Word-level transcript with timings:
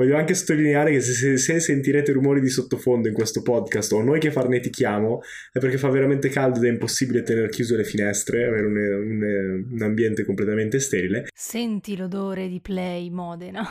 Voglio 0.00 0.16
anche 0.16 0.32
sottolineare 0.32 0.92
che 0.92 1.00
se, 1.02 1.12
se, 1.12 1.36
se, 1.36 1.60
sentirete 1.60 2.12
rumori 2.12 2.40
di 2.40 2.48
sottofondo 2.48 3.06
in 3.06 3.12
questo 3.12 3.42
podcast 3.42 3.92
o 3.92 4.00
noi 4.00 4.18
che 4.18 4.30
farnetichiamo 4.30 5.20
è 5.52 5.58
perché 5.58 5.76
fa 5.76 5.90
veramente 5.90 6.30
caldo 6.30 6.56
ed 6.56 6.64
è 6.64 6.68
impossibile 6.70 7.22
tenere 7.22 7.50
chiuse 7.50 7.76
le 7.76 7.84
finestre, 7.84 8.46
avere 8.46 8.66
un, 8.66 8.76
un, 8.76 9.66
un 9.72 9.82
ambiente 9.82 10.24
completamente 10.24 10.80
sterile. 10.80 11.26
Senti 11.34 11.98
l'odore 11.98 12.48
di 12.48 12.60
Play 12.62 13.10
Modena. 13.10 13.62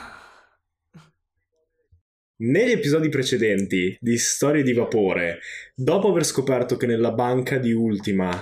Negli 2.42 2.72
episodi 2.74 3.10
precedenti 3.10 3.98
di 4.00 4.18
Storie 4.20 4.62
di 4.62 4.74
Vapore, 4.74 5.40
dopo 5.74 6.10
aver 6.10 6.26
scoperto 6.26 6.78
che 6.78 6.86
nella 6.86 7.12
banca 7.12 7.58
di 7.58 7.72
Ultima 7.72 8.40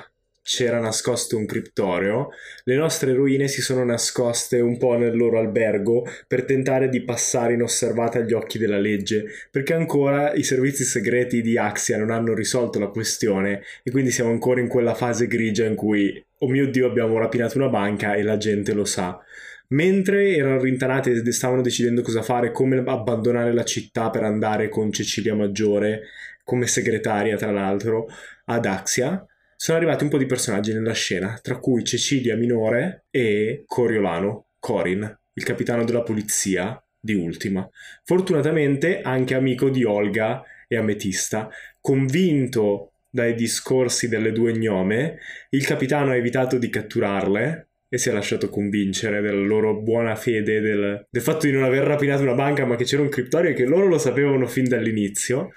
c'era 0.48 0.80
nascosto 0.80 1.36
un 1.36 1.46
criptorio, 1.46 2.30
le 2.64 2.78
nostre 2.78 3.12
eroine 3.12 3.50
si 3.50 3.62
sono 3.62 3.84
nascoste 3.84 4.62
un 4.62 4.78
po' 4.78 4.96
nel 4.96 5.14
loro 5.14 5.40
albergo 5.40 6.08
per 6.26 6.46
tentare 6.46 6.88
di 6.88 7.04
passare 7.04 7.52
inosservate 7.52 8.20
agli 8.20 8.32
occhi 8.32 8.58
della 8.58 8.80
legge, 8.80 9.26
perché 9.52 9.74
ancora 9.74 10.34
i 10.36 10.44
servizi 10.44 10.86
segreti 10.86 11.42
di 11.42 11.58
Axia 11.58 11.98
non 11.98 12.12
hanno 12.12 12.34
risolto 12.34 12.80
la 12.80 12.88
questione 12.88 13.62
e 13.84 13.92
quindi 13.92 14.10
siamo 14.10 14.30
ancora 14.30 14.62
in 14.62 14.70
quella 14.70 14.94
fase 14.94 15.28
grigia 15.28 15.66
in 15.66 15.76
cui, 15.76 16.24
oh 16.38 16.48
mio 16.48 16.70
Dio, 16.70 16.88
abbiamo 16.88 17.18
rapinato 17.18 17.58
una 17.58 17.68
banca 17.68 18.14
e 18.14 18.24
la 18.24 18.38
gente 18.38 18.72
lo 18.72 18.86
sa. 18.86 19.20
Mentre 19.72 20.34
erano 20.34 20.62
rintanati 20.62 21.12
e 21.12 21.32
stavano 21.34 21.62
decidendo 21.62 22.02
cosa 22.02 22.22
fare, 22.22 22.54
come 22.54 22.82
abbandonare 22.86 23.52
la 23.52 23.66
città 23.66 24.10
per 24.10 24.24
andare 24.24 24.70
con 24.70 24.94
Cecilia 24.94 25.36
Maggiore, 25.36 26.04
come 26.46 26.68
segretaria 26.68 27.36
tra 27.36 27.52
l'altro, 27.52 28.08
ad 28.46 28.66
Axia, 28.66 29.28
sono 29.58 29.80
arrivati 29.80 30.04
un 30.04 30.12
po' 30.12 30.20
di 30.20 30.28
personaggi 30.28 30.72
nella 30.72 30.94
scena, 30.94 31.40
tra 31.42 31.58
cui 31.58 31.84
Cecilia 31.84 32.38
Minore 32.38 33.06
e 33.10 33.64
Coriolano, 33.66 34.50
Corin, 34.60 35.20
il 35.34 35.44
capitano 35.44 35.84
della 35.84 36.04
polizia 36.04 36.82
di 37.00 37.16
Ultima. 37.16 37.68
Fortunatamente 38.04 39.02
anche 39.02 39.34
amico 39.34 39.70
di 39.70 39.84
Olga 39.84 40.44
e 40.68 40.78
Ametista, 40.78 41.50
convinto 41.82 42.92
dai 43.10 43.34
discorsi 43.34 44.08
delle 44.08 44.32
due 44.32 44.54
gnome, 44.54 45.18
il 45.50 45.66
capitano 45.66 46.12
ha 46.12 46.16
evitato 46.16 46.60
di 46.60 46.70
catturarle 46.70 47.68
e 47.90 47.98
si 47.98 48.10
è 48.10 48.12
lasciato 48.12 48.50
convincere 48.50 49.22
della 49.22 49.46
loro 49.46 49.82
buona 49.82 50.16
fede, 50.16 50.60
del, 50.60 51.08
del 51.10 51.22
fatto 51.22 51.48
di 51.48 51.52
non 51.52 51.64
aver 51.64 51.84
rapinato 51.84 52.22
una 52.22 52.36
banca 52.36 52.66
ma 52.66 52.76
che 52.76 52.84
c'era 52.84 53.02
un 53.02 53.10
criptorio 53.10 53.52
e 53.52 53.54
che 53.54 53.66
loro 53.66 53.88
lo 53.88 53.98
sapevano 53.98 54.46
fin 54.46 54.66
dall'inizio 54.66 55.52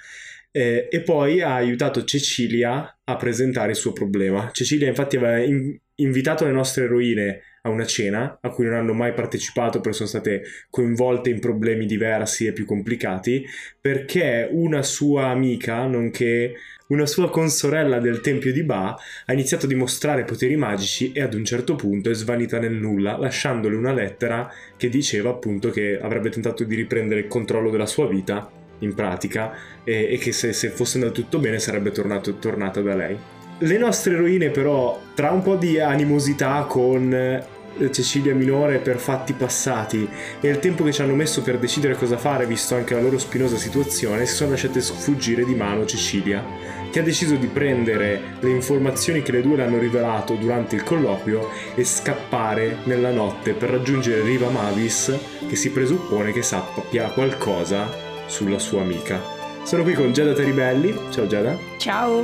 eh, 0.52 0.88
e 0.90 1.00
poi 1.02 1.40
ha 1.40 1.54
aiutato 1.54 2.04
Cecilia 2.04 2.98
a 3.04 3.16
presentare 3.16 3.70
il 3.70 3.76
suo 3.76 3.92
problema. 3.92 4.50
Cecilia 4.52 4.88
infatti 4.88 5.16
aveva 5.16 5.38
in- 5.38 5.78
invitato 5.96 6.44
le 6.44 6.52
nostre 6.52 6.84
eroine 6.84 7.42
a 7.62 7.68
una 7.68 7.84
cena 7.84 8.38
a 8.40 8.48
cui 8.50 8.64
non 8.64 8.74
hanno 8.74 8.94
mai 8.94 9.12
partecipato 9.12 9.80
perché 9.80 9.98
sono 9.98 10.08
state 10.08 10.42
coinvolte 10.70 11.28
in 11.28 11.40
problemi 11.40 11.84
diversi 11.84 12.46
e 12.46 12.52
più 12.52 12.64
complicati 12.64 13.44
perché 13.78 14.48
una 14.50 14.82
sua 14.82 15.26
amica, 15.26 15.84
nonché 15.86 16.54
una 16.88 17.06
sua 17.06 17.30
consorella 17.30 18.00
del 18.00 18.20
tempio 18.20 18.52
di 18.52 18.64
Ba, 18.64 18.96
ha 19.26 19.32
iniziato 19.32 19.66
a 19.66 19.68
dimostrare 19.68 20.24
poteri 20.24 20.56
magici 20.56 21.12
e 21.12 21.20
ad 21.20 21.34
un 21.34 21.44
certo 21.44 21.76
punto 21.76 22.10
è 22.10 22.14
svanita 22.14 22.58
nel 22.58 22.72
nulla, 22.72 23.16
lasciandole 23.16 23.76
una 23.76 23.92
lettera 23.92 24.50
che 24.76 24.88
diceva 24.88 25.30
appunto 25.30 25.70
che 25.70 26.00
avrebbe 26.00 26.30
tentato 26.30 26.64
di 26.64 26.74
riprendere 26.74 27.20
il 27.20 27.28
controllo 27.28 27.70
della 27.70 27.86
sua 27.86 28.08
vita 28.08 28.59
in 28.80 28.94
pratica 28.94 29.52
e, 29.84 30.12
e 30.12 30.18
che 30.18 30.32
se, 30.32 30.52
se, 30.52 30.70
fosse 30.70 30.98
andato 30.98 31.20
tutto 31.20 31.38
bene 31.38 31.58
sarebbe 31.58 31.90
tornato, 31.90 32.34
tornata 32.34 32.80
da 32.80 32.94
lei. 32.94 33.18
Le 33.58 33.78
nostre 33.78 34.14
eroine 34.14 34.50
però, 34.50 35.00
tra 35.14 35.30
un 35.30 35.42
po' 35.42 35.56
di 35.56 35.78
animosità 35.78 36.64
con 36.68 37.12
eh, 37.12 37.44
Cecilia 37.90 38.34
Minore 38.34 38.78
per 38.78 38.98
fatti 38.98 39.32
passati 39.32 40.08
e 40.40 40.48
il 40.48 40.58
tempo 40.58 40.82
che 40.82 40.92
ci 40.92 41.02
hanno 41.02 41.14
messo 41.14 41.42
per 41.42 41.58
decidere 41.58 41.94
cosa 41.94 42.16
fare, 42.16 42.46
visto 42.46 42.74
anche 42.74 42.94
la 42.94 43.00
loro 43.00 43.18
spinosa 43.18 43.56
situazione, 43.56 44.26
si 44.26 44.34
sono 44.34 44.50
lasciate 44.50 44.80
sfuggire 44.80 45.44
di 45.44 45.54
mano 45.54 45.84
Cecilia, 45.84 46.44
che 46.90 47.00
ha 47.00 47.02
deciso 47.02 47.36
di 47.36 47.46
prendere 47.46 48.20
le 48.40 48.50
informazioni 48.50 49.22
che 49.22 49.32
le 49.32 49.42
due 49.42 49.56
le 49.56 49.64
hanno 49.64 49.78
rivelato 49.78 50.34
durante 50.34 50.74
il 50.74 50.82
colloquio 50.82 51.48
e 51.74 51.84
scappare 51.84 52.78
nella 52.84 53.10
notte 53.10 53.52
per 53.52 53.70
raggiungere 53.70 54.22
Riva 54.22 54.48
Mavis, 54.48 55.16
che 55.48 55.56
si 55.56 55.70
presuppone 55.70 56.32
che 56.32 56.42
sappia 56.42 57.08
qualcosa 57.10 58.08
sulla 58.30 58.58
sua 58.58 58.80
amica. 58.82 59.20
Sono 59.64 59.82
qui 59.82 59.92
con 59.94 60.12
Giada 60.12 60.32
Teribelli. 60.32 60.96
Ciao 61.10 61.26
Giada. 61.26 61.58
Ciao. 61.76 62.22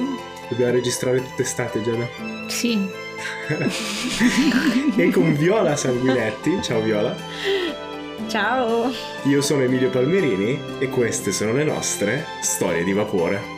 Dobbiamo 0.49 0.73
registrare 0.73 1.23
tutte 1.23 1.43
estate, 1.43 1.83
Giada. 1.83 2.09
Sì. 2.47 2.89
e 4.97 5.11
con 5.11 5.35
Viola 5.35 5.77
Sanguinetti. 5.77 6.63
Ciao 6.63 6.81
Viola. 6.81 7.15
Ciao. 8.29 8.91
Io 9.25 9.43
sono 9.43 9.63
Emilio 9.63 9.91
Palmerini 9.91 10.59
e 10.79 10.89
queste 10.89 11.33
sono 11.33 11.53
le 11.53 11.65
nostre 11.65 12.25
storie 12.41 12.85
di 12.85 12.93
vapore. 12.93 13.56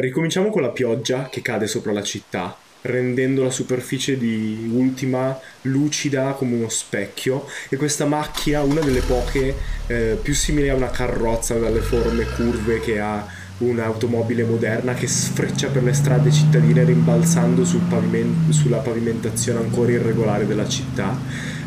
Ricominciamo 0.00 0.48
con 0.48 0.62
la 0.62 0.70
pioggia 0.70 1.28
che 1.28 1.42
cade 1.42 1.66
sopra 1.66 1.92
la 1.92 2.02
città, 2.02 2.56
rendendo 2.82 3.42
la 3.42 3.50
superficie 3.50 4.16
di 4.16 4.70
Ultima 4.72 5.38
lucida 5.62 6.32
come 6.32 6.56
uno 6.56 6.70
specchio 6.70 7.46
e 7.68 7.76
questa 7.76 8.06
macchina, 8.06 8.62
una 8.62 8.80
delle 8.80 9.02
poche 9.02 9.54
eh, 9.88 10.18
più 10.22 10.32
simili 10.32 10.70
a 10.70 10.74
una 10.74 10.88
carrozza 10.88 11.58
dalle 11.58 11.82
forme 11.82 12.24
curve 12.34 12.80
che 12.80 12.98
ha 12.98 13.26
un'automobile 13.58 14.44
moderna 14.44 14.94
che 14.94 15.06
sfreccia 15.06 15.68
per 15.68 15.82
le 15.82 15.92
strade 15.92 16.32
cittadine 16.32 16.82
rimbalzando 16.82 17.66
sul 17.66 17.82
pavimento, 17.86 18.54
sulla 18.54 18.78
pavimentazione 18.78 19.58
ancora 19.58 19.92
irregolare 19.92 20.46
della 20.46 20.66
città 20.66 21.14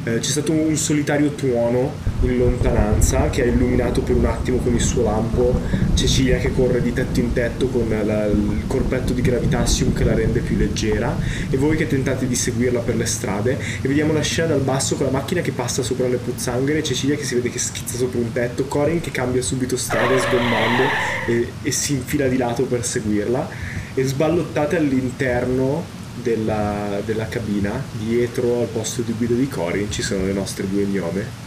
eh, 0.05 0.19
c'è 0.19 0.29
stato 0.29 0.51
un 0.51 0.75
solitario 0.75 1.31
tuono 1.31 1.93
in 2.21 2.37
lontananza 2.37 3.29
che 3.29 3.43
ha 3.43 3.45
illuminato 3.45 4.01
per 4.01 4.15
un 4.15 4.25
attimo 4.25 4.57
con 4.57 4.73
il 4.73 4.81
suo 4.81 5.03
lampo 5.03 5.59
Cecilia 5.93 6.37
che 6.37 6.51
corre 6.51 6.81
di 6.81 6.91
tetto 6.91 7.19
in 7.19 7.31
tetto 7.31 7.67
con 7.67 7.87
la, 7.87 8.25
il 8.25 8.63
corpetto 8.67 9.13
di 9.13 9.21
Gravitassium 9.21 9.93
che 9.93 10.03
la 10.03 10.13
rende 10.13 10.41
più 10.41 10.57
leggera. 10.57 11.15
E 11.49 11.55
voi 11.57 11.77
che 11.77 11.87
tentate 11.87 12.27
di 12.27 12.35
seguirla 12.35 12.79
per 12.79 12.95
le 12.95 13.05
strade. 13.05 13.57
E 13.81 13.87
vediamo 13.87 14.11
la 14.11 14.21
scena 14.21 14.49
dal 14.49 14.61
basso 14.61 14.95
con 14.95 15.05
la 15.05 15.11
macchina 15.11 15.41
che 15.41 15.51
passa 15.51 15.83
sopra 15.83 16.07
le 16.07 16.17
pozzanghere 16.17 16.83
Cecilia 16.83 17.15
che 17.15 17.23
si 17.23 17.35
vede 17.35 17.49
che 17.49 17.59
schizza 17.59 17.97
sopra 17.97 18.19
un 18.19 18.31
tetto 18.31 18.65
Corin 18.65 18.99
che 18.99 19.11
cambia 19.11 19.41
subito 19.41 19.77
strada 19.77 20.17
sgommando 20.19 20.83
e, 21.27 21.47
e 21.61 21.71
si 21.71 21.93
infila 21.93 22.27
di 22.27 22.37
lato 22.37 22.63
per 22.63 22.83
seguirla. 22.83 23.47
E 23.93 24.03
sballottate 24.03 24.75
all'interno 24.75 26.01
della, 26.21 27.01
della, 27.05 27.27
cabina, 27.27 27.71
dietro 27.97 28.61
al 28.61 28.67
posto 28.67 29.01
di 29.01 29.13
guida 29.13 29.33
di 29.33 29.47
Corin 29.47 29.91
ci 29.91 30.01
sono 30.01 30.25
le 30.25 30.33
nostre 30.33 30.67
due 30.69 30.83
gnome. 30.85 31.41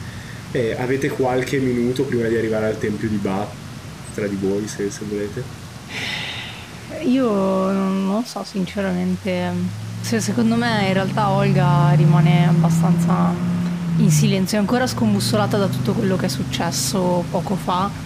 E 0.50 0.74
avete 0.78 1.08
qualche 1.08 1.58
minuto 1.58 2.04
prima 2.04 2.26
di 2.28 2.36
arrivare 2.36 2.66
al 2.66 2.78
tempio 2.78 3.08
di 3.08 3.16
Ba 3.16 3.46
tra 4.14 4.26
di 4.26 4.36
voi 4.36 4.66
se, 4.66 4.90
se 4.90 5.04
volete? 5.04 5.42
Io 7.02 7.30
non 7.70 8.06
lo 8.06 8.22
so 8.24 8.44
sinceramente. 8.44 9.52
Se, 10.00 10.20
secondo 10.20 10.54
me 10.54 10.86
in 10.86 10.92
realtà 10.92 11.30
Olga 11.30 11.92
rimane 11.94 12.46
abbastanza 12.48 13.34
in 13.98 14.10
silenzio, 14.10 14.56
è 14.56 14.60
ancora 14.60 14.86
scombussolata 14.86 15.56
da 15.56 15.66
tutto 15.66 15.92
quello 15.92 16.16
che 16.16 16.26
è 16.26 16.28
successo 16.28 17.24
poco 17.30 17.56
fa 17.56 18.05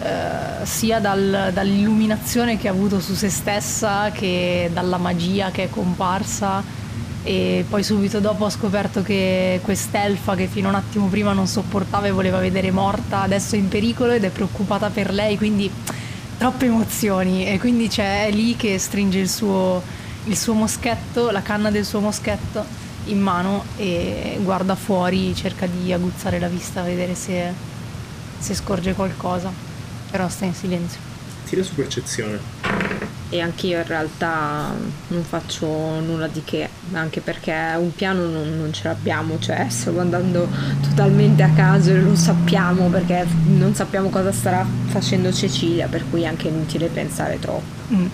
eh, 0.00 0.64
sia 0.64 1.00
dal, 1.00 1.50
dall'illuminazione 1.52 2.56
che 2.56 2.68
ha 2.68 2.70
avuto 2.70 3.00
su 3.00 3.14
se 3.14 3.28
stessa 3.30 4.10
che 4.12 4.70
dalla 4.72 4.96
magia 4.96 5.50
che 5.50 5.64
è 5.64 5.70
comparsa. 5.70 6.62
E 7.24 7.64
poi 7.68 7.82
subito 7.82 8.20
dopo 8.20 8.44
ha 8.44 8.50
scoperto 8.50 9.02
che 9.02 9.60
quest'elfa 9.62 10.36
che 10.36 10.46
fino 10.46 10.68
a 10.68 10.70
un 10.70 10.76
attimo 10.76 11.08
prima 11.08 11.32
non 11.32 11.46
sopportava 11.48 12.06
e 12.06 12.10
voleva 12.12 12.38
vedere 12.38 12.70
morta 12.70 13.22
adesso 13.22 13.54
è 13.56 13.58
in 13.58 13.68
pericolo 13.68 14.12
ed 14.12 14.24
è 14.24 14.30
preoccupata 14.30 14.88
per 14.88 15.12
lei 15.12 15.36
quindi 15.36 15.70
troppe 16.38 16.66
emozioni. 16.66 17.46
E 17.46 17.58
quindi 17.58 17.88
c'è 17.88 18.30
lì 18.30 18.54
che 18.56 18.78
stringe 18.78 19.18
il 19.18 19.28
suo, 19.28 19.82
il 20.24 20.36
suo 20.36 20.54
moschetto 20.54 21.30
la 21.30 21.42
canna 21.42 21.70
del 21.70 21.84
suo 21.84 21.98
moschetto 22.00 22.86
in 23.06 23.20
mano 23.20 23.64
e 23.76 24.38
guarda 24.42 24.76
fuori 24.76 25.34
cerca 25.34 25.66
di 25.66 25.92
aguzzare 25.92 26.38
la 26.38 26.48
vista 26.48 26.82
vedere 26.82 27.14
se, 27.14 27.52
se 28.38 28.54
scorge 28.54 28.92
qualcosa 28.92 29.67
però 30.10 30.28
sta 30.28 30.44
in 30.44 30.54
silenzio. 30.54 31.00
Tira 31.44 31.62
su 31.62 31.74
percezione. 31.74 32.38
E 33.30 33.40
anch'io 33.40 33.78
in 33.78 33.86
realtà 33.86 34.74
non 35.08 35.22
faccio 35.22 35.66
nulla 36.00 36.26
di 36.28 36.42
che, 36.44 36.68
anche 36.92 37.20
perché 37.20 37.74
un 37.76 37.94
piano 37.94 38.26
non, 38.26 38.56
non 38.56 38.72
ce 38.72 38.88
l'abbiamo, 38.88 39.38
cioè 39.38 39.66
stiamo 39.68 40.00
andando 40.00 40.48
totalmente 40.82 41.42
a 41.42 41.50
caso 41.50 41.90
e 41.90 42.00
lo 42.00 42.16
sappiamo 42.16 42.88
perché 42.88 43.26
non 43.46 43.74
sappiamo 43.74 44.08
cosa 44.08 44.32
starà 44.32 44.66
facendo 44.86 45.30
Cecilia, 45.32 45.88
per 45.88 46.04
cui 46.08 46.22
è 46.22 46.26
anche 46.26 46.48
inutile 46.48 46.88
pensare 46.88 47.38
troppo. 47.38 47.94
Mm. 47.94 48.06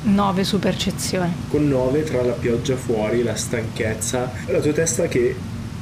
9 0.00 0.44
su 0.44 0.58
percezione. 0.58 1.32
Con 1.48 1.68
9 1.68 2.04
tra 2.04 2.22
la 2.22 2.32
pioggia 2.32 2.76
fuori, 2.76 3.22
la 3.22 3.34
stanchezza, 3.34 4.30
la 4.46 4.60
tua 4.60 4.72
testa 4.72 5.06
che 5.06 5.36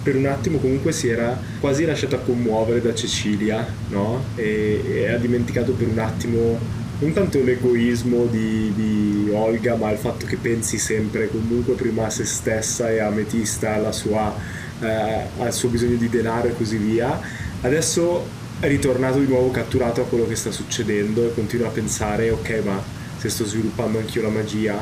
per 0.06 0.14
un 0.14 0.26
attimo 0.26 0.58
comunque 0.58 0.92
si 0.92 1.08
era 1.08 1.36
quasi 1.58 1.84
lasciata 1.84 2.18
commuovere 2.18 2.80
da 2.80 2.94
Cecilia, 2.94 3.66
no? 3.88 4.22
E, 4.36 4.80
e 4.86 5.08
ha 5.12 5.16
dimenticato 5.16 5.72
per 5.72 5.88
un 5.88 5.98
attimo 5.98 6.60
non 7.00 7.12
tanto 7.12 7.42
l'egoismo 7.42 8.26
di, 8.26 8.72
di, 8.72 9.30
Olga, 9.32 9.74
ma 9.74 9.90
il 9.90 9.98
fatto 9.98 10.24
che 10.24 10.36
pensi 10.36 10.78
sempre 10.78 11.28
comunque 11.28 11.74
prima 11.74 12.06
a 12.06 12.10
se 12.10 12.24
stessa 12.24 12.88
e 12.88 13.00
a 13.00 13.08
Ametista, 13.08 13.74
alla 13.74 13.90
sua, 13.90 14.32
eh, 14.80 15.22
al 15.40 15.52
suo 15.52 15.70
bisogno 15.70 15.96
di 15.96 16.08
denaro 16.08 16.46
e 16.46 16.56
così 16.56 16.76
via. 16.76 17.20
Adesso 17.62 18.24
è 18.60 18.68
ritornato 18.68 19.18
di 19.18 19.26
nuovo 19.26 19.50
catturato 19.50 20.02
a 20.02 20.04
quello 20.04 20.28
che 20.28 20.36
sta 20.36 20.52
succedendo 20.52 21.26
e 21.26 21.34
continua 21.34 21.66
a 21.66 21.70
pensare, 21.70 22.30
ok, 22.30 22.60
ma 22.64 22.80
se 23.16 23.28
sto 23.28 23.44
sviluppando 23.44 23.98
anch'io 23.98 24.22
la 24.22 24.28
magia, 24.28 24.78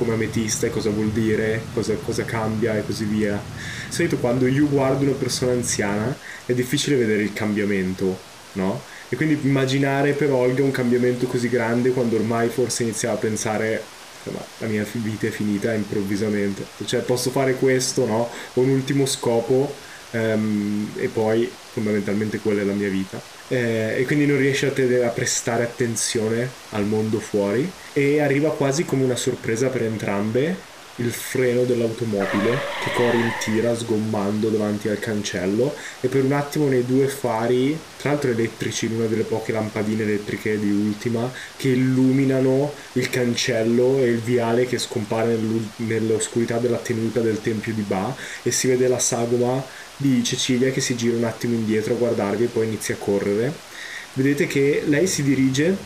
come 0.00 0.14
ametista 0.14 0.66
e 0.66 0.70
cosa 0.70 0.88
vuol 0.88 1.10
dire, 1.10 1.62
cosa, 1.74 1.94
cosa 1.94 2.24
cambia 2.24 2.74
e 2.74 2.84
così 2.86 3.04
via. 3.04 3.38
Solito 3.90 4.16
quando 4.16 4.46
io 4.46 4.66
guardo 4.66 5.04
una 5.04 5.12
persona 5.12 5.52
anziana 5.52 6.16
è 6.46 6.54
difficile 6.54 6.96
vedere 6.96 7.22
il 7.22 7.34
cambiamento, 7.34 8.18
no? 8.52 8.80
E 9.10 9.16
quindi 9.16 9.38
immaginare 9.42 10.12
per 10.12 10.32
Olga 10.32 10.62
un 10.62 10.70
cambiamento 10.70 11.26
così 11.26 11.50
grande 11.50 11.90
quando 11.90 12.16
ormai 12.16 12.48
forse 12.48 12.84
iniziava 12.84 13.16
a 13.16 13.18
pensare 13.18 13.82
insomma, 14.24 14.42
la 14.58 14.66
mia 14.68 14.86
vita 14.90 15.26
è 15.26 15.30
finita 15.30 15.74
improvvisamente. 15.74 16.64
Cioè 16.82 17.00
posso 17.00 17.30
fare 17.30 17.54
questo, 17.56 18.06
no? 18.06 18.30
Ho 18.54 18.60
un 18.60 18.70
ultimo 18.70 19.04
scopo 19.04 19.74
um, 20.12 20.90
e 20.96 21.08
poi 21.08 21.50
fondamentalmente 21.72 22.38
quella 22.38 22.62
è 22.62 22.64
la 22.64 22.72
mia 22.72 22.88
vita. 22.88 23.20
Eh, 23.52 23.96
e 23.98 24.04
quindi 24.04 24.26
non 24.26 24.38
riesce 24.38 24.68
a, 24.68 24.70
te- 24.70 25.02
a 25.02 25.08
prestare 25.08 25.64
attenzione 25.64 26.48
al 26.70 26.84
mondo 26.84 27.18
fuori 27.18 27.68
e 27.92 28.20
arriva 28.20 28.52
quasi 28.52 28.84
come 28.84 29.02
una 29.02 29.16
sorpresa 29.16 29.66
per 29.66 29.82
entrambe 29.82 30.68
il 31.00 31.10
freno 31.10 31.64
dell'automobile 31.64 32.58
che 32.82 32.92
Corin 32.94 33.32
tira 33.40 33.74
sgommando 33.74 34.50
davanti 34.50 34.88
al 34.88 34.98
cancello 34.98 35.74
e 36.00 36.08
per 36.08 36.24
un 36.24 36.32
attimo 36.32 36.68
nei 36.68 36.84
due 36.84 37.08
fari, 37.08 37.76
tra 37.96 38.10
l'altro 38.10 38.30
elettrici, 38.30 38.86
in 38.86 38.96
una 38.96 39.06
delle 39.06 39.22
poche 39.22 39.52
lampadine 39.52 40.02
elettriche 40.02 40.58
di 40.58 40.70
Ultima, 40.70 41.30
che 41.56 41.68
illuminano 41.68 42.72
il 42.92 43.08
cancello 43.08 43.98
e 43.98 44.08
il 44.08 44.18
viale 44.20 44.66
che 44.66 44.78
scompare 44.78 45.38
nell'oscurità 45.76 46.58
della 46.58 46.78
tenuta 46.78 47.20
del 47.20 47.40
tempio 47.40 47.72
di 47.72 47.82
Ba 47.82 48.14
e 48.42 48.50
si 48.50 48.68
vede 48.68 48.86
la 48.86 48.98
sagoma 48.98 49.88
di 50.00 50.24
Cecilia 50.24 50.70
che 50.70 50.80
si 50.80 50.96
gira 50.96 51.16
un 51.16 51.24
attimo 51.24 51.54
indietro 51.54 51.94
a 51.94 51.98
guardarvi 51.98 52.44
e 52.44 52.48
poi 52.48 52.66
inizia 52.66 52.94
a 52.94 52.98
correre. 52.98 53.52
Vedete 54.14 54.46
che 54.46 54.82
lei 54.86 55.06
si 55.06 55.22
dirige 55.22 55.76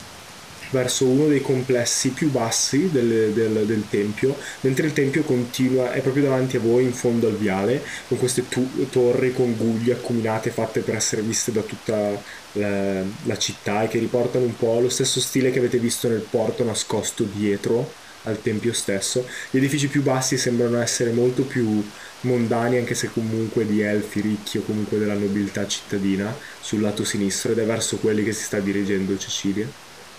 verso 0.70 1.06
uno 1.06 1.26
dei 1.26 1.40
complessi 1.40 2.10
più 2.10 2.30
bassi 2.30 2.90
del, 2.90 3.32
del, 3.32 3.64
del, 3.64 3.84
tempio, 3.88 4.36
mentre 4.62 4.86
il 4.86 4.92
tempio 4.92 5.22
continua, 5.22 5.92
è 5.92 6.00
proprio 6.00 6.24
davanti 6.24 6.56
a 6.56 6.60
voi 6.60 6.84
in 6.84 6.92
fondo 6.92 7.28
al 7.28 7.36
viale, 7.36 7.82
con 8.08 8.18
queste 8.18 8.48
tu- 8.48 8.88
torri 8.90 9.32
con 9.32 9.54
guglie 9.56 9.92
accuminate 9.92 10.50
fatte 10.50 10.80
per 10.80 10.96
essere 10.96 11.22
viste 11.22 11.52
da 11.52 11.60
tutta 11.60 12.20
la, 12.52 13.02
la 13.24 13.38
città 13.38 13.82
e 13.82 13.88
che 13.88 13.98
riportano 13.98 14.44
un 14.44 14.56
po' 14.56 14.80
lo 14.80 14.88
stesso 14.88 15.20
stile 15.20 15.50
che 15.50 15.58
avete 15.58 15.78
visto 15.78 16.08
nel 16.08 16.26
porto 16.28 16.64
nascosto 16.64 17.24
dietro 17.24 17.92
al 18.24 18.40
tempio 18.40 18.72
stesso. 18.72 19.26
Gli 19.50 19.58
edifici 19.58 19.88
più 19.88 20.02
bassi 20.02 20.36
sembrano 20.36 20.80
essere 20.80 21.12
molto 21.12 21.44
più 21.44 21.84
mondani, 22.24 22.76
anche 22.76 22.94
se 22.94 23.10
comunque 23.12 23.66
di 23.66 23.80
elfi 23.80 24.20
ricchi 24.20 24.58
o 24.58 24.62
comunque 24.62 24.98
della 24.98 25.14
nobiltà 25.14 25.66
cittadina, 25.66 26.34
sul 26.60 26.80
lato 26.80 27.04
sinistro 27.04 27.52
ed 27.52 27.58
è 27.58 27.64
verso 27.64 27.96
quelli 27.98 28.24
che 28.24 28.32
si 28.32 28.42
sta 28.42 28.58
dirigendo 28.58 29.16
Cecilia. 29.16 29.66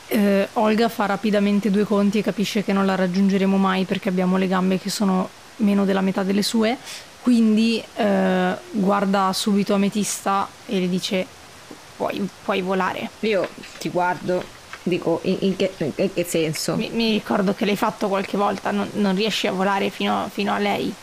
Eh, 0.07 0.47
Olga 0.53 0.87
fa 0.87 1.05
rapidamente 1.07 1.71
due 1.71 1.83
conti 1.83 2.19
e 2.19 2.23
capisce 2.23 2.63
che 2.63 2.73
non 2.73 2.85
la 2.85 2.95
raggiungeremo 2.95 3.57
mai 3.57 3.85
perché 3.85 4.09
abbiamo 4.09 4.37
le 4.37 4.47
gambe 4.47 4.79
che 4.79 4.89
sono 4.89 5.27
meno 5.57 5.85
della 5.85 6.01
metà 6.01 6.23
delle 6.23 6.43
sue, 6.43 6.77
quindi 7.21 7.83
eh, 7.95 8.55
guarda 8.71 9.31
subito 9.33 9.73
Ametista 9.73 10.47
e 10.67 10.79
le 10.79 10.89
dice 10.89 11.25
puoi, 11.95 12.27
puoi 12.43 12.61
volare. 12.61 13.09
Io 13.21 13.47
ti 13.79 13.89
guardo, 13.89 14.43
dico 14.83 15.19
in, 15.23 15.37
in, 15.39 15.55
che, 15.55 15.73
in 15.77 16.13
che, 16.13 16.23
senso? 16.23 16.75
Mi, 16.75 16.89
mi, 16.91 17.11
ricordo 17.11 17.53
che 17.53 17.65
l'hai 17.65 17.75
fatto 17.75 18.07
qualche 18.07 18.37
volta, 18.37 18.71
non, 18.71 18.87
non 18.93 19.15
riesci 19.15 19.47
a 19.47 19.51
volare 19.51 19.89
fino, 19.89 20.29
fino 20.31 20.53
a 20.53 20.59
lei. 20.59 20.93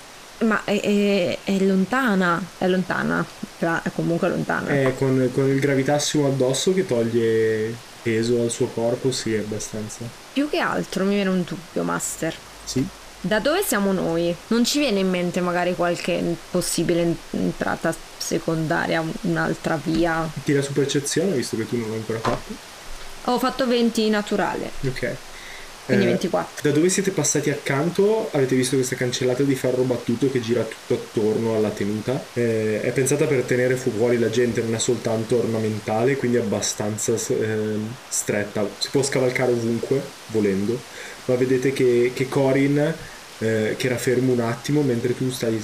Ma 0.42 0.64
è, 0.64 0.80
è, 0.80 1.38
è, 1.44 1.58
lontana, 1.58 2.42
è 2.58 2.66
lontana, 2.66 3.24
è 3.58 3.90
comunque 3.94 4.28
lontana. 4.28 4.68
È 4.68 4.94
con, 4.96 5.30
con 5.32 5.48
il 5.48 5.60
gravitassimo 5.60 6.26
addosso 6.26 6.72
che 6.72 6.86
toglie 6.86 7.74
peso 8.02 8.42
al 8.42 8.50
suo 8.50 8.66
corpo, 8.66 9.12
sì, 9.12 9.34
è 9.34 9.38
abbastanza. 9.38 10.04
Più 10.32 10.48
che 10.48 10.58
altro 10.58 11.04
mi 11.04 11.14
viene 11.14 11.30
un 11.30 11.44
dubbio, 11.46 11.82
Master. 11.82 12.34
Sì. 12.64 12.84
Da 13.20 13.38
dove 13.38 13.62
siamo 13.62 13.92
noi? 13.92 14.34
Non 14.48 14.64
ci 14.64 14.80
viene 14.80 14.98
in 14.98 15.08
mente 15.08 15.40
magari 15.40 15.76
qualche 15.76 16.20
possibile 16.50 17.14
entrata 17.30 17.94
secondaria, 18.18 19.04
un'altra 19.22 19.78
via? 19.80 20.28
Tira 20.42 20.60
su 20.60 20.72
percezione, 20.72 21.36
visto 21.36 21.56
che 21.56 21.68
tu 21.68 21.76
non 21.76 21.88
l'hai 21.90 21.98
ancora 21.98 22.18
fatto. 22.18 22.70
Ho 23.26 23.38
fatto 23.38 23.68
20 23.68 24.10
naturale. 24.10 24.72
Ok. 24.84 25.16
Quindi 25.84 26.04
eh, 26.04 26.08
24. 26.08 26.62
Da 26.62 26.70
dove 26.70 26.88
siete 26.88 27.10
passati 27.10 27.50
accanto 27.50 28.28
avete 28.32 28.54
visto 28.54 28.76
questa 28.76 28.94
cancellata 28.94 29.42
di 29.42 29.54
ferro 29.54 29.82
battuto 29.82 30.30
che 30.30 30.40
gira 30.40 30.62
tutto 30.62 30.94
attorno 30.94 31.56
alla 31.56 31.70
tenuta. 31.70 32.22
Eh, 32.34 32.80
è 32.80 32.92
pensata 32.92 33.26
per 33.26 33.42
tenere 33.42 33.76
fuori 33.76 34.18
la 34.18 34.30
gente, 34.30 34.62
non 34.62 34.74
è 34.74 34.78
soltanto 34.78 35.38
ornamentale, 35.38 36.16
quindi 36.16 36.36
è 36.36 36.40
abbastanza 36.40 37.14
eh, 37.14 37.78
stretta. 38.08 38.66
Si 38.78 38.88
può 38.90 39.02
scavalcare 39.02 39.52
ovunque, 39.52 40.00
volendo. 40.28 40.80
Ma 41.24 41.34
vedete 41.34 41.72
che, 41.72 42.12
che 42.14 42.28
Corin, 42.28 42.78
eh, 43.38 43.74
che 43.76 43.86
era 43.86 43.96
fermo 43.96 44.32
un 44.32 44.40
attimo 44.40 44.82
mentre 44.82 45.16
tu 45.16 45.30
stai 45.30 45.62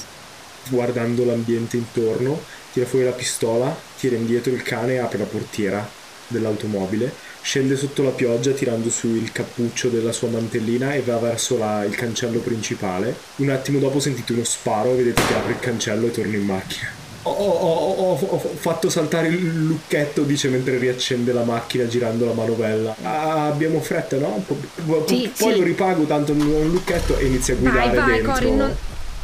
guardando 0.69 1.25
l'ambiente 1.25 1.77
intorno, 1.77 2.43
tira 2.73 2.87
fuori 2.87 3.05
la 3.05 3.13
pistola, 3.13 3.75
tira 3.99 4.17
indietro 4.17 4.53
il 4.53 4.63
cane 4.63 4.95
e 4.95 4.99
apre 4.99 5.19
la 5.19 5.25
portiera 5.25 5.89
dell'automobile 6.27 7.27
scende 7.41 7.77
sotto 7.77 8.03
la 8.03 8.11
pioggia 8.11 8.53
tirando 8.53 8.91
su 8.91 9.09
il 9.09 9.33
cappuccio 9.33 9.89
della 9.89 10.13
sua 10.13 10.29
mantellina 10.29 10.95
e 10.95 11.01
va 11.01 11.17
verso 11.19 11.57
la, 11.57 11.85
il 11.85 11.95
cancello 11.95 12.41
principale. 12.41 13.15
Un 13.37 13.51
attimo 13.51 13.79
dopo 13.79 14.01
sentite 14.01 14.33
uno 14.33 14.45
sparo 14.45 14.93
e 14.93 14.97
vedete 14.97 15.23
che 15.27 15.35
apre 15.35 15.53
il 15.53 15.61
cancello 15.61 16.07
e 16.07 16.11
torna 16.11 16.37
in 16.37 16.45
macchina. 16.45 17.07
Ho, 17.23 17.31
ho, 17.31 18.15
ho, 18.15 18.19
ho, 18.21 18.39
fatto 18.39 18.89
saltare 18.89 19.29
il 19.29 19.65
lucchetto, 19.65 20.23
dice 20.23 20.49
mentre 20.49 20.79
riaccende 20.79 21.33
la 21.33 21.43
macchina 21.43 21.87
girando 21.87 22.25
la 22.25 22.33
manovella. 22.33 22.97
Ah, 23.03 23.47
abbiamo 23.47 23.81
fretta, 23.81 24.17
no? 24.17 24.43
Po- 24.47 25.05
sì, 25.07 25.31
poi 25.37 25.53
sì. 25.53 25.59
lo 25.59 25.65
ripago, 25.65 26.05
tanto 26.05 26.33
un 26.33 26.71
lucchetto 26.71 27.19
e 27.19 27.27
inizia 27.27 27.55
a 27.55 27.57
guidare 27.59 27.87
vai, 27.89 27.97
vai, 27.97 28.13
dentro. 28.13 28.33
Cory, 28.33 28.51
non, 28.55 28.77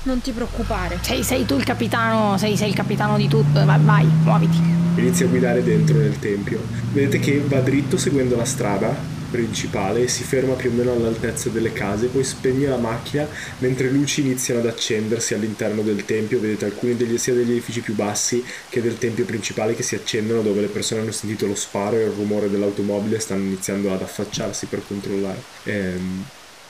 non, 0.04 0.20
ti 0.20 0.32
preoccupare. 0.32 0.98
Sei, 1.02 1.22
sei, 1.22 1.44
tu 1.44 1.56
il 1.56 1.64
capitano, 1.64 2.38
sei, 2.38 2.56
sei 2.56 2.68
il 2.68 2.74
capitano 2.74 3.16
di 3.16 3.28
tutto. 3.28 3.64
Vai, 3.64 3.80
vai 3.80 4.04
muoviti 4.04 4.74
inizia 4.96 5.26
a 5.26 5.28
guidare 5.28 5.62
dentro 5.62 5.98
nel 5.98 6.18
tempio. 6.18 6.60
Vedete 6.92 7.18
che 7.18 7.40
va 7.40 7.60
dritto 7.60 7.96
seguendo 7.96 8.36
la 8.36 8.44
strada 8.44 9.12
principale 9.30 10.02
e 10.02 10.08
si 10.08 10.22
ferma 10.22 10.54
più 10.54 10.70
o 10.70 10.72
meno 10.72 10.92
all'altezza 10.92 11.48
delle 11.48 11.72
case, 11.72 12.06
poi 12.06 12.22
spegne 12.22 12.68
la 12.68 12.76
macchina 12.76 13.26
mentre 13.58 13.90
luci 13.90 14.20
iniziano 14.20 14.60
ad 14.60 14.66
accendersi 14.66 15.34
all'interno 15.34 15.82
del 15.82 16.04
tempio. 16.04 16.38
Vedete 16.38 16.66
alcuni 16.66 16.96
degli, 16.96 17.18
sia 17.18 17.34
degli 17.34 17.50
edifici 17.50 17.80
più 17.80 17.94
bassi 17.94 18.44
che 18.68 18.80
del 18.80 18.96
tempio 18.98 19.24
principale 19.24 19.74
che 19.74 19.82
si 19.82 19.96
accendono 19.96 20.42
dove 20.42 20.60
le 20.60 20.68
persone 20.68 21.00
hanno 21.00 21.10
sentito 21.10 21.46
lo 21.46 21.56
sparo 21.56 21.96
e 21.96 22.04
il 22.04 22.12
rumore 22.12 22.48
dell'automobile 22.48 23.16
e 23.16 23.20
stanno 23.20 23.42
iniziando 23.42 23.92
ad 23.92 24.02
affacciarsi 24.02 24.66
per 24.66 24.82
controllare. 24.86 25.42
E, 25.64 25.72
ehm, 25.72 26.24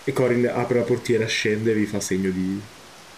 e 0.04 0.12
Corin 0.12 0.50
apre 0.52 0.78
la 0.78 0.84
portiera, 0.84 1.26
scende 1.26 1.72
e 1.72 1.74
vi 1.74 1.86
fa 1.86 2.00
segno 2.00 2.30
di, 2.30 2.60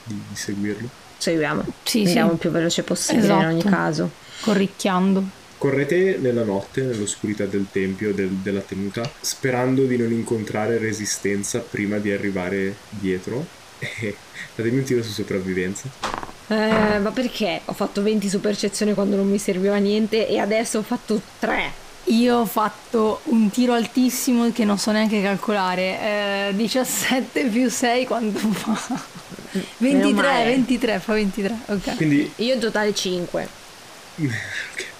di, 0.07 0.15
di 0.29 0.37
seguirlo. 0.37 0.89
Seguiamo. 1.19 1.65
Sì, 1.83 2.05
Andiamo 2.05 2.29
sì. 2.29 2.35
il 2.35 2.41
più 2.41 2.51
veloce 2.51 2.83
possibile 2.83 3.25
esatto. 3.25 3.41
in 3.43 3.47
ogni 3.49 3.59
esatto. 3.59 3.75
caso 3.75 4.11
corricchiando. 4.41 5.45
Correte 5.59 6.19
nella 6.21 6.45
notte, 6.45 6.83
nell'oscurità 6.83 7.47
del 7.47 7.67
tempio, 7.73 8.13
del, 8.13 8.29
della 8.29 8.61
tenuta, 8.61 9.11
sperando 9.21 9.85
di 9.85 9.97
non 9.97 10.13
incontrare 10.13 10.79
resistenza 10.79 11.61
prima 11.61 11.99
di 11.99 12.13
arrivare 12.13 12.77
dietro. 12.91 13.45
E 13.99 14.17
fatemi 14.55 14.79
un 14.79 14.85
tiro 14.85 15.03
su 15.03 15.11
sopravvivenza. 15.11 15.91
Eh, 16.49 16.99
ma 16.99 17.11
perché? 17.11 17.61
Ho 17.67 17.75
fatto 17.75 18.03
20 18.03 18.29
su 18.29 18.41
percezione 18.41 18.95
quando 18.95 19.17
non 19.17 19.29
mi 19.29 19.39
serviva 19.39 19.77
niente 19.77 20.27
e 20.29 20.39
adesso 20.39 20.79
ho 20.79 20.83
fatto 20.83 21.21
3. 21.41 21.85
Io 22.05 22.37
ho 22.37 22.47
fatto 22.47 23.21
un 23.25 23.51
tiro 23.51 23.75
altissimo 23.75 24.51
che 24.53 24.65
non 24.65 24.79
so 24.79 24.93
neanche 24.93 25.21
calcolare. 25.21 26.49
Eh, 26.49 26.53
17 26.55 27.47
più 27.47 27.69
6 27.69 28.07
quanto 28.07 28.39
fa? 28.39 29.15
23, 29.78 30.45
23, 30.45 30.99
fa 30.99 31.14
23. 31.14 31.59
Ok. 31.66 31.97
Quindi 31.97 32.33
io 32.37 32.54
in 32.54 32.61
totale 32.61 32.95
5. 32.95 33.49
Okay. 34.16 34.95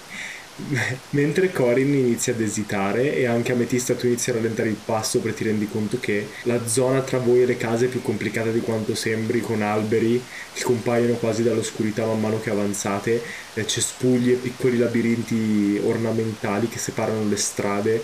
Mentre 1.11 1.51
Corin 1.51 1.93
inizia 1.93 2.33
ad 2.33 2.41
esitare 2.41 3.15
e 3.15 3.27
anche 3.27 3.51
Ametista 3.51 3.93
tu 3.93 4.07
inizi 4.07 4.31
a 4.31 4.33
rallentare 4.33 4.69
il 4.69 4.77
passo 4.83 5.19
perché 5.19 5.37
ti 5.37 5.43
rendi 5.43 5.67
conto 5.67 5.99
che 5.99 6.29
la 6.43 6.67
zona 6.67 7.01
tra 7.01 7.19
voi 7.19 7.43
e 7.43 7.45
le 7.45 7.57
case 7.57 7.85
è 7.85 7.89
più 7.89 8.01
complicata 8.01 8.49
di 8.49 8.61
quanto 8.61 8.95
sembri, 8.95 9.39
con 9.39 9.61
alberi 9.61 10.21
che 10.53 10.63
compaiono 10.63 11.13
quasi 11.15 11.43
dall'oscurità 11.43 12.05
man 12.05 12.19
mano 12.19 12.39
che 12.39 12.49
avanzate, 12.49 13.21
eh, 13.53 13.67
cespugli 13.67 14.31
e 14.31 14.35
piccoli 14.35 14.77
labirinti 14.79 15.79
ornamentali 15.83 16.67
che 16.67 16.79
separano 16.79 17.27
le 17.27 17.37
strade 17.37 18.03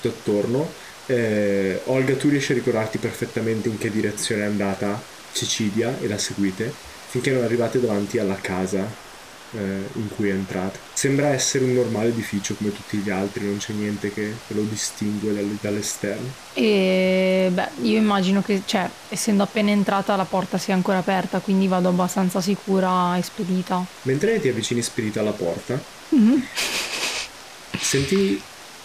tutto 0.00 0.08
attorno. 0.08 0.72
Eh, 1.06 1.80
Olga, 1.84 2.14
tu 2.16 2.28
riesci 2.28 2.52
a 2.52 2.56
ricordarti 2.56 2.98
perfettamente 2.98 3.68
in 3.68 3.78
che 3.78 3.90
direzione 3.90 4.42
è 4.42 4.46
andata 4.46 5.00
Cecilia 5.32 5.98
e 6.00 6.08
la 6.08 6.18
seguite 6.18 6.72
finché 7.08 7.30
non 7.30 7.42
arrivate 7.44 7.80
davanti 7.80 8.18
alla 8.18 8.36
casa 8.40 8.86
eh, 9.54 9.58
in 9.94 10.08
cui 10.16 10.30
è 10.30 10.32
entrata. 10.32 10.78
Sembra 10.94 11.28
essere 11.28 11.64
un 11.64 11.74
normale 11.74 12.08
edificio 12.08 12.54
come 12.54 12.72
tutti 12.72 12.96
gli 12.96 13.10
altri, 13.10 13.44
non 13.44 13.58
c'è 13.58 13.72
niente 13.74 14.12
che, 14.12 14.32
che 14.46 14.54
lo 14.54 14.62
distingue 14.62 15.34
dall- 15.34 15.58
dall'esterno. 15.60 16.26
E 16.54 17.50
beh, 17.52 17.68
io 17.82 17.98
immagino 17.98 18.40
che, 18.42 18.62
cioè, 18.64 18.88
essendo 19.10 19.42
appena 19.42 19.70
entrata 19.70 20.16
la 20.16 20.24
porta 20.24 20.56
sia 20.56 20.72
ancora 20.72 20.98
aperta, 20.98 21.40
quindi 21.40 21.66
vado 21.66 21.88
abbastanza 21.88 22.40
sicura 22.40 23.14
e 23.18 23.22
spedita. 23.22 23.84
Mentre 24.02 24.40
ti 24.40 24.48
avvicini 24.48 24.80
spedita 24.80 25.20
alla 25.20 25.32
porta, 25.32 26.00
Mm-hmm. 26.14 26.40
senti 27.80 28.40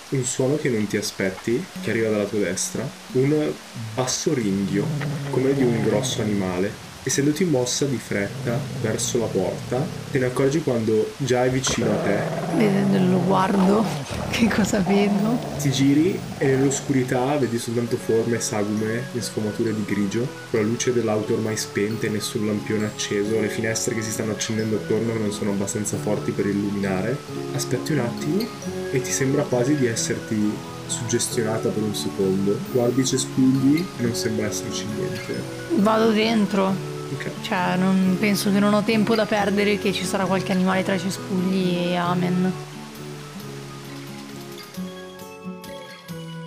un 0.10 0.24
suono 0.24 0.56
che 0.56 0.70
non 0.70 0.88
ti 0.88 0.98
aspetti, 0.98 1.64
che 1.82 1.90
arriva 1.90 2.10
dalla 2.10 2.26
tua 2.26 2.40
destra, 2.40 2.88
un 3.14 3.52
basso 3.94 4.34
ringhio, 4.34 4.86
come 5.30 5.54
di 5.54 5.64
un 5.64 5.84
grosso 5.84 6.22
animale. 6.22 6.87
Essendoti 7.08 7.46
mossa 7.46 7.86
di 7.86 7.96
fretta 7.96 8.60
verso 8.82 9.18
la 9.18 9.28
porta, 9.28 9.82
te 10.12 10.20
ne 10.20 10.26
accorgi 10.26 10.62
quando 10.62 11.14
già 11.16 11.46
è 11.46 11.50
vicino 11.50 11.90
a 11.90 11.96
te 12.04 13.00
lo 13.00 13.22
guardo, 13.24 13.86
che 14.30 14.50
cosa 14.50 14.80
vedo? 14.80 15.40
Ti 15.58 15.72
giri 15.72 16.20
e 16.38 16.48
nell'oscurità 16.48 17.38
vedi 17.38 17.58
soltanto 17.60 17.96
forme 17.96 18.42
sagume 18.42 19.04
e 19.14 19.22
sfumature 19.22 19.74
di 19.74 19.86
grigio, 19.86 20.28
con 20.52 20.60
la 20.60 20.66
luce 20.66 20.92
dell'auto 20.92 21.36
ormai 21.36 21.56
spenta 21.56 22.08
e 22.08 22.10
nessun 22.10 22.46
lampione 22.46 22.88
acceso, 22.88 23.40
le 23.40 23.48
finestre 23.48 23.96
che 23.96 24.02
si 24.02 24.12
stanno 24.12 24.34
accendendo 24.34 24.76
attorno 24.76 25.14
che 25.14 25.20
non 25.20 25.32
sono 25.32 25.52
abbastanza 25.52 25.96
forti 25.96 26.32
per 26.32 26.46
illuminare. 26.46 27.18
Aspetti 27.54 27.94
un 27.94 28.00
attimo 28.00 28.46
e 28.92 29.02
ti 29.02 29.12
sembra 29.12 29.44
quasi 29.44 29.78
di 29.78 29.88
esserti 29.88 30.52
suggestionata 30.88 31.70
per 31.70 31.84
un 31.84 31.96
secondo. 31.96 32.60
Guardi 32.74 33.00
i 33.00 33.06
cespugli 33.06 33.86
e 33.98 34.02
non 34.02 34.14
sembra 34.14 34.48
esserci 34.48 34.86
niente. 34.94 35.42
Vado 35.78 36.12
dentro. 36.12 36.96
Ok. 37.14 37.42
Cioè, 37.42 37.76
non, 37.78 38.18
penso 38.20 38.52
che 38.52 38.60
non 38.60 38.74
ho 38.74 38.84
tempo 38.84 39.16
da 39.16 39.26
perdere, 39.26 39.78
che 39.78 39.94
ci 39.94 40.04
sarà 40.06 40.26
qualche 40.26 40.52
animale 40.52 40.84
tra 40.84 40.96
i 40.96 41.00
cespugli 41.00 41.78
e 41.78 41.96
amen. 41.96 42.52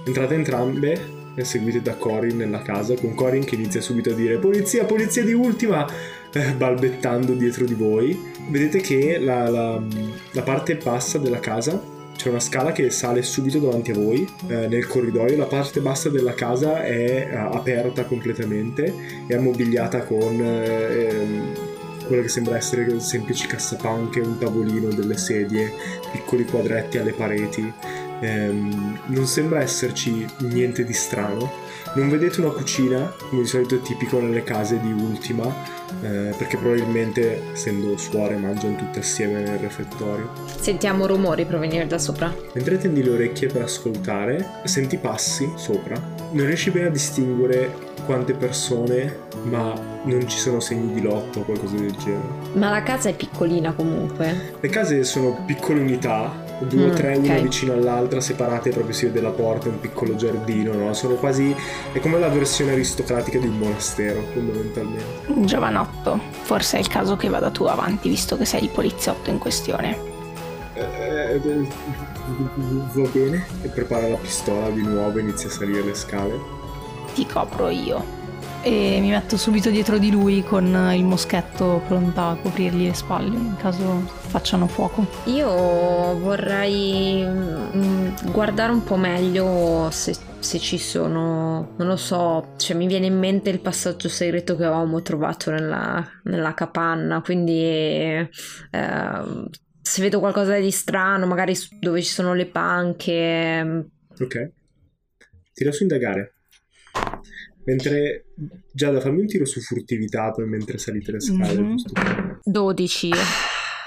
Entrate 0.04 0.34
entrambe 0.34 1.18
e 1.34 1.44
seguite 1.44 1.80
da 1.80 1.94
Corin 1.94 2.36
nella 2.36 2.62
casa, 2.62 2.94
con 2.94 3.14
Corin 3.14 3.44
che 3.44 3.54
inizia 3.54 3.80
subito 3.80 4.10
a 4.10 4.14
dire 4.14 4.38
Polizia, 4.38 4.84
polizia 4.84 5.24
di 5.24 5.32
ultima! 5.32 5.86
eh, 6.32 6.52
balbettando 6.52 7.32
dietro 7.32 7.64
di 7.64 7.74
voi. 7.74 8.18
Vedete 8.48 8.80
che 8.80 9.18
la, 9.18 9.48
la- 9.48 9.82
la 10.32 10.42
parte 10.42 10.76
bassa 10.76 11.18
della 11.18 11.40
casa 11.40 11.80
c'è 12.20 12.28
una 12.28 12.38
scala 12.38 12.72
che 12.72 12.90
sale 12.90 13.22
subito 13.22 13.58
davanti 13.58 13.92
a 13.92 13.94
voi 13.94 14.28
eh, 14.46 14.68
nel 14.68 14.86
corridoio. 14.86 15.38
La 15.38 15.46
parte 15.46 15.80
bassa 15.80 16.10
della 16.10 16.34
casa 16.34 16.82
è 16.82 17.28
eh, 17.30 17.34
aperta 17.34 18.04
completamente, 18.04 19.24
è 19.26 19.36
ammobiliata 19.36 20.02
con 20.02 20.38
eh, 20.38 21.08
ehm, 21.08 21.54
quello 22.06 22.20
che 22.20 22.28
sembra 22.28 22.58
essere 22.58 23.00
semplici 23.00 23.46
cassapanche, 23.46 24.20
un 24.20 24.36
tavolino, 24.36 24.90
delle 24.90 25.16
sedie, 25.16 25.72
piccoli 26.12 26.44
quadretti 26.44 26.98
alle 26.98 27.12
pareti. 27.12 27.72
Ehm, 28.20 28.98
non 29.06 29.26
sembra 29.26 29.62
esserci 29.62 30.26
niente 30.40 30.84
di 30.84 30.92
strano. 30.92 31.50
Non 31.92 32.08
vedete 32.08 32.40
una 32.40 32.50
cucina, 32.50 33.12
come 33.28 33.42
di 33.42 33.48
solito 33.48 33.74
è 33.74 33.80
tipico 33.80 34.20
nelle 34.20 34.44
case 34.44 34.78
di 34.78 34.92
ultima, 34.92 35.44
eh, 36.02 36.32
perché 36.38 36.56
probabilmente, 36.56 37.50
essendo 37.52 37.96
suore, 37.96 38.36
mangiano 38.36 38.76
tutte 38.76 39.00
assieme 39.00 39.40
nel 39.40 39.58
refettorio. 39.58 40.30
Sentiamo 40.60 41.08
rumori 41.08 41.44
provenire 41.46 41.88
da 41.88 41.98
sopra. 41.98 42.32
Mentre 42.54 42.78
tendi 42.78 43.02
le 43.02 43.10
orecchie 43.10 43.48
per 43.48 43.62
ascoltare, 43.62 44.60
senti 44.64 44.98
passi 44.98 45.50
sopra. 45.56 46.00
Non 46.30 46.46
riesci 46.46 46.70
bene 46.70 46.86
a 46.86 46.90
distinguere 46.90 47.74
quante 48.06 48.34
persone, 48.34 49.22
ma 49.42 49.74
non 50.04 50.28
ci 50.28 50.38
sono 50.38 50.60
segni 50.60 50.94
di 50.94 51.02
lotto 51.02 51.40
o 51.40 51.42
qualcosa 51.42 51.74
del 51.74 51.94
genere. 51.96 52.28
Ma 52.52 52.70
la 52.70 52.84
casa 52.84 53.08
è 53.08 53.14
piccolina 53.14 53.72
comunque. 53.72 54.54
Le 54.60 54.68
case 54.68 55.02
sono 55.02 55.42
piccole 55.44 55.80
unità, 55.80 56.49
due 56.60 56.84
o 56.84 56.92
Mm, 56.92 56.94
tre, 56.94 57.16
una 57.16 57.34
ok. 57.34 57.40
vicino 57.42 57.72
all'altra, 57.72 58.20
separate 58.20 58.70
proprio 58.70 58.94
si 58.94 59.06
vede 59.06 59.20
la 59.20 59.30
porta, 59.30 59.68
un 59.68 59.80
piccolo 59.80 60.14
giardino, 60.16 60.72
no? 60.74 60.92
Sono 60.92 61.14
quasi... 61.14 61.54
è 61.92 61.98
come 62.00 62.18
la 62.18 62.28
versione 62.28 62.72
aristocratica 62.72 63.38
di 63.38 63.46
un 63.46 63.58
monastero, 63.58 64.22
fondamentalmente. 64.32 65.24
Giovanotto, 65.44 66.20
forse 66.42 66.76
è 66.76 66.80
il 66.80 66.88
caso 66.88 67.16
che 67.16 67.28
vada 67.28 67.50
tu 67.50 67.64
avanti, 67.64 68.08
visto 68.08 68.36
che 68.36 68.44
sei 68.44 68.64
il 68.64 68.70
poliziotto 68.70 69.30
in 69.30 69.38
questione. 69.38 70.08
Eh, 70.74 71.40
eh, 71.42 71.66
va 72.94 73.08
bene. 73.08 73.46
E 73.62 73.68
prepara 73.68 74.08
la 74.08 74.16
pistola 74.16 74.70
di 74.70 74.82
nuovo 74.82 75.18
e 75.18 75.22
inizia 75.22 75.48
a 75.48 75.52
salire 75.52 75.82
le 75.82 75.94
scale. 75.94 76.38
Ti 77.14 77.26
copro 77.26 77.68
io. 77.68 78.19
E 78.62 78.98
mi 79.00 79.08
metto 79.08 79.36
subito 79.36 79.70
dietro 79.70 79.98
di 79.98 80.10
lui 80.10 80.42
con 80.42 80.66
il 80.94 81.04
moschetto 81.04 81.82
pronta 81.86 82.28
a 82.28 82.36
coprirgli 82.36 82.86
le 82.86 82.94
spalle 82.94 83.34
in 83.34 83.56
caso 83.56 84.00
facciano 84.28 84.66
fuoco. 84.66 85.06
Io 85.24 85.48
vorrei 86.18 87.24
mm, 87.24 88.30
guardare 88.30 88.72
un 88.72 88.84
po' 88.84 88.96
meglio 88.96 89.88
se, 89.90 90.14
se 90.38 90.58
ci 90.58 90.76
sono, 90.76 91.74
non 91.76 91.88
lo 91.88 91.96
so, 91.96 92.52
cioè 92.56 92.76
mi 92.76 92.86
viene 92.86 93.06
in 93.06 93.18
mente 93.18 93.48
il 93.48 93.60
passaggio 93.60 94.08
segreto 94.08 94.56
che 94.56 94.64
avevamo 94.64 95.00
trovato 95.00 95.50
nella, 95.50 96.06
nella 96.24 96.52
capanna, 96.52 97.22
quindi 97.22 97.62
ehm, 98.70 99.48
se 99.80 100.02
vedo 100.02 100.20
qualcosa 100.20 100.58
di 100.58 100.70
strano, 100.70 101.26
magari 101.26 101.54
dove 101.80 102.02
ci 102.02 102.12
sono 102.12 102.34
le 102.34 102.46
panche, 102.46 103.64
mm, 103.64 103.80
Ok. 104.20 104.52
Tira 105.54 105.72
su 105.72 105.82
indagare. 105.82 106.34
Mentre... 107.64 108.24
Giada, 108.72 109.00
fammi 109.00 109.20
un 109.20 109.26
tiro 109.26 109.44
su 109.44 109.60
furtività 109.60 110.30
poi 110.30 110.46
mentre 110.46 110.78
salite 110.78 111.12
le 111.12 111.20
scale. 111.20 111.60
Mhm. 111.60 111.82
per- 111.92 112.38
12. 112.44 113.10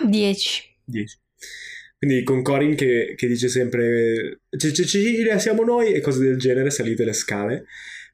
10. 0.07 0.75
10. 0.85 1.17
Quindi 1.97 2.23
con 2.23 2.41
Corin 2.41 2.75
che, 2.75 3.13
che 3.15 3.27
dice 3.27 3.47
sempre 3.47 4.41
"C- 4.49 4.71
C- 4.71 4.83
Cecilia 4.83 5.39
siamo 5.39 5.63
noi 5.63 5.93
e 5.93 6.01
cose 6.01 6.21
del 6.23 6.37
genere, 6.37 6.69
salite 6.69 7.05
le 7.05 7.13
scale. 7.13 7.65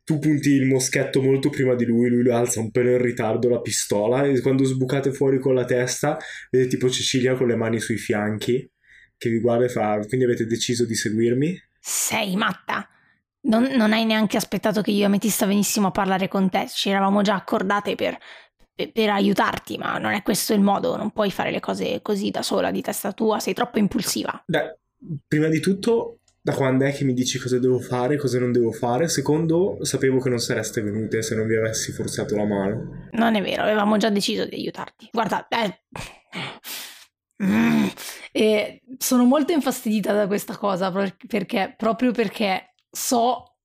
Tu 0.04 0.20
punti 0.20 0.50
il 0.52 0.66
moschetto 0.66 1.22
molto 1.22 1.50
prima 1.50 1.76
di 1.76 1.86
lui, 1.86 2.10
lui 2.10 2.24
lo 2.24 2.36
alza 2.36 2.60
un 2.60 2.72
pelo 2.72 2.92
in 2.92 3.02
ritardo 3.02 3.50
la 3.50 3.62
pistola 3.62 4.26
e 4.26 4.40
quando 4.42 4.64
sbucate 4.64 5.12
fuori 5.12 5.40
con 5.40 5.54
la 5.56 5.66
testa 5.66 6.18
vedete 6.50 6.72
tipo 6.72 6.90
Cecilia 6.90 7.36
con 7.36 7.48
le 7.48 7.56
mani 7.56 7.80
sui 7.80 7.98
fianchi 7.98 8.68
che 9.18 9.30
vi 9.30 9.40
guarda 9.40 9.66
e 9.66 9.70
fa 9.70 10.00
quindi 10.08 10.26
avete 10.26 10.46
deciso 10.46 10.86
di 10.86 10.96
seguirmi? 10.96 11.60
Sei 11.80 12.36
matta. 12.36 12.88
Non, 13.42 13.64
non 13.64 13.94
hai 13.94 14.06
neanche 14.06 14.38
aspettato 14.38 14.82
che 14.82 14.92
io 14.92 15.04
e 15.04 15.06
Ametista 15.06 15.46
venissimo 15.46 15.88
a 15.88 15.92
parlare 15.92 16.28
con 16.28 16.50
te. 16.50 16.68
Ci 16.68 16.90
eravamo 16.90 17.22
già 17.22 17.36
accordate 17.36 17.96
per, 17.96 18.18
per, 18.74 18.92
per 18.92 19.10
aiutarti, 19.10 19.78
ma 19.78 19.98
non 19.98 20.12
è 20.12 20.22
questo 20.24 20.54
il 20.54 20.62
modo. 20.62 20.98
Non 20.98 21.12
puoi 21.12 21.32
fare 21.32 21.52
le 21.52 21.60
cose 21.60 22.02
così 22.02 22.32
da 22.32 22.42
sola, 22.42 22.72
di 22.72 22.82
testa 22.82 23.14
tua. 23.14 23.40
Sei 23.40 23.54
troppo 23.54 23.80
impulsiva. 23.80 24.44
Da- 24.46 24.78
prima 25.26 25.48
di 25.48 25.62
tutto, 25.62 26.20
da 26.42 26.54
quando 26.54 26.86
è 26.86 26.94
che 26.94 27.06
mi 27.06 27.14
dici 27.14 27.40
cosa 27.40 27.60
devo 27.60 27.80
fare, 27.80 28.18
cosa 28.18 28.40
non 28.40 28.52
devo 28.52 28.72
fare? 28.72 29.08
Secondo, 29.08 29.78
sapevo 29.82 30.20
che 30.20 30.30
non 30.30 30.40
sareste 30.40 30.82
venute 30.82 31.22
se 31.22 31.36
non 31.36 31.48
vi 31.48 31.56
avessi 31.56 31.92
forzato 31.92 32.36
la 32.36 32.46
mano. 32.46 33.08
Non 33.12 33.36
è 33.36 33.42
vero, 33.42 33.64
avevamo 33.64 33.98
già 33.98 34.10
deciso 34.10 34.46
di 34.46 34.56
aiutarti. 34.56 35.10
Guarda, 35.12 35.48
eh. 35.48 35.82
Mm. 37.42 37.88
E 38.32 38.82
sono 38.98 39.24
molto 39.24 39.54
infastidita 39.54 40.12
da 40.12 40.28
questa 40.28 40.58
cosa 40.58 40.92
per- 40.92 41.16
perché 41.26 41.74
proprio 41.78 42.12
perché 42.12 42.74
so 42.90 43.56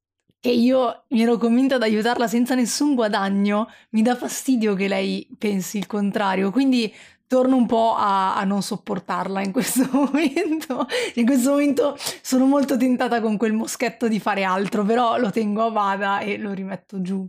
che 0.41 0.51
io 0.51 1.05
mi 1.09 1.23
ero 1.23 1.39
convinta 1.39 1.77
ad 1.77 1.83
aiutarla 1.83 2.29
senza 2.29 2.55
nessun 2.55 2.95
guadagno, 2.95 3.67
mi 3.91 4.03
dà 4.03 4.15
fastidio 4.15 4.75
che 4.75 4.89
lei 4.89 5.27
pensi 5.39 5.79
il 5.79 5.87
contrario, 5.87 6.51
quindi 6.51 6.93
torno 7.27 7.57
un 7.57 7.67
po' 7.67 7.95
a, 7.95 8.37
a 8.37 8.45
non 8.45 8.63
sopportarla 8.63 9.43
in 9.43 9.53
questo 9.53 9.89
momento. 9.91 10.87
In 11.15 11.25
questo 11.25 11.51
momento 11.51 11.97
sono 12.21 12.45
molto 12.45 12.77
tentata 12.77 13.21
con 13.21 13.37
quel 13.37 13.55
moschetto 13.55 14.07
di 14.07 14.21
fare 14.21 14.45
altro, 14.45 14.85
però 14.85 15.17
lo 15.19 15.31
tengo 15.31 15.63
a 15.63 15.71
bada 15.71 16.21
e 16.21 16.37
lo 16.37 16.53
rimetto 16.53 17.01
giù. 17.01 17.27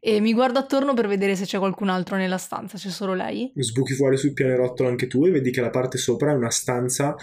E 0.00 0.20
mi 0.20 0.34
guardo 0.34 0.58
attorno 0.58 0.92
per 0.92 1.06
vedere 1.06 1.36
se 1.36 1.44
c'è 1.44 1.58
qualcun 1.58 1.88
altro 1.88 2.16
nella 2.16 2.36
stanza, 2.36 2.76
c'è 2.76 2.90
solo 2.90 3.14
lei? 3.14 3.52
Sbuchi 3.54 3.94
fuori 3.94 4.16
sul 4.16 4.32
pianerottolo 4.32 4.88
anche 4.88 5.06
tu 5.06 5.24
e 5.24 5.30
vedi 5.30 5.50
che 5.50 5.60
la 5.60 5.70
parte 5.70 5.96
sopra 5.96 6.32
è 6.32 6.34
una 6.34 6.50
stanza 6.50 7.14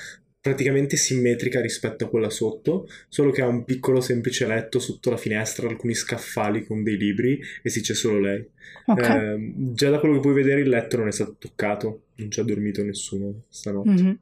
praticamente 0.41 0.97
simmetrica 0.97 1.61
rispetto 1.61 2.05
a 2.05 2.09
quella 2.09 2.31
sotto, 2.31 2.89
solo 3.07 3.29
che 3.31 3.41
ha 3.43 3.47
un 3.47 3.63
piccolo 3.63 4.01
semplice 4.01 4.47
letto 4.47 4.79
sotto 4.79 5.11
la 5.11 5.17
finestra, 5.17 5.69
alcuni 5.69 5.93
scaffali 5.93 6.65
con 6.65 6.81
dei 6.81 6.97
libri 6.97 7.39
e 7.61 7.69
sì 7.69 7.81
c'è 7.81 7.93
solo 7.93 8.19
lei. 8.19 8.43
Ok. 8.87 8.99
Eh, 8.99 9.53
già 9.73 9.91
da 9.91 9.99
quello 9.99 10.15
che 10.15 10.21
puoi 10.21 10.33
vedere 10.33 10.61
il 10.61 10.69
letto 10.69 10.97
non 10.97 11.07
è 11.07 11.11
stato 11.11 11.35
toccato, 11.37 12.05
non 12.15 12.31
ci 12.31 12.39
ha 12.39 12.43
dormito 12.43 12.83
nessuno 12.83 13.43
stanotte. 13.49 13.89
Mhm. 13.89 14.19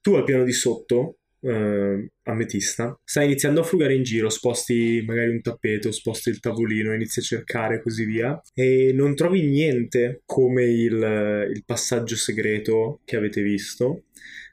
Tu 0.00 0.14
al 0.14 0.22
piano 0.22 0.44
di 0.44 0.52
sotto, 0.52 1.18
eh, 1.40 2.08
ametista, 2.22 2.96
stai 3.02 3.24
iniziando 3.24 3.60
a 3.60 3.64
frugare 3.64 3.94
in 3.94 4.04
giro, 4.04 4.28
sposti 4.28 5.02
magari 5.04 5.30
un 5.30 5.40
tappeto, 5.40 5.90
sposti 5.90 6.28
il 6.28 6.38
tavolino, 6.38 6.94
inizi 6.94 7.18
a 7.18 7.22
cercare 7.22 7.76
e 7.76 7.82
così 7.82 8.04
via, 8.04 8.40
e 8.54 8.92
non 8.94 9.16
trovi 9.16 9.42
niente 9.42 10.22
come 10.24 10.62
il, 10.64 11.50
il 11.52 11.62
passaggio 11.64 12.14
segreto 12.14 13.00
che 13.04 13.16
avete 13.16 13.42
visto, 13.42 14.04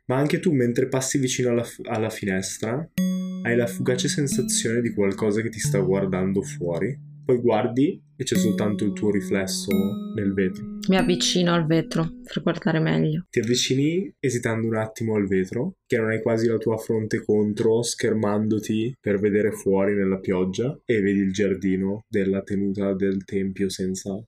ma 0.05 0.17
anche 0.17 0.39
tu 0.39 0.51
mentre 0.51 0.87
passi 0.87 1.17
vicino 1.17 1.49
alla, 1.49 1.65
alla 1.89 2.09
finestra 2.09 2.89
hai 3.43 3.55
la 3.55 3.67
fugace 3.67 4.07
sensazione 4.07 4.81
di 4.81 4.93
qualcosa 4.93 5.41
che 5.41 5.49
ti 5.49 5.59
sta 5.59 5.79
guardando 5.79 6.41
fuori. 6.41 7.11
Poi 7.25 7.39
guardi 7.39 8.01
e 8.17 8.23
c'è 8.23 8.35
soltanto 8.35 8.83
il 8.85 8.93
tuo 8.93 9.11
riflesso 9.11 9.71
nel 10.15 10.33
vetro. 10.33 10.77
Mi 10.89 10.97
avvicino 10.97 11.53
al 11.53 11.65
vetro 11.65 12.19
per 12.23 12.41
guardare 12.41 12.79
meglio. 12.79 13.25
Ti 13.29 13.39
avvicini 13.39 14.13
esitando 14.19 14.67
un 14.67 14.75
attimo 14.75 15.15
al 15.15 15.27
vetro, 15.27 15.77
che 15.85 15.97
non 15.97 16.09
hai 16.09 16.21
quasi 16.21 16.47
la 16.47 16.57
tua 16.57 16.77
fronte 16.77 17.23
contro, 17.23 17.81
schermandoti 17.81 18.97
per 18.99 19.19
vedere 19.19 19.51
fuori 19.51 19.95
nella 19.95 20.19
pioggia 20.19 20.77
e 20.85 21.01
vedi 21.01 21.19
il 21.19 21.31
giardino 21.31 22.03
della 22.09 22.41
tenuta 22.41 22.93
del 22.93 23.23
tempio 23.23 23.69
senza 23.69 24.21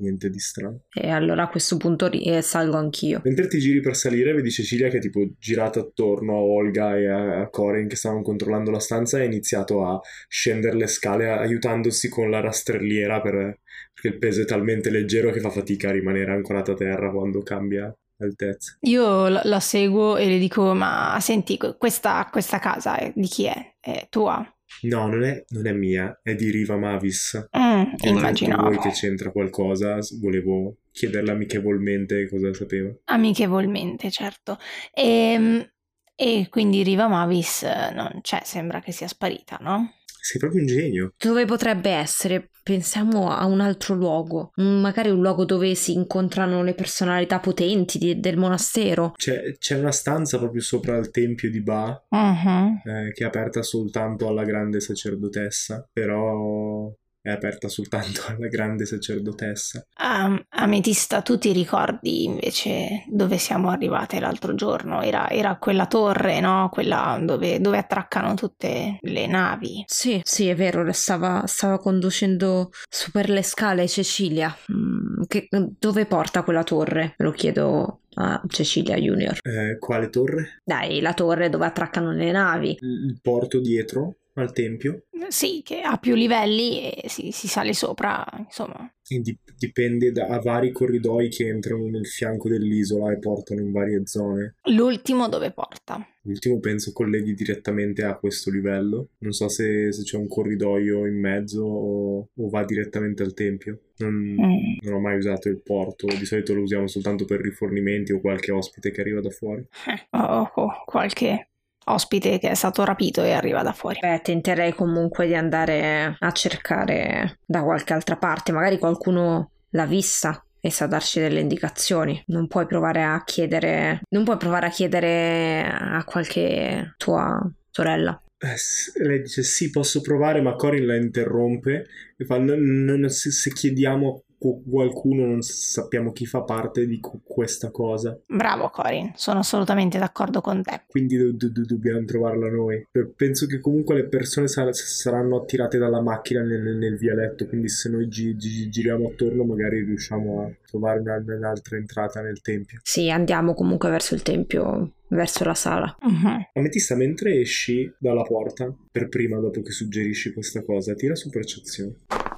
niente 0.00 0.30
di 0.30 0.38
strano. 0.38 0.82
E 0.92 1.10
allora 1.10 1.44
a 1.44 1.48
questo 1.48 1.76
punto 1.76 2.08
ri- 2.08 2.24
eh, 2.24 2.42
salgo 2.42 2.76
anch'io. 2.76 3.20
Mentre 3.24 3.46
ti 3.46 3.58
giri 3.58 3.80
per 3.80 3.96
salire, 3.96 4.32
vedi 4.32 4.50
Cecilia 4.50 4.88
che 4.88 4.98
è 4.98 5.00
tipo 5.00 5.20
girata 5.38 5.80
attorno 5.80 6.34
a 6.34 6.40
Olga 6.40 6.96
e 6.96 7.06
a, 7.06 7.40
a 7.40 7.48
Corin 7.48 7.88
che 7.88 7.96
stavano 7.96 8.22
controllando 8.22 8.70
la 8.70 8.80
stanza 8.80 9.18
e 9.18 9.22
ha 9.22 9.24
iniziato 9.24 9.84
a 9.84 10.00
scendere 10.28 10.76
le 10.76 10.86
scale 10.86 11.28
aiutandosi 11.28 12.08
con 12.08 12.30
la 12.30 12.40
rastrelliera 12.40 13.20
per, 13.20 13.60
perché 13.92 14.08
il 14.08 14.18
peso 14.18 14.42
è 14.42 14.44
talmente 14.44 14.90
leggero 14.90 15.30
che 15.30 15.40
fa 15.40 15.50
fatica 15.50 15.88
a 15.88 15.92
rimanere 15.92 16.32
ancorata 16.32 16.72
a 16.72 16.76
terra 16.76 17.10
quando 17.10 17.42
cambia 17.42 17.94
altezza. 18.18 18.76
Io 18.80 19.28
la, 19.28 19.40
la 19.44 19.60
seguo 19.60 20.16
e 20.16 20.26
le 20.26 20.38
dico, 20.38 20.74
ma 20.74 21.16
senti, 21.20 21.58
questa, 21.78 22.28
questa 22.30 22.58
casa 22.58 22.96
è- 22.96 23.12
di 23.14 23.26
chi 23.26 23.44
è? 23.44 23.76
È 23.80 24.06
tua? 24.10 24.44
No, 24.82 25.06
non 25.08 25.22
è, 25.24 25.44
non 25.48 25.66
è 25.66 25.72
mia, 25.72 26.20
è 26.22 26.34
di 26.34 26.50
Riva 26.50 26.76
Mavis. 26.76 27.48
Mm, 27.56 27.92
immaginavo. 28.02 28.68
Voi 28.68 28.78
che 28.78 28.90
c'entra 28.90 29.30
qualcosa, 29.30 29.98
volevo 30.20 30.78
chiederle 30.92 31.32
amichevolmente 31.32 32.28
cosa 32.28 32.52
sapeva. 32.54 32.92
Amichevolmente, 33.04 34.10
certo. 34.10 34.58
E, 34.92 35.72
e 36.14 36.46
quindi 36.48 36.82
Riva 36.82 37.08
Mavis 37.08 37.62
eh, 37.62 37.92
non 37.94 38.20
c'è, 38.22 38.40
sembra 38.44 38.80
che 38.80 38.92
sia 38.92 39.08
sparita, 39.08 39.58
no? 39.60 39.94
Sei 40.22 40.38
proprio 40.40 40.60
un 40.60 40.66
genio. 40.66 41.12
Dove 41.16 41.44
potrebbe 41.44 41.90
essere? 41.90 42.50
Pensiamo 42.62 43.30
a 43.30 43.46
un 43.46 43.60
altro 43.60 43.94
luogo, 43.94 44.52
magari 44.56 45.08
un 45.10 45.20
luogo 45.20 45.44
dove 45.44 45.74
si 45.74 45.92
incontrano 45.94 46.62
le 46.62 46.74
personalità 46.74 47.40
potenti 47.40 47.98
di- 47.98 48.20
del 48.20 48.36
monastero. 48.36 49.12
C'è, 49.16 49.56
c'è 49.58 49.78
una 49.78 49.90
stanza 49.92 50.38
proprio 50.38 50.60
sopra 50.60 50.96
il 50.98 51.10
tempio 51.10 51.50
di 51.50 51.62
Ba 51.62 52.00
Mhm. 52.10 52.82
eh, 52.84 53.12
che 53.12 53.24
è 53.24 53.26
aperta 53.26 53.62
soltanto 53.62 54.28
alla 54.28 54.44
grande 54.44 54.78
sacerdotessa, 54.80 55.88
però 55.92 56.92
è 57.22 57.30
aperta 57.30 57.68
soltanto 57.68 58.22
alla 58.28 58.48
grande 58.48 58.86
sacerdotessa. 58.86 59.84
Ah, 59.98 60.42
Ametista, 60.48 61.22
tu 61.22 61.38
ti 61.38 61.52
ricordi 61.52 62.24
invece 62.24 63.04
dove 63.08 63.38
siamo 63.38 63.70
arrivate 63.70 64.20
l'altro 64.20 64.54
giorno? 64.54 65.02
Era, 65.02 65.28
era 65.28 65.56
quella 65.56 65.86
torre, 65.86 66.40
no? 66.40 66.68
Quella 66.70 67.20
dove, 67.22 67.60
dove 67.60 67.78
attraccano 67.78 68.34
tutte 68.34 68.98
le 69.00 69.26
navi. 69.26 69.84
Sì, 69.86 70.20
sì, 70.24 70.48
è 70.48 70.54
vero, 70.54 70.90
stava, 70.92 71.44
stava 71.46 71.78
conducendo 71.78 72.70
su 72.88 73.10
per 73.10 73.28
le 73.28 73.42
scale 73.42 73.86
Cecilia. 73.88 74.54
Mm, 74.72 75.22
che- 75.26 75.48
dove 75.78 76.06
porta 76.06 76.42
quella 76.42 76.64
torre? 76.64 77.14
Lo 77.18 77.32
chiedo 77.32 78.02
a 78.14 78.40
Cecilia 78.48 78.96
Junior. 78.96 79.38
Eh, 79.42 79.78
quale 79.78 80.08
torre? 80.08 80.60
Dai, 80.64 81.00
la 81.00 81.14
torre 81.14 81.48
dove 81.48 81.66
attraccano 81.66 82.12
le 82.12 82.30
navi. 82.32 82.76
Il 82.80 83.18
porto 83.22 83.60
dietro 83.60 84.16
al 84.42 84.52
tempio? 84.52 85.04
Sì, 85.28 85.60
che 85.62 85.80
ha 85.82 85.96
più 85.98 86.14
livelli 86.14 86.90
e 86.92 87.08
si, 87.08 87.30
si 87.30 87.46
sale 87.46 87.72
sopra, 87.72 88.24
insomma. 88.38 88.90
E 89.06 89.20
di- 89.20 89.36
dipende 89.56 90.12
da 90.12 90.38
vari 90.42 90.72
corridoi 90.72 91.28
che 91.28 91.46
entrano 91.48 91.86
nel 91.88 92.06
fianco 92.06 92.48
dell'isola 92.48 93.12
e 93.12 93.18
portano 93.18 93.60
in 93.60 93.70
varie 93.72 94.02
zone. 94.06 94.54
L'ultimo 94.70 95.28
dove 95.28 95.50
porta? 95.52 96.04
L'ultimo 96.22 96.58
penso 96.60 96.92
colleghi 96.92 97.34
direttamente 97.34 98.02
a 98.04 98.16
questo 98.16 98.50
livello. 98.50 99.10
Non 99.18 99.32
so 99.32 99.48
se, 99.48 99.92
se 99.92 100.02
c'è 100.04 100.16
un 100.16 100.28
corridoio 100.28 101.06
in 101.06 101.18
mezzo 101.18 101.62
o, 101.64 102.28
o 102.34 102.48
va 102.48 102.64
direttamente 102.64 103.22
al 103.22 103.34
tempio. 103.34 103.80
Non, 103.98 104.12
Mm. 104.14 104.78
non 104.80 104.94
ho 104.94 105.00
mai 105.00 105.18
usato 105.18 105.48
il 105.50 105.60
porto, 105.62 106.06
di 106.06 106.24
solito 106.24 106.54
lo 106.54 106.62
usiamo 106.62 106.86
soltanto 106.86 107.24
per 107.26 107.40
rifornimenti 107.40 108.12
o 108.12 108.20
qualche 108.20 108.50
ospite 108.52 108.90
che 108.90 109.00
arriva 109.02 109.20
da 109.20 109.28
fuori. 109.30 109.60
Eh, 109.86 110.06
oh, 110.16 110.50
oh, 110.54 110.82
qualche 110.86 111.49
ospite 111.86 112.38
che 112.38 112.50
è 112.50 112.54
stato 112.54 112.84
rapito 112.84 113.22
e 113.22 113.32
arriva 113.32 113.62
da 113.62 113.72
fuori. 113.72 113.98
Beh, 114.00 114.20
tenterei 114.22 114.72
comunque 114.74 115.26
di 115.26 115.34
andare 115.34 116.16
a 116.18 116.32
cercare 116.32 117.38
da 117.44 117.62
qualche 117.62 117.92
altra 117.92 118.16
parte. 118.16 118.52
Magari 118.52 118.78
qualcuno 118.78 119.50
l'ha 119.70 119.86
vista 119.86 120.44
e 120.60 120.70
sa 120.70 120.86
darci 120.86 121.20
delle 121.20 121.40
indicazioni. 121.40 122.22
Non 122.26 122.46
puoi 122.46 122.66
provare 122.66 123.02
a 123.02 123.22
chiedere. 123.24 124.02
Non 124.10 124.24
puoi 124.24 124.36
provare 124.36 124.66
a 124.66 124.70
chiedere 124.70 125.66
a 125.68 126.04
qualche 126.04 126.94
tua 126.96 127.40
sorella. 127.70 128.20
Eh, 128.42 129.04
lei 129.04 129.20
dice 129.22 129.42
sì, 129.42 129.70
posso 129.70 130.00
provare, 130.00 130.40
ma 130.40 130.54
Corin 130.54 130.86
la 130.86 130.96
interrompe 130.96 131.86
e 132.16 132.24
fa 132.24 132.38
"Non- 132.38 132.84
non- 132.84 133.08
se, 133.10 133.30
se 133.30 133.52
chiediamo 133.52 134.22
qualcuno 134.40 135.26
non 135.26 135.42
sappiamo 135.42 136.12
chi 136.12 136.24
fa 136.26 136.40
parte 136.40 136.86
di 136.86 136.98
questa 137.22 137.70
cosa, 137.70 138.18
Bravo 138.26 138.70
Corin, 138.70 139.12
sono 139.14 139.40
assolutamente 139.40 139.98
d'accordo 139.98 140.40
con 140.40 140.62
te. 140.62 140.82
quindi 140.88 141.16
do- 141.16 141.32
do- 141.32 141.50
do- 141.50 141.64
dobbiamo 141.66 142.04
trovarla 142.04 142.48
noi. 142.48 142.86
Penso 143.14 143.46
che 143.46 143.60
comunque 143.60 143.94
le 143.96 144.04
persone 144.04 144.48
sar- 144.48 144.72
saranno 144.74 145.36
attirate 145.36 145.76
dalla 145.78 146.00
macchina 146.00 146.42
nel, 146.42 146.76
nel 146.76 146.96
vialetto, 146.96 147.46
quindi 147.46 147.68
se 147.68 147.90
noi 147.90 148.08
gi- 148.08 148.34
gi- 148.36 148.68
giriamo 148.70 149.08
attorno 149.08 149.44
magari 149.44 149.82
riusciamo 149.84 150.42
a 150.42 150.50
trovare 150.66 151.00
una- 151.00 151.22
un'altra 151.26 151.76
entrata 151.76 152.20
nel 152.22 152.40
tempio. 152.40 152.80
Sì, 152.82 153.10
andiamo 153.10 153.54
comunque 153.54 153.90
verso 153.90 154.14
il 154.14 154.22
tempio, 154.22 154.92
verso 155.08 155.44
la 155.44 155.54
sala. 155.54 155.96
Mhm. 156.00 156.46
Ametista, 156.54 156.94
mentre 156.96 157.40
esci 157.40 157.92
dalla 157.98 158.22
porta, 158.22 158.72
per 158.90 159.08
prima 159.08 159.38
dopo 159.38 159.60
che 159.62 159.70
suggerisci 159.72 160.32
questa 160.32 160.62
cosa, 160.62 160.94
tira 160.94 161.14
su 161.14 161.28
percezione. 161.28 161.94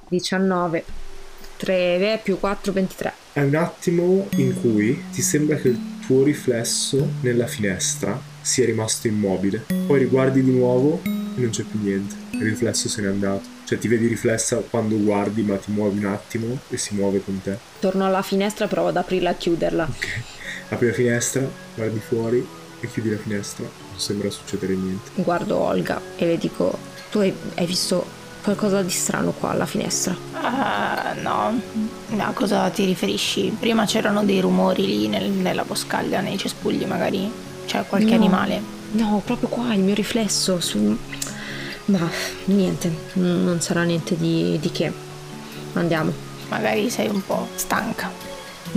19, 0.09 0.83
3 1.63 2.19
più 2.21 2.37
4, 2.41 2.73
23. 2.73 3.13
È 3.31 3.41
un 3.41 3.55
attimo 3.55 4.27
in 4.31 4.59
cui 4.59 5.01
ti 5.13 5.21
sembra 5.21 5.55
che 5.55 5.69
il 5.69 5.79
tuo 6.05 6.21
riflesso 6.21 7.07
nella 7.21 7.47
finestra 7.47 8.21
sia 8.41 8.65
rimasto 8.65 9.07
immobile. 9.07 9.63
Poi 9.87 9.97
riguardi 9.97 10.43
di 10.43 10.51
nuovo 10.51 10.99
e 11.05 11.39
non 11.39 11.51
c'è 11.51 11.63
più 11.63 11.79
niente. 11.81 12.15
Il 12.31 12.41
riflesso 12.41 12.89
se 12.89 13.01
n'è 13.01 13.07
andato. 13.07 13.47
Cioè 13.63 13.77
ti 13.77 13.87
vedi 13.87 14.07
riflessa 14.07 14.57
quando 14.57 14.97
guardi, 14.97 15.41
ma 15.43 15.55
ti 15.55 15.71
muovi 15.71 15.99
un 15.99 16.11
attimo 16.11 16.59
e 16.67 16.75
si 16.75 16.95
muove 16.95 17.23
con 17.23 17.39
te. 17.41 17.57
Torno 17.79 18.05
alla 18.05 18.23
finestra, 18.23 18.67
provo 18.67 18.89
ad 18.89 18.97
aprirla 18.97 19.29
e 19.29 19.37
chiuderla. 19.37 19.89
Apri 20.67 20.87
la 20.87 20.93
finestra, 20.93 21.49
guardi 21.75 21.99
fuori 21.99 22.45
e 22.81 22.91
chiudi 22.91 23.09
la 23.09 23.17
finestra. 23.17 23.63
Non 23.63 23.99
sembra 23.99 24.29
succedere 24.29 24.75
niente. 24.75 25.11
Guardo 25.15 25.59
Olga 25.59 26.01
e 26.17 26.25
le 26.25 26.37
dico: 26.37 26.77
Tu 27.09 27.19
hai, 27.19 27.33
hai 27.55 27.65
visto 27.65 28.21
qualcosa 28.43 28.81
di 28.81 28.89
strano 28.91 29.31
qua 29.31 29.51
alla 29.51 29.65
finestra? 29.65 30.15
Ah, 30.33 31.13
no, 31.21 31.59
a 32.17 32.31
cosa 32.33 32.69
ti 32.69 32.85
riferisci? 32.85 33.55
Prima 33.59 33.85
c'erano 33.85 34.23
dei 34.23 34.39
rumori 34.41 34.85
lì 34.85 35.07
nel- 35.07 35.29
nella 35.31 35.63
boscaglia, 35.63 36.19
nei 36.21 36.37
cespugli 36.37 36.85
magari. 36.85 37.31
C'è 37.65 37.85
qualche 37.87 38.09
No. 38.09 38.15
animale. 38.15 38.61
No, 38.91 39.21
proprio 39.25 39.47
qua, 39.47 39.73
il 39.73 39.79
mio 39.79 39.93
riflesso. 39.95 40.59
Su... 40.59 40.95
Ma 41.85 42.09
niente, 42.45 42.91
non 43.13 43.59
sarà 43.61 43.83
niente 43.83 44.17
di, 44.17 44.57
di 44.61 44.71
che. 44.71 44.91
Andiamo. 45.73 46.11
Magari 46.49 46.89
sei 46.89 47.07
un 47.07 47.25
po' 47.25 47.47
stanca. 47.55 48.11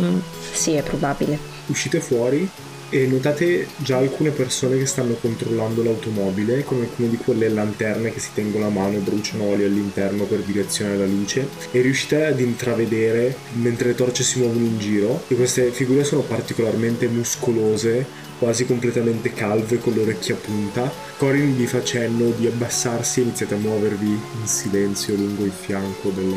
Mm, 0.01 0.19
sì, 0.53 0.73
è 0.73 0.83
probabile. 0.83 1.39
Uscite 1.67 2.01
fuori 2.01 2.49
e 2.91 3.07
notate 3.07 3.67
già 3.77 3.99
alcune 3.99 4.31
persone 4.31 4.79
che 4.79 4.87
stanno 4.87 5.15
controllando 5.15 5.83
l'automobile 5.83 6.65
con 6.65 6.81
alcune 6.81 7.09
di 7.09 7.17
quelle 7.17 7.49
lanterne 7.49 8.13
che 8.13 8.21
si 8.21 8.31
tengono 8.35 8.67
a 8.67 8.71
mano 8.71 8.97
e 8.97 9.01
bruciano 9.01 9.45
olio 9.45 9.67
all'interno 9.67 10.25
per 10.25 10.41
direzionare 10.41 10.99
la 10.99 11.07
luce. 11.07 11.49
E 11.71 11.81
riuscite 11.81 12.27
ad 12.27 12.41
intravedere 12.41 13.37
mentre 13.55 13.89
le 13.89 13.95
torce 13.95 14.23
si 14.23 14.39
muovono 14.39 14.65
in 14.65 14.79
giro 14.79 15.23
che 15.27 15.35
queste 15.35 15.71
figure 15.71 16.05
sono 16.05 16.23
particolarmente 16.23 17.09
muscolose 17.09 18.25
quasi 18.39 18.67
completamente 18.67 19.33
calve 19.33 19.79
con 19.79 19.95
le 19.95 20.03
orecchie 20.03 20.35
a 20.35 20.39
punta. 20.39 20.93
Corin 21.17 21.57
vi 21.57 21.67
fa 21.67 21.83
cenno 21.83 22.31
di 22.37 22.47
abbassarsi 22.47 23.21
e 23.21 23.23
iniziate 23.25 23.55
a 23.55 23.59
muovervi 23.59 24.09
in 24.09 24.47
silenzio 24.47 25.15
lungo 25.15 25.45
il 25.45 25.53
fianco 25.53 26.11
del, 26.11 26.35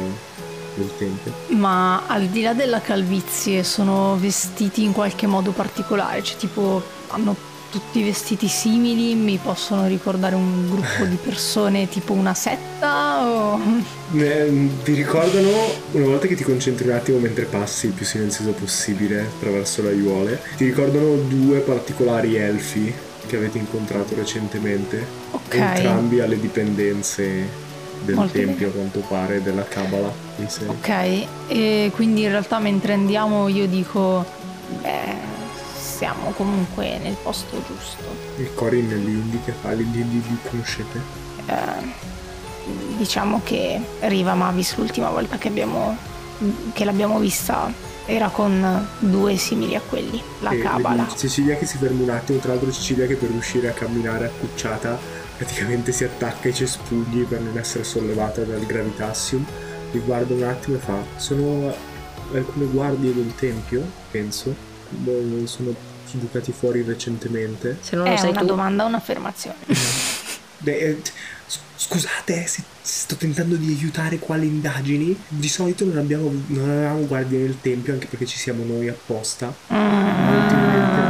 del 0.76 0.90
tempio 0.98 1.34
Ma 1.50 2.06
al 2.08 2.26
di 2.28 2.42
là 2.42 2.54
della 2.54 2.82
calvizie 2.82 3.64
sono 3.64 4.18
vestiti 4.20 4.84
in 4.84 4.92
qualche 4.94 5.28
modo 5.28 5.52
particolare, 5.52 6.24
cioè 6.24 6.38
tipo 6.38 6.82
hanno 7.08 7.36
tutti 7.72 8.02
vestiti 8.04 8.48
simili, 8.48 9.14
mi 9.14 9.38
possono 9.42 9.86
ricordare 9.86 10.34
un 10.34 10.68
gruppo 10.70 11.06
di 11.06 11.18
persone 11.18 11.88
tipo 11.88 12.14
una 12.14 12.34
setta 12.34 13.24
o... 13.28 13.60
Eh, 14.16 14.70
Ti 14.84 14.94
ricordano, 14.94 15.50
una 15.92 16.06
volta 16.06 16.26
che 16.26 16.36
ti 16.36 16.44
concentri 16.44 16.88
un 16.88 16.96
attimo 16.96 17.20
mentre 17.20 17.46
passi 17.46 17.86
il 17.86 17.92
più 17.92 18.06
silenzioso 18.06 18.52
possibile 18.54 19.22
attraverso 19.22 19.84
le 19.84 19.90
aiuole, 19.90 20.42
ti 20.58 20.66
ricordano 20.66 21.16
due 21.28 21.60
particolari 21.60 22.36
elfi 22.38 22.92
che 23.28 23.36
avete 23.36 23.60
incontrato 23.60 24.16
recentemente. 24.16 25.06
Ok. 25.32 25.54
Entrambi 25.54 26.22
alle 26.22 26.40
dipendenze 26.40 27.68
del 28.04 28.16
Molto 28.16 28.34
tempio, 28.34 28.68
a 28.68 28.72
bene. 28.72 28.90
quanto 28.90 29.08
pare, 29.08 29.44
della 29.44 29.64
Kabbalah 29.64 30.28
sé. 30.48 30.66
Ok, 30.68 31.26
e 31.48 31.92
quindi 31.94 32.22
in 32.22 32.30
realtà 32.30 32.60
mentre 32.60 32.94
andiamo 32.94 33.48
io 33.48 33.68
dico, 33.68 34.24
beh, 34.82 35.16
siamo 35.76 36.32
comunque 36.32 36.98
nel 37.00 37.16
posto 37.22 37.62
giusto. 37.68 38.04
Il 38.38 38.54
Corin 38.54 38.88
li 38.88 39.12
indica, 39.12 39.52
fa, 39.52 39.72
li, 39.72 39.90
li, 39.92 40.04
li- 40.10 40.38
conoscete? 40.50 41.02
Eh, 41.46 42.08
diciamo 42.98 43.42
che 43.44 43.82
Riva 44.02 44.34
Mavis 44.34 44.76
l'ultima 44.78 45.10
volta 45.10 45.38
che, 45.38 45.48
abbiamo, 45.50 45.98
che 46.74 46.86
l'abbiamo 46.86 47.20
vista 47.20 47.88
era 48.06 48.30
con 48.30 48.88
due 49.00 49.38
simili 49.38 49.76
a 49.76 49.82
quelli, 49.82 50.22
la 50.40 50.52
E 50.52 50.60
Kabbalah. 50.60 51.08
Cecilia 51.16 51.56
che 51.58 51.66
si 51.66 51.78
ferma 51.78 52.02
un 52.02 52.10
attimo, 52.10 52.40
tra 52.40 52.52
l'altro 52.52 52.72
Cecilia 52.72 53.06
che 53.06 53.16
per 53.16 53.30
riuscire 53.30 53.68
a 53.68 53.72
camminare 53.72 54.26
accucciata 54.26 54.98
praticamente 55.38 55.92
si 55.92 56.04
attacca 56.04 56.48
ai 56.48 56.54
cespugli 56.54 57.24
per 57.24 57.40
non 57.40 57.58
essere 57.58 57.84
sollevata 57.84 58.42
dal 58.42 58.66
gravitassium. 58.66 59.46
Li 59.92 60.00
guarda 60.00 60.34
un 60.34 60.44
attimo 60.44 60.78
e 60.78 60.80
fa: 60.80 60.98
Sono 61.18 61.74
alcune 62.34 62.66
guardie 62.66 63.14
del 63.14 63.34
tempio, 63.36 63.84
penso. 64.12 64.54
Boh, 64.90 65.46
Sono 65.46 65.74
bucati 66.12 66.52
fuori 66.52 66.82
recentemente. 66.84 67.78
Se 67.82 67.96
non 67.96 68.06
lo 68.06 68.14
È 68.14 68.18
sai 68.18 68.30
una 68.32 68.40
tu. 68.40 68.46
domanda 68.48 68.84
o 68.84 68.88
un'affermazione? 68.88 69.58
Beh, 70.62 70.78
eh, 70.78 71.02
scusate, 71.76 72.46
se 72.48 72.64
sto 72.82 73.16
tentando 73.16 73.56
di 73.56 73.68
aiutare 73.78 74.18
qua 74.20 74.36
le 74.36 74.46
indagini. 74.46 75.18
Di 75.28 75.48
solito 75.48 75.86
non 75.86 75.98
abbiamo 75.98 76.32
non 76.48 76.70
avevamo 76.70 77.06
guardie 77.06 77.40
nel 77.40 77.58
tempio, 77.62 77.94
anche 77.94 78.08
perché 78.08 78.26
ci 78.26 78.38
siamo 78.38 78.64
noi 78.66 78.88
apposta. 78.90 79.54
Ma 79.68 79.78
ultimamente. 80.42 81.08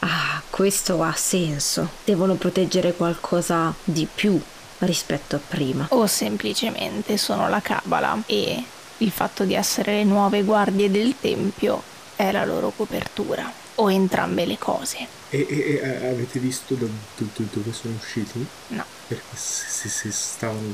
Ah, 0.00 0.42
questo 0.50 1.02
ha 1.02 1.12
senso. 1.14 1.88
Devono 2.04 2.34
proteggere 2.34 2.92
qualcosa 2.94 3.74
di 3.84 4.06
più 4.12 4.40
rispetto 4.80 5.36
a 5.36 5.40
prima. 5.46 5.86
o 5.90 6.06
semplicemente 6.06 7.16
sono 7.16 7.48
la 7.48 7.60
Kabbalah 7.60 8.22
e 8.26 8.62
il 8.98 9.10
fatto 9.10 9.44
di 9.44 9.54
essere 9.54 9.92
le 9.98 10.04
nuove 10.04 10.42
guardie 10.42 10.90
del 10.90 11.14
tempio 11.20 11.82
è 12.16 12.32
la 12.32 12.44
loro 12.44 12.70
copertura, 12.76 13.50
o 13.76 13.90
entrambe 13.90 14.44
le 14.44 14.58
cose. 14.58 15.06
E, 15.30 15.46
e- 15.48 15.58
e, 15.58 15.74
eh, 15.82 16.08
avete 16.08 16.38
visto 16.40 16.74
da, 16.74 16.86
dove 17.16 17.72
sono 17.72 17.94
usciti? 17.94 18.44
No. 18.68 18.84
Perché 19.06 19.22
se, 19.36 19.68
se- 19.68 19.88
se 19.88 20.10
stavano 20.10 20.72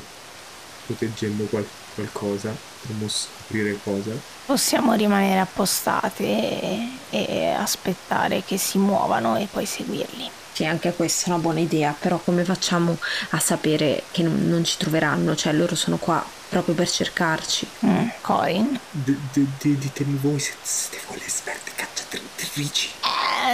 proteggendo 0.85 1.43
qual- 1.45 1.67
qualcosa, 1.93 2.51
potremmo 2.81 3.07
scoprire 3.07 3.77
cosa. 3.83 4.11
Possiamo 4.45 4.93
rimanere 4.93 5.39
appostate 5.39 6.23
e, 6.23 6.89
e 7.09 7.47
aspettare 7.49 8.43
che 8.43 8.57
si 8.57 8.77
muovano 8.77 9.35
e 9.37 9.47
poi 9.51 9.65
seguirli. 9.65 10.29
Sì, 10.55 10.63
anche 10.65 10.93
questa 10.93 11.25
è 11.25 11.29
una 11.31 11.39
buona 11.39 11.59
idea, 11.59 11.93
però 11.99 12.17
come 12.17 12.45
facciamo 12.45 12.97
a 13.31 13.39
sapere 13.39 14.03
che 14.11 14.23
non, 14.23 14.47
non 14.47 14.63
ci 14.63 14.77
troveranno? 14.77 15.35
Cioè, 15.35 15.51
loro 15.51 15.75
sono 15.75 15.97
qua 15.97 16.25
proprio 16.47 16.73
per 16.73 16.89
cercarci. 16.89 17.67
Mm, 17.85 18.07
Corin? 18.21 18.79
D- 18.89 19.17
d- 19.33 19.45
d- 19.59 19.77
ditemi 19.77 20.17
voi 20.21 20.39
se 20.39 20.53
siete 20.61 21.03
voi 21.09 21.19
le 21.19 21.25
esperte 21.25 21.71
cacciatrici. 21.75 22.89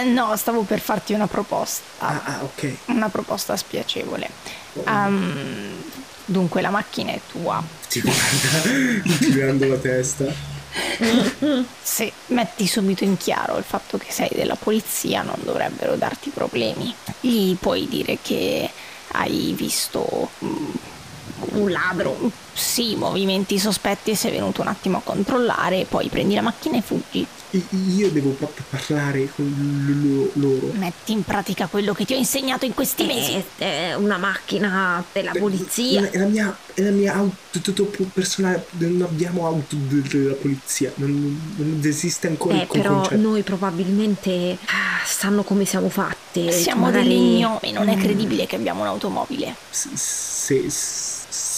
Eh, 0.00 0.04
no, 0.04 0.36
stavo 0.36 0.62
per 0.62 0.78
farti 0.78 1.12
una 1.12 1.26
proposta. 1.26 1.82
Ah, 1.98 2.20
ah, 2.24 2.38
ok. 2.44 2.72
Una 2.86 3.08
proposta 3.08 3.56
spiacevole. 3.56 4.30
Ehm, 4.86 5.82
dunque, 6.24 6.60
la 6.60 6.70
macchina 6.70 7.10
è 7.10 7.20
tua. 7.28 7.60
Ti 7.88 8.00
guarda, 8.00 8.70
inclinando 9.02 9.66
la 9.66 9.76
testa. 9.76 10.51
Se 11.82 12.12
metti 12.26 12.66
subito 12.66 13.04
in 13.04 13.16
chiaro 13.16 13.58
il 13.58 13.64
fatto 13.64 13.98
che 13.98 14.10
sei 14.10 14.30
della 14.32 14.56
polizia, 14.56 15.22
non 15.22 15.38
dovrebbero 15.42 15.96
darti 15.96 16.30
problemi. 16.30 16.94
Gli 17.20 17.54
puoi 17.56 17.86
dire 17.88 18.18
che 18.22 18.70
hai 19.12 19.52
visto. 19.56 20.30
Mm, 21.52 21.60
un 21.60 21.70
ladro. 21.70 22.30
Sì, 22.54 22.96
movimenti 22.96 23.58
sospetti 23.58 24.10
e 24.10 24.16
sei 24.16 24.30
venuto 24.32 24.60
un 24.60 24.66
attimo 24.68 24.98
a 24.98 25.00
controllare, 25.02 25.86
poi 25.88 26.08
prendi 26.08 26.34
la 26.34 26.42
macchina 26.42 26.76
e 26.76 26.82
fuggi. 26.82 27.26
Io 27.94 28.10
devo 28.10 28.30
pa- 28.30 28.48
parlare 28.70 29.28
con 29.34 30.30
loro. 30.34 30.70
Metti 30.72 31.12
in 31.12 31.22
pratica 31.22 31.66
quello 31.66 31.92
che 31.92 32.04
ti 32.06 32.14
ho 32.14 32.16
insegnato 32.16 32.64
in 32.64 32.72
questi 32.74 33.04
mesi. 33.04 33.42
È, 33.58 33.90
è 33.90 33.94
una 33.94 34.16
macchina 34.16 35.02
della 35.12 35.32
polizia. 35.38 36.08
È 36.10 36.18
la 36.18 36.26
mia, 36.26 36.56
è 36.74 36.80
la 36.82 36.90
mia 36.90 37.14
auto 37.14 37.60
tutto 37.60 37.90
personale. 38.12 38.66
Non 38.78 39.02
abbiamo 39.02 39.46
auto 39.46 39.76
de- 39.76 40.00
della 40.02 40.34
polizia. 40.34 40.92
Non, 40.96 41.52
non 41.56 41.80
esiste 41.84 42.26
ancora 42.28 42.54
Eh, 42.56 42.60
il 42.62 42.68
però 42.70 42.94
concetto. 43.00 43.20
noi 43.20 43.42
probabilmente 43.42 44.56
ah, 44.66 45.04
sanno 45.06 45.42
come 45.42 45.64
siamo 45.66 45.88
fatte. 45.90 46.50
Siamo 46.52 46.82
magari- 46.86 47.08
degli 47.08 47.38
gnomi, 47.40 47.72
non 47.72 47.88
è 47.88 47.96
credibile 47.98 48.46
che 48.46 48.56
abbiamo 48.56 48.80
un'automobile. 48.82 49.54
Se, 49.70 49.88
se- 49.94 50.68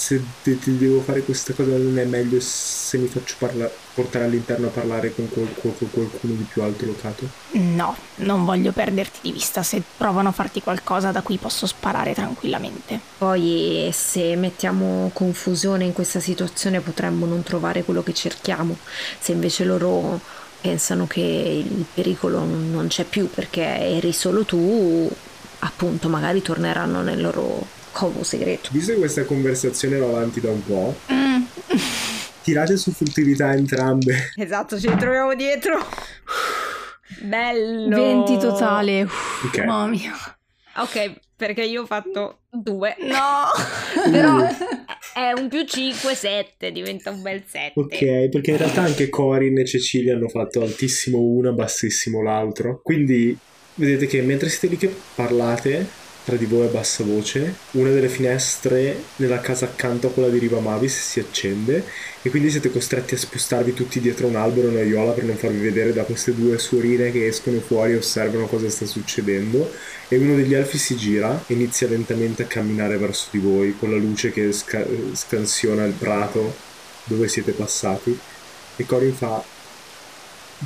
se 0.04 0.22
devo 0.44 1.00
fare 1.00 1.22
questa 1.22 1.54
cosa, 1.54 1.70
non 1.76 1.98
è 1.98 2.04
meglio 2.04 2.38
se 2.40 2.98
mi 2.98 3.06
faccio 3.06 3.36
parla- 3.38 3.70
portare 3.94 4.26
all'interno 4.26 4.66
a 4.66 4.70
parlare 4.70 5.14
con 5.14 5.30
qual- 5.30 5.54
qual- 5.54 5.74
con 5.78 5.90
qualcuno 5.90 6.34
di 6.34 6.42
più 6.42 6.62
alto 6.62 6.84
locato? 6.84 7.26
No, 7.52 7.96
non 8.16 8.44
voglio 8.44 8.72
perderti 8.72 9.20
di 9.22 9.32
vista. 9.32 9.62
Se 9.62 9.82
provano 9.96 10.28
a 10.28 10.32
farti 10.32 10.60
qualcosa 10.60 11.10
da 11.10 11.22
cui 11.22 11.38
posso 11.38 11.66
sparare 11.66 12.12
tranquillamente. 12.12 13.00
Poi 13.16 13.88
se 13.94 14.36
mettiamo 14.36 15.10
confusione 15.14 15.84
in 15.84 15.94
questa 15.94 16.20
situazione 16.20 16.80
potremmo 16.80 17.24
non 17.24 17.42
trovare 17.42 17.82
quello 17.82 18.02
che 18.02 18.12
cerchiamo. 18.12 18.76
Se 19.18 19.32
invece 19.32 19.64
loro 19.64 20.20
pensano 20.60 21.06
che 21.06 21.20
il 21.20 21.86
pericolo 21.94 22.40
non 22.44 22.86
c'è 22.88 23.04
più 23.04 23.30
perché 23.30 23.62
eri 23.62 24.12
solo 24.12 24.44
tu, 24.44 25.10
appunto 25.60 26.08
magari 26.08 26.42
torneranno 26.42 27.00
nel 27.00 27.22
loro 27.22 27.82
covo 27.94 28.24
segreto. 28.24 28.68
Visto 28.72 28.92
che 28.92 28.98
questa 28.98 29.24
conversazione 29.24 29.96
va 29.98 30.06
avanti 30.06 30.40
da 30.40 30.50
un 30.50 30.64
po', 30.64 30.94
tirate 32.42 32.76
su 32.76 32.90
furtività 32.92 33.54
entrambe. 33.54 34.32
Esatto, 34.36 34.78
ci 34.78 34.88
ritroviamo 34.88 35.34
dietro. 35.34 35.78
Bello. 37.20 37.96
20 37.96 38.38
totale. 38.38 39.02
Uff, 39.02 39.44
Ok. 39.44 39.58
Mamma 39.64 39.86
mia. 39.86 40.12
Ok, 40.76 41.20
perché 41.36 41.62
io 41.62 41.82
ho 41.82 41.86
fatto 41.86 42.40
due. 42.50 42.96
No. 43.00 43.46
Però 44.10 44.46
è 45.14 45.30
un 45.38 45.48
più 45.48 45.64
5, 45.64 46.14
7, 46.14 46.72
diventa 46.72 47.10
un 47.10 47.22
bel 47.22 47.44
7. 47.46 47.72
Ok, 47.76 48.28
perché 48.28 48.50
in 48.50 48.56
realtà 48.56 48.82
anche 48.82 49.08
Corin 49.08 49.56
e 49.58 49.64
Cecilia 49.64 50.16
hanno 50.16 50.28
fatto 50.28 50.60
altissimo 50.62 51.20
una, 51.20 51.52
bassissimo 51.52 52.22
l'altro. 52.22 52.80
Quindi 52.82 53.38
vedete 53.76 54.06
che 54.06 54.20
mentre 54.22 54.48
siete 54.48 54.66
lì 54.66 54.76
che 54.76 54.92
parlate 55.14 56.02
tra 56.24 56.36
di 56.36 56.46
voi 56.46 56.66
a 56.66 56.70
bassa 56.70 57.04
voce, 57.04 57.54
una 57.72 57.90
delle 57.90 58.08
finestre 58.08 58.96
nella 59.16 59.40
casa 59.40 59.66
accanto 59.66 60.06
a 60.06 60.10
quella 60.10 60.30
di 60.30 60.38
Riva 60.38 60.58
Mavis 60.58 60.98
si 60.98 61.20
accende 61.20 61.84
e 62.22 62.30
quindi 62.30 62.48
siete 62.50 62.70
costretti 62.70 63.12
a 63.14 63.18
spostarvi 63.18 63.74
tutti 63.74 64.00
dietro 64.00 64.26
un 64.26 64.36
albero 64.36 64.68
in 64.68 64.76
aiuola 64.78 65.12
per 65.12 65.24
non 65.24 65.36
farvi 65.36 65.58
vedere 65.58 65.92
da 65.92 66.04
queste 66.04 66.34
due 66.34 66.58
suorine 66.58 67.12
che 67.12 67.26
escono 67.26 67.60
fuori 67.60 67.92
e 67.92 67.96
osservano 67.96 68.46
cosa 68.46 68.70
sta 68.70 68.86
succedendo 68.86 69.70
e 70.08 70.16
uno 70.16 70.34
degli 70.34 70.54
elfi 70.54 70.78
si 70.78 70.96
gira 70.96 71.44
e 71.46 71.52
inizia 71.52 71.88
lentamente 71.88 72.44
a 72.44 72.46
camminare 72.46 72.96
verso 72.96 73.26
di 73.30 73.38
voi 73.38 73.76
con 73.78 73.90
la 73.90 73.96
luce 73.98 74.32
che 74.32 74.50
sca- 74.52 74.86
scansiona 75.12 75.84
il 75.84 75.92
prato 75.92 76.54
dove 77.04 77.28
siete 77.28 77.52
passati 77.52 78.18
e 78.76 78.86
Corin 78.86 79.12
fa 79.14 79.42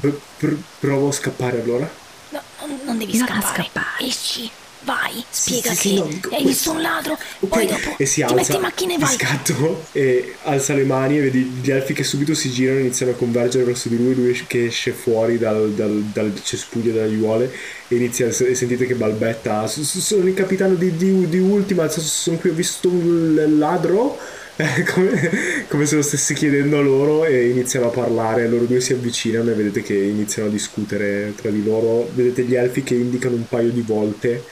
"Pr- 0.01 0.21
pr- 0.38 0.57
provo 0.79 1.09
a 1.09 1.12
scappare 1.12 1.61
allora 1.62 1.90
No, 2.31 2.40
non- 2.66 2.81
non 2.85 2.99
devi 2.99 3.16
Non 3.16 3.27
scappare. 3.27 3.62
scappare. 3.64 4.05
Esci, 4.07 4.51
vai, 4.88 5.24
spiega 5.29 5.72
sì, 5.74 5.74
sì, 5.74 6.03
dico 6.03 6.31
hai 6.31 6.44
visto 6.44 6.70
un 6.70 6.81
ladro, 6.81 7.18
Ok, 7.40 7.48
poi 7.51 7.66
dopo 7.66 7.96
e 7.96 8.07
si 8.07 8.22
ti 8.24 8.35
metti 8.35 8.40
alza 8.40 8.55
in 8.57 8.61
macchina 8.62 8.94
e 8.94 8.98
vai. 8.98 9.09
scatto 9.14 9.88
e 9.92 10.35
alza 10.42 10.74
le 10.74 10.85
mani 10.85 11.18
e 11.18 11.20
vedi 11.22 11.40
gli 11.62 11.70
elfi 11.70 11.92
che 11.94 12.05
subito 12.05 12.35
si 12.35 12.51
girano 12.51 12.79
e 12.79 12.83
iniziano 12.83 13.12
a 13.12 13.14
convergere 13.14 13.64
verso 13.64 13.88
di 13.88 13.96
lui 13.96 14.14
lui 14.14 14.44
che 14.46 14.66
esce 14.66 14.92
fuori 14.92 15.38
dal, 15.38 15.72
dal, 15.72 16.03
dal 16.12 16.33
cespuglio 16.42 16.92
delle 16.92 17.05
aiuole 17.05 17.53
e 17.88 17.94
inizia 17.96 18.27
e 18.29 18.55
sentite 18.55 18.87
che 18.87 18.94
balbetta 18.94 19.66
"S- 19.66 19.81
s- 19.83 19.98
sono 19.98 20.27
il 20.27 20.35
capitano 20.35 20.74
di, 20.74 20.96
di, 20.96 21.29
di 21.29 21.38
Ultima 21.38 21.88
sono 21.88 22.37
qui 22.38 22.51
ho 22.51 22.55
visto 22.55 22.88
un 22.88 23.57
ladro 23.59 24.18
Eh, 24.61 24.83
come, 24.83 25.66
come 25.68 25.87
se 25.87 25.94
lo 25.94 26.03
stesse 26.03 26.35
chiedendo 26.35 26.79
a 26.79 26.81
loro 26.81 27.24
e 27.24 27.48
iniziano 27.48 27.87
a 27.87 27.90
parlare 27.90 28.48
loro 28.48 28.64
due 28.64 28.81
si 28.81 28.92
avvicinano 28.92 29.53
e 29.53 29.55
vedete 29.55 29.83
che 29.83 29.94
iniziano 29.94 30.48
a 30.48 30.51
discutere 30.51 31.33
tra 31.37 31.48
di 31.51 31.62
loro 31.62 32.11
vedete 32.12 32.42
gli 32.42 32.57
elfi 32.57 32.83
che 32.83 32.94
indicano 32.96 33.37
un 33.37 33.46
paio 33.46 33.70
di 33.70 33.83
volte 33.83 34.42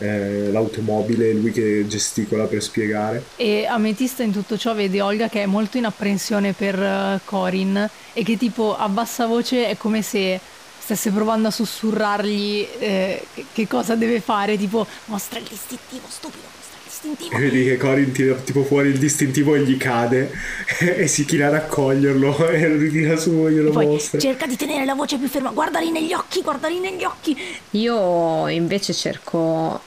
eh, 0.00 0.50
l'automobile 0.50 1.32
lui 1.32 1.52
che 1.52 1.84
gesticola 1.88 2.44
per 2.44 2.62
spiegare 2.62 3.22
E 3.36 3.66
Ametista 3.66 4.22
in 4.22 4.32
tutto 4.32 4.56
ciò 4.58 4.74
vede 4.74 5.00
Olga 5.00 5.28
che 5.28 5.42
è 5.42 5.46
molto 5.46 5.76
in 5.78 5.84
apprensione 5.84 6.52
per 6.52 6.74
eh, 6.80 7.20
Corin 7.24 7.88
e 8.12 8.22
che 8.24 8.36
tipo 8.36 8.76
a 8.76 8.88
bassa 8.88 9.26
voce 9.26 9.68
è 9.68 9.76
come 9.76 10.02
se 10.02 10.40
stesse 10.78 11.10
provando 11.10 11.48
a 11.48 11.50
sussurrargli 11.52 12.66
eh, 12.80 13.22
che, 13.32 13.44
che 13.52 13.66
cosa 13.68 13.94
deve 13.94 14.20
fare, 14.20 14.56
tipo 14.56 14.84
mostra 15.06 15.38
il 15.38 15.46
distintivo 15.48 16.06
stupido, 16.08 16.42
mostra 16.56 16.78
il 16.78 16.84
distintivo. 16.84 17.36
E 17.36 17.38
vedi 17.38 17.64
che 17.64 17.76
Corin 17.76 18.10
tira 18.10 18.34
tipo 18.34 18.64
fuori 18.64 18.88
il 18.88 18.98
distintivo 18.98 19.54
e 19.54 19.60
gli 19.60 19.76
cade 19.76 20.32
e 20.80 21.06
si 21.06 21.24
china 21.24 21.46
a 21.46 21.50
raccoglierlo 21.50 22.48
e 22.50 22.68
lo 22.68 22.76
ritira 22.76 23.16
su 23.16 23.30
e 23.46 23.52
glielo 23.52 23.70
Poi 23.70 23.86
mostra. 23.86 24.18
cerca 24.18 24.46
di 24.46 24.56
tenere 24.56 24.84
la 24.84 24.94
voce 24.94 25.16
più 25.18 25.28
ferma. 25.28 25.50
Guardali 25.50 25.92
negli 25.92 26.12
occhi, 26.12 26.40
guardali 26.42 26.80
negli 26.80 27.04
occhi. 27.04 27.36
Io 27.72 28.48
invece 28.48 28.92
cerco 28.92 29.80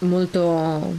molto 0.00 0.94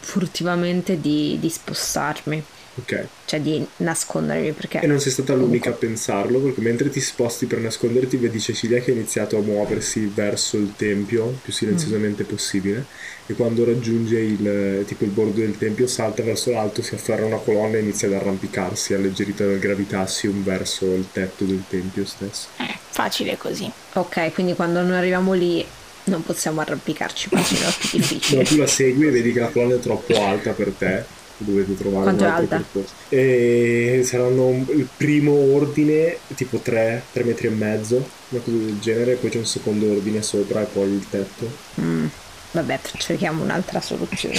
furtivamente 0.00 1.00
di, 1.00 1.36
di 1.40 1.48
spostarmi, 1.50 2.42
Ok. 2.76 3.06
cioè 3.26 3.40
di 3.40 3.64
nascondermi 3.78 4.52
perché... 4.52 4.80
E 4.80 4.86
non 4.86 4.98
sei 5.00 5.12
stata 5.12 5.34
l'unica 5.34 5.70
a 5.70 5.74
pensarlo, 5.74 6.38
perché 6.40 6.60
mentre 6.62 6.88
ti 6.88 7.00
sposti 7.00 7.46
per 7.46 7.58
nasconderti, 7.58 8.16
vedi 8.16 8.40
Cecilia 8.40 8.80
che 8.80 8.90
ha 8.90 8.94
iniziato 8.94 9.36
a 9.36 9.40
muoversi 9.40 10.10
verso 10.12 10.56
il 10.56 10.72
tempio 10.76 11.38
più 11.42 11.52
silenziosamente 11.52 12.24
possibile. 12.24 12.86
E 13.26 13.34
quando 13.34 13.64
raggiunge 13.64 14.18
il, 14.18 14.84
tipo 14.86 15.04
il 15.04 15.10
bordo 15.10 15.40
del 15.40 15.56
tempio, 15.56 15.86
salta 15.86 16.22
verso 16.22 16.50
l'alto, 16.50 16.82
si 16.82 16.94
afferra 16.94 17.22
a 17.22 17.26
una 17.26 17.36
colonna 17.36 17.76
e 17.76 17.80
inizia 17.80 18.08
ad 18.08 18.14
arrampicarsi, 18.14 18.94
alleggerita 18.94 19.44
dal 19.44 19.58
gravitassium 19.58 20.42
verso 20.42 20.86
il 20.86 21.06
tetto 21.12 21.44
del 21.44 21.62
tempio 21.68 22.04
stesso. 22.04 22.48
Eh, 22.56 22.76
facile 22.88 23.36
così. 23.36 23.70
Ok, 23.94 24.32
quindi 24.32 24.54
quando 24.54 24.80
noi 24.82 24.96
arriviamo 24.96 25.32
lì 25.34 25.64
non 26.10 26.22
possiamo 26.22 26.60
arrampicarci, 26.60 27.28
facile, 27.30 27.66
è 27.66 27.72
più 27.78 27.88
No, 27.98 28.06
difficile. 28.06 28.42
tu 28.44 28.56
la 28.56 28.66
segui 28.66 29.06
e 29.06 29.10
vedi 29.10 29.32
che 29.32 29.40
la 29.40 29.48
colonna 29.48 29.76
è 29.76 29.78
troppo 29.80 30.22
alta 30.22 30.52
per 30.52 30.72
te. 30.76 31.18
Dovete 31.42 31.74
trovare 31.74 32.02
Quanto 32.02 32.24
un 32.24 32.28
è 32.28 32.32
altro 32.34 32.56
alta? 32.56 32.56
percorso. 32.72 32.94
E 33.08 34.02
saranno 34.04 34.66
il 34.74 34.86
primo 34.94 35.32
ordine, 35.32 36.18
tipo 36.34 36.58
3, 36.58 37.02
3 37.12 37.24
metri 37.24 37.46
e 37.46 37.50
mezzo, 37.50 37.96
una 38.28 38.42
cosa 38.42 38.56
del 38.58 38.78
genere, 38.78 39.14
poi 39.14 39.30
c'è 39.30 39.38
un 39.38 39.46
secondo 39.46 39.90
ordine 39.90 40.20
sopra 40.20 40.60
e 40.60 40.66
poi 40.66 40.90
il 40.90 41.06
tetto. 41.08 41.50
Mm, 41.80 42.06
Vabbè, 42.52 42.80
cerchiamo 42.98 43.42
un'altra 43.44 43.80
soluzione. 43.80 44.34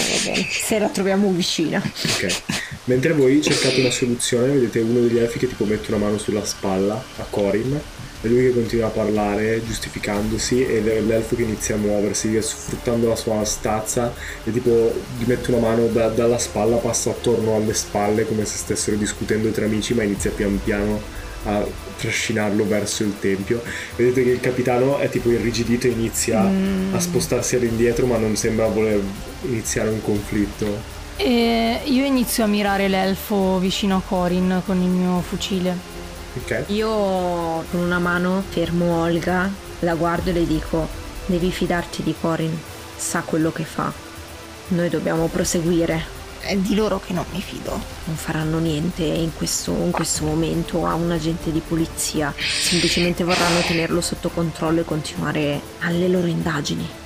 Se 0.47 0.77
la 0.77 0.89
troviamo 0.89 1.31
vicina. 1.31 1.81
Ok. 1.81 2.41
Mentre 2.83 3.13
voi 3.13 3.41
cercate 3.41 3.79
una 3.79 3.89
soluzione, 3.89 4.51
vedete 4.53 4.79
uno 4.81 4.99
degli 4.99 5.17
elfi 5.17 5.39
che 5.39 5.47
tipo 5.47 5.63
mette 5.65 5.91
una 5.93 6.03
mano 6.05 6.17
sulla 6.19 6.45
spalla 6.45 7.01
a 7.17 7.23
Corin. 7.29 7.79
E 8.23 8.27
lui 8.27 8.43
che 8.43 8.53
continua 8.53 8.87
a 8.87 8.89
parlare, 8.91 9.63
giustificandosi, 9.65 10.63
e 10.63 10.79
l- 10.81 11.07
l'elfo 11.07 11.35
che 11.35 11.41
inizia 11.41 11.73
a 11.75 11.79
muoversi, 11.79 12.39
sfruttando 12.41 13.07
la 13.09 13.15
sua 13.15 13.43
stazza, 13.45 14.13
e 14.43 14.51
tipo 14.51 14.93
gli 15.17 15.23
mette 15.25 15.51
una 15.51 15.59
mano 15.59 15.87
da- 15.87 16.09
dalla 16.09 16.37
spalla, 16.37 16.77
passa 16.77 17.09
attorno 17.09 17.55
alle 17.55 17.73
spalle 17.73 18.25
come 18.27 18.45
se 18.45 18.57
stessero 18.57 18.95
discutendo 18.95 19.49
tra 19.49 19.65
amici, 19.65 19.95
ma 19.95 20.03
inizia 20.03 20.29
pian 20.29 20.59
piano 20.63 21.01
a 21.45 21.65
trascinarlo 21.97 22.67
verso 22.67 23.01
il 23.01 23.15
tempio. 23.19 23.63
Vedete 23.95 24.23
che 24.23 24.29
il 24.29 24.39
capitano 24.39 24.99
è 24.99 25.09
tipo 25.09 25.31
irrigidito 25.31 25.87
e 25.87 25.89
inizia 25.89 26.41
a 26.91 26.99
spostarsi 26.99 27.55
all'indietro, 27.55 28.05
ma 28.05 28.17
non 28.17 28.35
sembra 28.35 28.67
voler 28.67 29.01
iniziare 29.45 29.89
un 29.89 30.01
conflitto. 30.03 30.99
E 31.17 31.79
io 31.85 32.05
inizio 32.05 32.43
a 32.43 32.47
mirare 32.47 32.87
l'elfo 32.87 33.57
vicino 33.57 33.97
a 33.97 34.01
Corin 34.07 34.61
con 34.65 34.79
il 34.79 34.87
mio 34.89 35.21
fucile. 35.21 35.99
Ok? 36.33 36.65
Io 36.67 36.89
con 36.89 37.79
una 37.79 37.99
mano 37.99 38.43
fermo 38.47 39.01
Olga, 39.01 39.49
la 39.79 39.95
guardo 39.95 40.29
e 40.29 40.33
le 40.33 40.47
dico: 40.47 40.87
Devi 41.25 41.51
fidarti 41.51 42.03
di 42.03 42.15
Corin, 42.19 42.57
sa 42.95 43.21
quello 43.21 43.51
che 43.51 43.63
fa. 43.63 43.91
Noi 44.69 44.89
dobbiamo 44.89 45.27
proseguire. 45.27 46.19
È 46.39 46.55
di 46.55 46.73
loro 46.73 46.99
che 46.99 47.13
non 47.13 47.25
mi 47.31 47.41
fido. 47.41 47.79
Non 48.05 48.15
faranno 48.15 48.57
niente 48.57 49.03
in 49.03 49.31
questo, 49.35 49.71
in 49.71 49.91
questo 49.91 50.25
momento 50.25 50.87
a 50.87 50.95
un 50.95 51.11
agente 51.11 51.51
di 51.51 51.61
polizia. 51.65 52.33
Semplicemente 52.37 53.23
vorranno 53.23 53.59
tenerlo 53.59 54.01
sotto 54.01 54.29
controllo 54.29 54.79
e 54.79 54.85
continuare 54.85 55.61
alle 55.81 56.07
loro 56.07 56.27
indagini. 56.27 57.00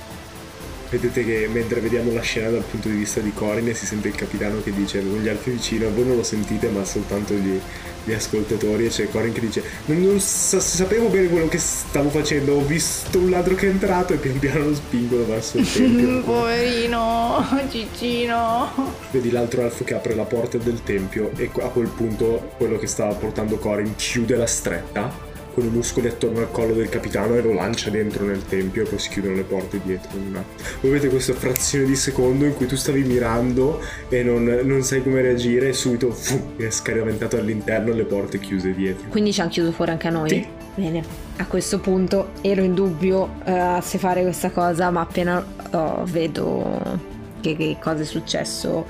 Vedete 0.88 1.24
che 1.24 1.48
mentre 1.52 1.80
vediamo 1.80 2.12
la 2.12 2.20
scena 2.20 2.50
dal 2.50 2.62
punto 2.62 2.88
di 2.88 2.94
vista 2.94 3.18
di 3.20 3.32
Corin 3.32 3.74
si 3.74 3.86
sente 3.86 4.06
il 4.06 4.14
capitano 4.14 4.62
che 4.62 4.72
dice 4.72 5.00
con 5.00 5.18
gli 5.18 5.28
altri 5.28 5.52
vicino, 5.52 5.90
voi 5.90 6.06
non 6.06 6.16
lo 6.16 6.22
sentite 6.22 6.68
ma 6.68 6.84
soltanto 6.84 7.34
gli, 7.34 7.58
gli 8.04 8.12
ascoltatori 8.12 8.86
e 8.86 8.88
c'è 8.88 9.08
Corin 9.10 9.32
che 9.32 9.40
dice 9.40 9.62
non, 9.86 10.00
non 10.00 10.20
sa- 10.20 10.60
sapevo 10.60 11.08
bene 11.08 11.26
quello 11.26 11.48
che 11.48 11.58
stavo 11.58 12.08
facendo, 12.08 12.54
ho 12.54 12.64
visto 12.64 13.18
un 13.18 13.30
ladro 13.30 13.56
che 13.56 13.66
è 13.66 13.70
entrato 13.70 14.12
e 14.12 14.18
pian 14.18 14.38
piano 14.38 14.66
lo 14.66 14.74
spingono 14.74 15.24
verso 15.24 15.58
il 15.58 15.72
tempio. 15.72 16.22
Poverino, 16.22 17.44
Cicino. 17.68 18.94
Vedi 19.10 19.32
l'altro 19.32 19.62
elfo 19.62 19.82
che 19.82 19.94
apre 19.94 20.14
la 20.14 20.24
porta 20.24 20.56
del 20.58 20.84
tempio 20.84 21.32
e 21.36 21.50
a 21.62 21.68
quel 21.68 21.88
punto 21.88 22.52
quello 22.56 22.78
che 22.78 22.86
stava 22.86 23.12
portando 23.14 23.58
Corin 23.58 23.96
chiude 23.96 24.36
la 24.36 24.46
stretta 24.46 25.35
con 25.56 25.64
i 25.64 25.68
muscoli 25.70 26.06
attorno 26.06 26.40
al 26.40 26.50
collo 26.50 26.74
del 26.74 26.90
capitano 26.90 27.34
e 27.34 27.40
lo 27.40 27.54
lancia 27.54 27.88
dentro 27.88 28.26
nel 28.26 28.44
tempio 28.44 28.82
e 28.82 28.86
poi 28.86 28.98
si 28.98 29.08
chiudono 29.08 29.36
le 29.36 29.42
porte 29.42 29.80
dietro. 29.82 30.10
in 30.18 30.26
un 30.26 30.36
attimo. 30.36 30.68
Voi 30.82 30.90
vedete 30.90 31.08
questa 31.08 31.32
frazione 31.32 31.86
di 31.86 31.96
secondo 31.96 32.44
in 32.44 32.54
cui 32.54 32.66
tu 32.66 32.76
stavi 32.76 33.02
mirando 33.04 33.80
e 34.10 34.22
non, 34.22 34.44
non 34.64 34.82
sai 34.82 35.02
come 35.02 35.22
reagire 35.22 35.68
e 35.68 35.72
subito 35.72 36.10
fu, 36.12 36.56
è 36.56 36.68
scaraventato 36.68 37.38
all'interno 37.38 37.94
le 37.94 38.04
porte 38.04 38.38
chiuse 38.38 38.74
dietro. 38.74 39.08
Quindi 39.08 39.32
ci 39.32 39.40
hanno 39.40 39.48
chiuso 39.48 39.72
fuori 39.72 39.92
anche 39.92 40.08
a 40.08 40.10
noi? 40.10 40.28
Sì. 40.28 40.46
Bene. 40.74 41.02
A 41.38 41.46
questo 41.46 41.78
punto 41.80 42.32
ero 42.42 42.62
in 42.62 42.74
dubbio 42.74 43.30
eh, 43.46 43.78
se 43.80 43.96
fare 43.96 44.20
questa 44.20 44.50
cosa, 44.50 44.90
ma 44.90 45.00
appena 45.00 45.42
oh, 45.70 46.04
vedo 46.04 47.00
che, 47.40 47.56
che 47.56 47.78
cosa 47.80 48.02
è 48.02 48.04
successo, 48.04 48.84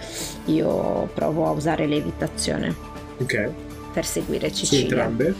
io 0.46 1.08
provo 1.14 1.46
a 1.46 1.50
usare 1.52 1.86
l'evitazione 1.86 2.74
Ok? 3.18 3.50
per 3.92 4.04
seguire 4.04 4.48
Su 4.48 4.64
Cecilia. 4.64 4.82
entrambe? 5.04 5.34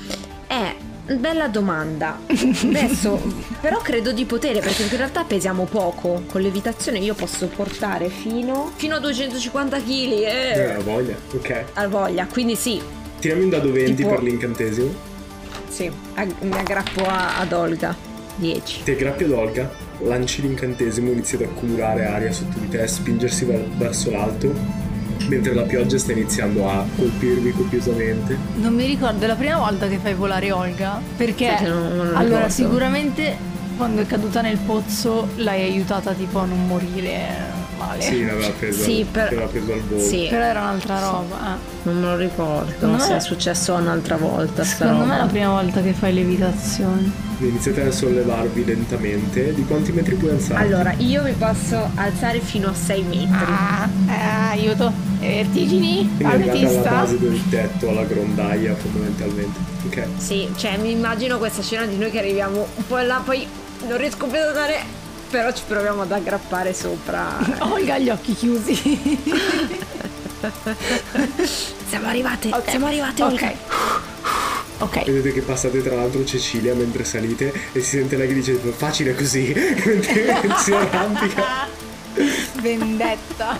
Eh, 0.46 0.75
bella 1.14 1.48
domanda. 1.48 2.18
Adesso, 2.26 3.20
però 3.60 3.78
credo 3.78 4.12
di 4.12 4.24
potere, 4.24 4.60
perché 4.60 4.82
in 4.82 4.96
realtà 4.96 5.24
pesiamo 5.24 5.64
poco. 5.64 6.22
Con 6.26 6.40
l'evitazione 6.40 6.98
io 6.98 7.14
posso 7.14 7.46
portare 7.48 8.08
fino, 8.08 8.72
fino 8.74 8.96
a 8.96 8.98
250 9.00 9.78
kg. 9.78 9.86
Eh, 9.86 10.52
Eh. 10.54 10.66
la 10.74 10.78
voglia. 10.80 11.14
Ok. 11.32 11.64
Al 11.74 11.88
voglia, 11.88 12.26
quindi 12.26 12.56
sì, 12.56 12.80
Tirami 13.18 13.44
un 13.44 13.50
dado 13.50 13.72
20 13.72 13.94
Tipo- 13.94 14.08
per 14.10 14.22
l'incantesimo. 14.22 14.92
sì, 15.68 15.90
ag- 16.14 16.34
mi 16.42 16.52
aggrappo 16.56 17.04
a- 17.04 17.38
ad 17.38 17.52
Olga. 17.52 17.96
10. 18.38 18.82
Ti 18.82 18.90
aggrappi 18.90 19.24
ad 19.24 19.30
Olga, 19.30 19.70
lanci 20.00 20.42
l'incantesimo, 20.42 21.10
inizia 21.10 21.38
ad 21.38 21.44
accumulare 21.44 22.04
aria 22.04 22.30
sotto 22.30 22.58
di 22.58 22.68
te, 22.68 22.86
spingersi 22.86 23.46
ver- 23.46 23.66
verso 23.78 24.10
l'alto, 24.10 24.52
mentre 25.28 25.54
la 25.54 25.62
pioggia 25.62 25.98
sta 25.98 26.12
iniziando 26.12 26.68
a 26.68 26.84
colpirvi 26.96 27.50
copiosamente. 27.52 28.36
Non 28.56 28.74
mi 28.74 28.86
ricordo, 28.86 29.24
è 29.24 29.28
la 29.28 29.34
prima 29.34 29.58
volta 29.58 29.88
che 29.88 29.98
fai 29.98 30.14
volare 30.14 30.50
Olga? 30.52 31.00
Perché 31.16 31.54
che 31.58 31.66
non- 31.68 31.96
non 31.96 31.96
lo 31.96 32.16
allora 32.16 32.46
ricordo. 32.46 32.48
sicuramente 32.50 33.36
quando 33.76 34.00
è 34.02 34.06
caduta 34.06 34.40
nel 34.40 34.56
pozzo 34.58 35.28
l'hai 35.36 35.62
aiutata 35.62 36.12
tipo 36.12 36.38
a 36.38 36.44
non 36.46 36.66
morire 36.66 37.54
male. 37.78 38.00
Sì, 38.00 38.24
l'aveva 38.24 38.50
preso, 38.58 38.82
Sì, 38.82 39.06
per- 39.10 39.24
l'aveva 39.32 39.46
preso 39.46 39.72
al 39.72 39.80
volo. 39.80 40.00
Sì, 40.02 40.26
Però 40.28 40.44
era 40.44 40.60
un'altra 40.60 41.00
roba. 41.00 41.36
eh. 41.54 41.74
non 41.86 42.00
me 42.00 42.06
lo 42.06 42.16
ricordo. 42.16 42.70
Secondo 42.72 42.98
se 42.98 43.10
me- 43.10 43.16
è 43.16 43.20
successo 43.20 43.74
un'altra 43.74 44.16
volta. 44.16 44.64
Secondo 44.64 45.04
me 45.04 45.14
è 45.14 45.18
la 45.18 45.26
prima 45.26 45.50
volta 45.50 45.80
che 45.82 45.92
fai 45.92 46.12
levitazioni. 46.14 47.12
Iniziate 47.38 47.82
a 47.82 47.90
sollevarvi 47.90 48.64
lentamente. 48.64 49.52
Di 49.54 49.64
quanti 49.66 49.92
metri 49.92 50.14
puoi 50.16 50.32
alzare? 50.32 50.64
Allora, 50.64 50.92
io 50.98 51.22
mi 51.22 51.32
posso 51.32 51.90
alzare 51.94 52.40
fino 52.40 52.68
a 52.68 52.74
6 52.74 53.02
metri. 53.02 53.28
Ah, 53.30 53.88
eh, 54.08 54.58
aiuto. 54.58 54.92
E 55.20 55.42
vertigini? 55.44 56.10
Quindi 56.18 56.64
alla 56.66 56.80
base 56.80 57.18
del 57.18 57.40
tetto, 57.48 57.88
alla 57.90 58.04
grondaia 58.04 58.74
fondamentalmente. 58.74 59.58
Ok. 59.86 60.06
Sì, 60.16 60.48
cioè 60.56 60.76
mi 60.78 60.90
immagino 60.90 61.38
questa 61.38 61.62
scena 61.62 61.86
di 61.86 61.96
noi 61.96 62.10
che 62.10 62.18
arriviamo 62.18 62.66
un 62.74 62.86
po' 62.86 62.98
là, 62.98 63.20
poi 63.24 63.46
non 63.86 63.96
riesco 63.98 64.26
più 64.26 64.38
ad 64.40 64.48
andare, 64.48 64.80
però 65.30 65.52
ci 65.52 65.62
proviamo 65.66 66.02
ad 66.02 66.12
aggrappare 66.12 66.72
sopra. 66.74 67.38
Olga 67.60 67.94
ha 67.94 67.98
gli 67.98 68.10
occhi 68.10 68.34
chiusi. 68.34 69.24
Siamo 71.88 72.08
arrivate, 72.08 72.48
Ok. 72.52 72.68
siamo 72.70 72.86
arrivate, 72.86 73.22
Ok. 73.22 73.30
Olga. 73.32 73.52
Ok. 74.78 75.04
Vedete 75.04 75.32
che 75.32 75.40
passate 75.40 75.82
tra 75.82 75.94
l'altro 75.96 76.24
Cecilia 76.24 76.74
mentre 76.74 77.04
salite 77.04 77.52
e 77.72 77.80
si 77.80 77.96
sente 77.96 78.16
lei 78.16 78.28
che 78.28 78.34
dice 78.34 78.54
facile 78.54 79.14
così 79.14 79.52
mentre 79.54 80.42
si 80.62 80.72
arrampica. 80.72 81.66
Vendetta. 82.60 83.58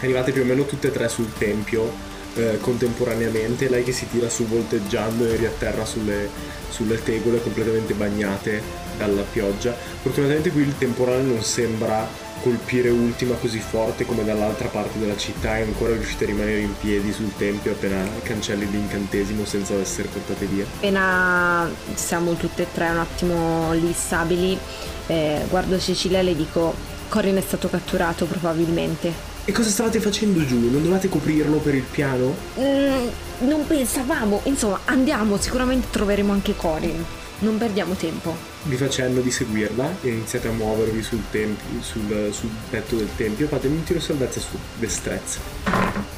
Arrivate 0.00 0.32
più 0.32 0.42
o 0.42 0.44
meno 0.44 0.64
tutte 0.64 0.88
e 0.88 0.90
tre 0.90 1.08
sul 1.08 1.32
tempio 1.36 1.90
eh, 2.34 2.58
contemporaneamente, 2.60 3.68
lei 3.68 3.84
che 3.84 3.92
si 3.92 4.08
tira 4.08 4.28
su 4.28 4.46
volteggiando 4.46 5.24
e 5.26 5.36
riatterra 5.36 5.84
sulle, 5.84 6.28
sulle 6.70 7.02
tegole 7.02 7.42
completamente 7.42 7.94
bagnate 7.94 8.62
dalla 8.96 9.22
pioggia. 9.22 9.74
Fortunatamente 10.02 10.50
qui 10.50 10.62
il 10.62 10.76
temporale 10.78 11.22
non 11.22 11.42
sembra 11.42 12.06
colpire 12.42 12.90
ultima 12.90 13.34
così 13.36 13.60
forte 13.60 14.04
come 14.04 14.24
dall'altra 14.24 14.66
parte 14.66 14.98
della 14.98 15.16
città 15.16 15.58
e 15.58 15.62
ancora 15.62 15.92
riuscite 15.92 16.24
a 16.24 16.26
rimanere 16.26 16.58
in 16.58 16.74
piedi 16.76 17.12
sul 17.12 17.30
tempio 17.36 17.70
appena 17.70 18.04
cancelli 18.24 18.68
l'incantesimo 18.68 19.44
senza 19.44 19.74
essere 19.74 20.08
portate 20.08 20.46
via. 20.46 20.64
Appena 20.64 21.70
siamo 21.94 22.34
tutte 22.34 22.62
e 22.62 22.66
tre 22.72 22.88
un 22.90 22.98
attimo 22.98 23.72
lì 23.74 23.92
stabili, 23.92 24.58
eh, 25.06 25.42
guardo 25.48 25.78
Cecilia 25.78 26.18
e 26.18 26.22
le 26.24 26.34
dico, 26.34 26.74
Corin 27.08 27.36
è 27.36 27.40
stato 27.40 27.68
catturato 27.68 28.24
probabilmente. 28.26 29.30
E 29.44 29.52
cosa 29.52 29.70
stavate 29.70 30.00
facendo 30.00 30.44
giù? 30.44 30.58
Non 30.58 30.82
dovevate 30.82 31.08
coprirlo 31.08 31.58
per 31.58 31.74
il 31.74 31.82
piano? 31.82 32.34
Mm, 32.58 33.08
non 33.48 33.66
pensavamo, 33.66 34.40
insomma, 34.44 34.80
andiamo, 34.84 35.36
sicuramente 35.36 35.88
troveremo 35.90 36.32
anche 36.32 36.54
Corin. 36.56 37.04
non 37.40 37.58
perdiamo 37.58 37.94
tempo. 37.94 38.51
Vi 38.64 38.76
facendo 38.76 39.20
di 39.20 39.30
seguirla 39.32 39.88
e 40.02 40.08
iniziate 40.08 40.46
a 40.46 40.52
muovervi 40.52 41.02
sul, 41.02 41.20
tempi- 41.30 41.82
sul, 41.82 42.28
sul 42.32 42.48
tetto 42.70 42.94
del 42.94 43.08
tempio. 43.16 43.48
Fatemi 43.48 43.76
un 43.76 43.82
tiro 43.82 43.98
salvezza 43.98 44.38
su 44.38 44.56
destrezza. 44.78 45.40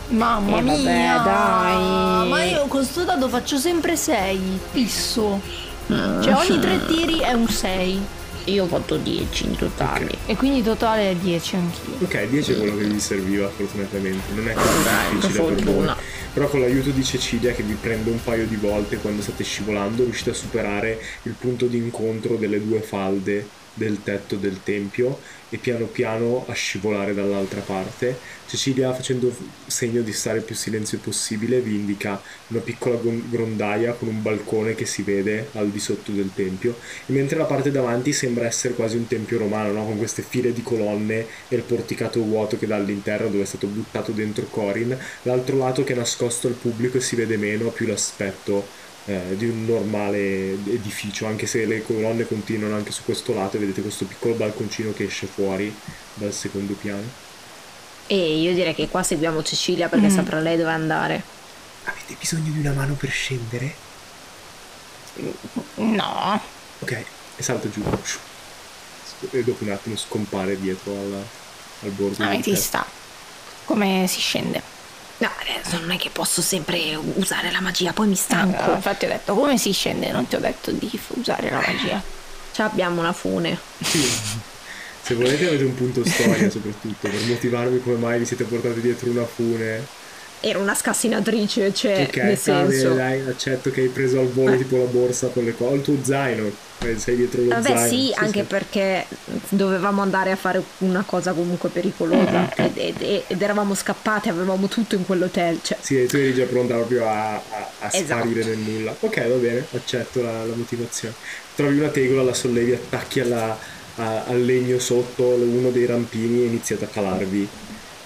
Mamma 0.08 0.58
Eh, 0.58 0.62
vabbè, 0.62 0.82
mia! 0.82 1.18
dai. 1.18 2.28
Ma 2.28 2.44
io 2.44 2.66
con 2.66 2.84
sto 2.84 3.04
dado 3.04 3.28
faccio 3.28 3.56
sempre 3.56 3.96
6, 3.96 4.60
fisso. 4.72 5.40
Cioè 5.86 6.34
ogni 6.34 6.58
tre 6.60 6.84
tiri 6.86 7.18
è 7.20 7.32
un 7.32 7.48
6. 7.48 8.00
Io 8.46 8.64
ho 8.64 8.66
fatto 8.66 8.96
10 8.96 9.46
in 9.46 9.56
totale. 9.56 10.04
Ok. 10.04 10.16
E 10.26 10.36
quindi 10.36 10.62
totale 10.62 11.10
è 11.10 11.14
10 11.14 11.56
anch'io. 11.56 11.94
Ok, 12.00 12.28
10 12.28 12.52
è 12.52 12.58
quello 12.58 12.76
che 12.76 12.84
vi 12.84 13.00
serviva 13.00 13.48
fortunatamente, 13.48 14.32
non 14.34 14.48
è 14.48 14.52
così 14.52 14.66
che 14.68 15.14
difficile 15.14 15.32
per 15.32 15.54
voi. 15.54 15.62
fortuna. 15.62 15.96
Però 16.32 16.48
con 16.48 16.60
l'aiuto 16.60 16.90
di 16.90 17.04
Cecilia 17.04 17.52
che 17.52 17.62
vi 17.62 17.74
prende 17.74 18.10
un 18.10 18.22
paio 18.22 18.46
di 18.46 18.56
volte 18.56 18.96
quando 18.96 19.22
state 19.22 19.44
scivolando 19.44 20.04
riuscite 20.04 20.30
a 20.30 20.34
superare 20.34 21.00
il 21.22 21.34
punto 21.38 21.66
di 21.66 21.76
incontro 21.76 22.36
delle 22.36 22.62
due 22.64 22.80
falde 22.80 23.62
del 23.74 24.02
tetto 24.02 24.36
del 24.36 24.62
tempio 24.62 25.20
e 25.50 25.58
piano 25.58 25.86
piano 25.86 26.44
a 26.48 26.52
scivolare 26.52 27.14
dall'altra 27.14 27.60
parte. 27.60 28.18
Cecilia 28.46 28.92
facendo 28.92 29.34
segno 29.66 30.02
di 30.02 30.12
stare 30.12 30.38
il 30.38 30.44
più 30.44 30.54
silenzio 30.54 30.98
possibile 30.98 31.60
vi 31.60 31.74
indica 31.74 32.20
una 32.48 32.60
piccola 32.60 32.98
grondaia 33.00 33.92
con 33.92 34.08
un 34.08 34.22
balcone 34.22 34.74
che 34.74 34.84
si 34.84 35.02
vede 35.02 35.48
al 35.52 35.70
di 35.70 35.78
sotto 35.78 36.12
del 36.12 36.30
tempio 36.34 36.76
e 37.06 37.12
mentre 37.12 37.38
la 37.38 37.44
parte 37.44 37.70
davanti 37.70 38.12
sembra 38.12 38.46
essere 38.46 38.74
quasi 38.74 38.96
un 38.96 39.06
tempio 39.06 39.38
romano 39.38 39.72
no? 39.72 39.84
con 39.84 39.96
queste 39.96 40.22
file 40.22 40.52
di 40.52 40.62
colonne 40.62 41.26
e 41.48 41.56
il 41.56 41.62
porticato 41.62 42.20
vuoto 42.22 42.58
che 42.58 42.66
dà 42.66 42.76
all'interno 42.76 43.28
dove 43.28 43.42
è 43.42 43.46
stato 43.46 43.66
buttato 43.66 44.12
dentro 44.12 44.44
Corin 44.44 44.96
l'altro 45.22 45.56
lato 45.56 45.82
che 45.82 45.94
è 45.94 45.96
nascosto 45.96 46.46
al 46.46 46.54
pubblico 46.54 46.98
e 46.98 47.00
si 47.00 47.16
vede 47.16 47.36
meno 47.36 47.68
ha 47.68 47.72
più 47.72 47.86
l'aspetto 47.86 48.82
eh, 49.06 49.36
di 49.36 49.46
un 49.46 49.66
normale 49.66 50.52
edificio 50.52 51.26
anche 51.26 51.46
se 51.46 51.66
le 51.66 51.82
colonne 51.82 52.26
continuano 52.26 52.74
anche 52.76 52.90
su 52.92 53.04
questo 53.04 53.34
lato 53.34 53.56
e 53.56 53.60
vedete 53.60 53.82
questo 53.82 54.04
piccolo 54.06 54.34
balconcino 54.34 54.92
che 54.92 55.04
esce 55.04 55.26
fuori 55.26 55.74
dal 56.14 56.32
secondo 56.32 56.72
piano 56.74 57.02
E 58.06 58.40
io 58.40 58.52
direi 58.54 58.74
che 58.74 58.88
qua 58.88 59.02
seguiamo 59.02 59.42
Cecilia 59.42 59.88
perché 59.88 60.06
Mm. 60.08 60.14
saprà 60.14 60.40
lei 60.40 60.56
dove 60.56 60.70
andare. 60.70 61.22
avete 61.84 62.16
bisogno 62.18 62.50
di 62.52 62.58
una 62.60 62.72
mano 62.72 62.94
per 62.94 63.10
scendere? 63.10 63.74
No. 65.76 66.40
ok 66.80 67.04
e 67.36 67.42
salta 67.42 67.68
giù 67.70 67.82
e 69.30 69.42
dopo 69.44 69.64
un 69.64 69.70
attimo 69.70 69.96
scompare 69.96 70.58
dietro 70.60 70.92
al, 70.92 71.24
al 71.82 71.90
bordo 71.90 72.08
del 72.08 72.16
tetto. 72.16 72.22
Ametista. 72.24 72.84
Come 73.64 74.06
si 74.08 74.20
scende? 74.20 74.62
No, 75.18 75.30
adesso 75.40 75.78
non 75.78 75.90
è 75.92 75.96
che 75.96 76.10
posso 76.10 76.42
sempre 76.42 76.96
usare 77.16 77.50
la 77.50 77.60
magia, 77.60 77.92
poi 77.92 78.08
mi 78.08 78.14
Ah, 78.14 78.16
stanco. 78.16 78.72
infatti 78.72 79.04
ho 79.04 79.08
detto 79.08 79.34
come 79.34 79.56
si 79.58 79.72
scende, 79.72 80.10
non 80.10 80.26
ti 80.26 80.34
ho 80.34 80.40
detto 80.40 80.70
di 80.72 80.90
usare 81.08 81.50
la 81.50 81.62
magia. 81.64 82.02
Ci 82.52 82.60
abbiamo 82.62 83.00
una 83.00 83.12
fune. 83.12 83.58
Se 85.02 85.14
volete 85.14 85.46
avete 85.48 85.64
un 85.64 85.74
punto 85.74 86.02
storia 86.04 86.48
soprattutto 86.50 87.08
per 87.08 87.20
motivarvi 87.26 87.80
come 87.82 87.96
mai 87.96 88.18
vi 88.18 88.26
siete 88.26 88.44
portati 88.44 88.80
dietro 88.80 89.10
una 89.10 89.24
fune. 89.26 89.84
Era 90.46 90.58
una 90.58 90.74
scassinatrice, 90.74 91.72
cioè, 91.72 92.06
ok, 92.06 92.16
nel 92.16 92.36
senso. 92.36 92.92
dai, 92.92 93.20
accetto 93.26 93.70
che 93.70 93.80
hai 93.80 93.88
preso 93.88 94.20
al 94.20 94.28
volo 94.28 94.52
Eh. 94.52 94.58
tipo 94.58 94.76
la 94.76 94.84
borsa 94.84 95.28
con 95.28 95.42
le 95.42 95.54
cose, 95.56 95.76
il 95.76 95.80
tuo 95.80 95.96
zaino, 96.02 96.50
eh, 96.80 96.98
sei 96.98 97.16
dietro 97.16 97.40
lo 97.40 97.48
Vabbè, 97.48 97.62
zaino. 97.76 97.88
sì, 97.88 98.12
anche 98.14 98.42
perché 98.42 99.06
dovevamo 99.48 100.02
andare 100.02 100.32
a 100.32 100.36
fare 100.36 100.62
una 100.78 101.02
cosa 101.06 101.32
comunque 101.32 101.70
pericolosa 101.70 102.54
ed, 102.56 102.76
ed- 102.76 103.22
ed 103.26 103.40
eravamo 103.40 103.74
scappati, 103.74 104.28
avevamo 104.28 104.68
tutto 104.68 104.96
in 104.96 105.06
quell'hotel. 105.06 105.60
Cioè, 105.62 105.78
Sì, 105.80 106.04
tu 106.06 106.16
eri 106.16 106.34
già 106.34 106.44
pronta 106.44 106.74
proprio 106.74 107.06
a, 107.06 107.36
a, 107.36 107.40
a 107.78 107.88
Esatto. 107.90 108.26
sparire 108.28 108.44
nel 108.44 108.58
nulla. 108.58 108.94
Ok, 109.00 109.26
va 109.26 109.36
bene, 109.36 109.66
accetto 109.72 110.20
la, 110.20 110.44
la 110.44 110.54
motivazione. 110.54 111.14
Trovi 111.54 111.78
una 111.78 111.88
tegola, 111.88 112.22
la 112.22 112.34
sollevi, 112.34 112.72
attacchi 112.74 113.20
alla- 113.20 113.58
a- 113.96 114.24
al 114.24 114.44
legno 114.44 114.78
sotto 114.78 115.22
uno 115.24 115.70
dei 115.70 115.86
rampini 115.86 116.42
e 116.42 116.46
iniziate 116.48 116.84
a 116.84 116.88
calarvi 116.88 117.48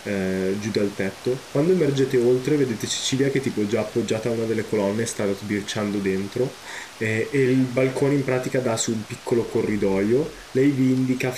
eh, 0.04 0.56
giù 0.61 0.70
dal 0.70 0.90
tetto. 0.94 1.37
Quando 1.50 1.72
emergete 1.72 2.18
oltre 2.18 2.56
vedete 2.56 2.87
Cecilia 2.87 3.30
che 3.30 3.40
tipo 3.40 3.66
già 3.66 3.80
appoggiata 3.80 4.28
a 4.28 4.32
una 4.32 4.44
delle 4.44 4.66
colonne 4.68 5.06
sta 5.06 5.26
sbirciando 5.32 5.98
dentro 5.98 6.50
eh, 6.98 7.28
e 7.30 7.42
il 7.50 7.58
balcone 7.58 8.14
in 8.14 8.24
pratica 8.24 8.61
dà 8.61 8.76
su 8.76 8.92
un 8.92 9.04
piccolo 9.04 9.44
corridoio. 9.44 10.30
Lei 10.52 10.70
vi 10.70 10.92
indica 10.92 11.34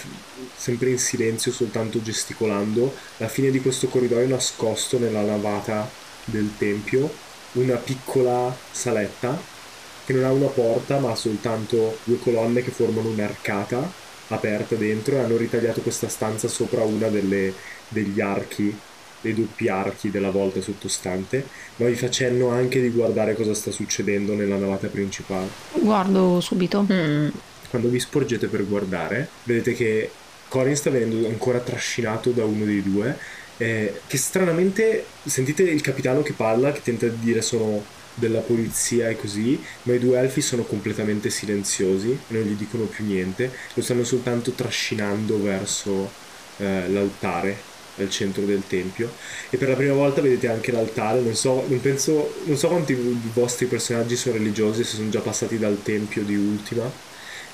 sempre 0.57 0.91
in 0.91 0.99
silenzio, 0.99 1.53
soltanto 1.53 2.03
gesticolando, 2.03 2.95
la 3.19 3.29
fine 3.29 3.51
di 3.51 3.61
questo 3.61 3.89
corridoio 3.89 4.29
nascosto 4.29 4.99
nella 4.99 5.23
navata 5.23 5.89
del 6.25 6.51
tempio, 6.57 7.13
una 7.53 7.77
piccola 7.77 8.55
saletta 8.71 9.59
che 10.05 10.13
non 10.13 10.25
ha 10.25 10.33
una 10.33 10.47
porta 10.47 10.99
ma 10.99 11.13
ha 11.13 11.15
soltanto 11.15 11.99
due 12.05 12.19
colonne 12.19 12.63
che 12.63 12.71
formano 12.71 13.09
un'arcata 13.09 14.09
aperta 14.29 14.75
dentro 14.77 15.17
e 15.17 15.19
hanno 15.19 15.37
ritagliato 15.37 15.81
questa 15.81 16.09
stanza 16.09 16.49
sopra 16.49 16.83
una 16.83 17.09
delle, 17.09 17.53
degli 17.91 18.21
archi, 18.21 18.85
dei 19.21 19.35
doppi 19.35 19.69
archi 19.69 20.11
della 20.11 20.31
volta 20.31 20.61
sottostante, 20.63 21.53
ma 21.77 21.87
vi 21.87 21.97
facendo 21.97 22.49
anche 22.51 22.81
di 22.81 22.91
guardare 22.91 23.35
cosa 23.37 23.55
sta 23.55 23.71
succedendo 23.73 24.35
nella 24.35 24.59
navata 24.59 24.89
principale. 24.89 25.59
Guardo 25.73 26.41
subito. 26.41 26.91
mm, 26.93 27.29
Quando 27.69 27.89
vi 27.89 28.01
sporgete 28.01 28.49
per 28.49 28.67
guardare, 28.67 29.37
vedete 29.45 29.75
che 29.75 30.19
Corin 30.49 30.77
sta 30.77 30.91
venendo 30.91 31.27
ancora 31.29 31.61
trascinato 31.61 32.33
da 32.33 32.45
uno 32.45 32.65
dei 32.65 32.83
due, 32.83 33.19
eh, 33.57 34.03
che 34.07 34.17
stranamente 34.19 35.15
sentite 35.25 35.63
il 35.65 35.81
capitano 35.83 36.23
che 36.23 36.35
parla, 36.35 36.73
che 36.73 36.83
tenta 36.83 37.09
di 37.09 37.19
dire 37.19 37.43
sono 37.43 37.91
della 38.15 38.41
polizia 38.41 39.09
e 39.09 39.17
così, 39.17 39.63
ma 39.85 39.95
i 39.95 39.99
due 39.99 40.19
elfi 40.19 40.41
sono 40.41 40.65
completamente 40.65 41.31
silenziosi 41.31 42.25
non 42.29 42.43
gli 42.43 42.55
dicono 42.57 42.87
più 42.87 43.05
niente, 43.05 43.57
lo 43.75 43.83
stanno 43.83 44.05
soltanto 44.05 44.53
trascinando 44.53 45.41
verso 45.41 46.17
eh, 46.59 46.89
l'altare 46.89 47.70
al 47.97 48.11
centro 48.11 48.45
del 48.45 48.67
tempio 48.67 49.17
e 49.51 49.57
per 49.57 49.69
la 49.69 49.77
prima 49.77 49.95
volta 49.95 50.21
vedete 50.21 50.49
anche 50.49 50.73
l'altare. 50.73 51.21
Non 51.21 51.35
so, 51.35 51.65
non 51.69 51.81
penso, 51.81 52.43
non 52.45 52.57
so 52.57 52.69
quanti 52.69 52.95
vostri 53.33 53.67
personaggi 53.67 54.17
sono 54.17 54.37
religiosi 54.37 54.85
se 54.85 54.97
sono 54.97 55.09
già 55.09 55.21
passati 55.21 55.59
dal 55.59 55.83
tempio 55.83 56.23
di 56.23 56.37
Ultima 56.37 57.09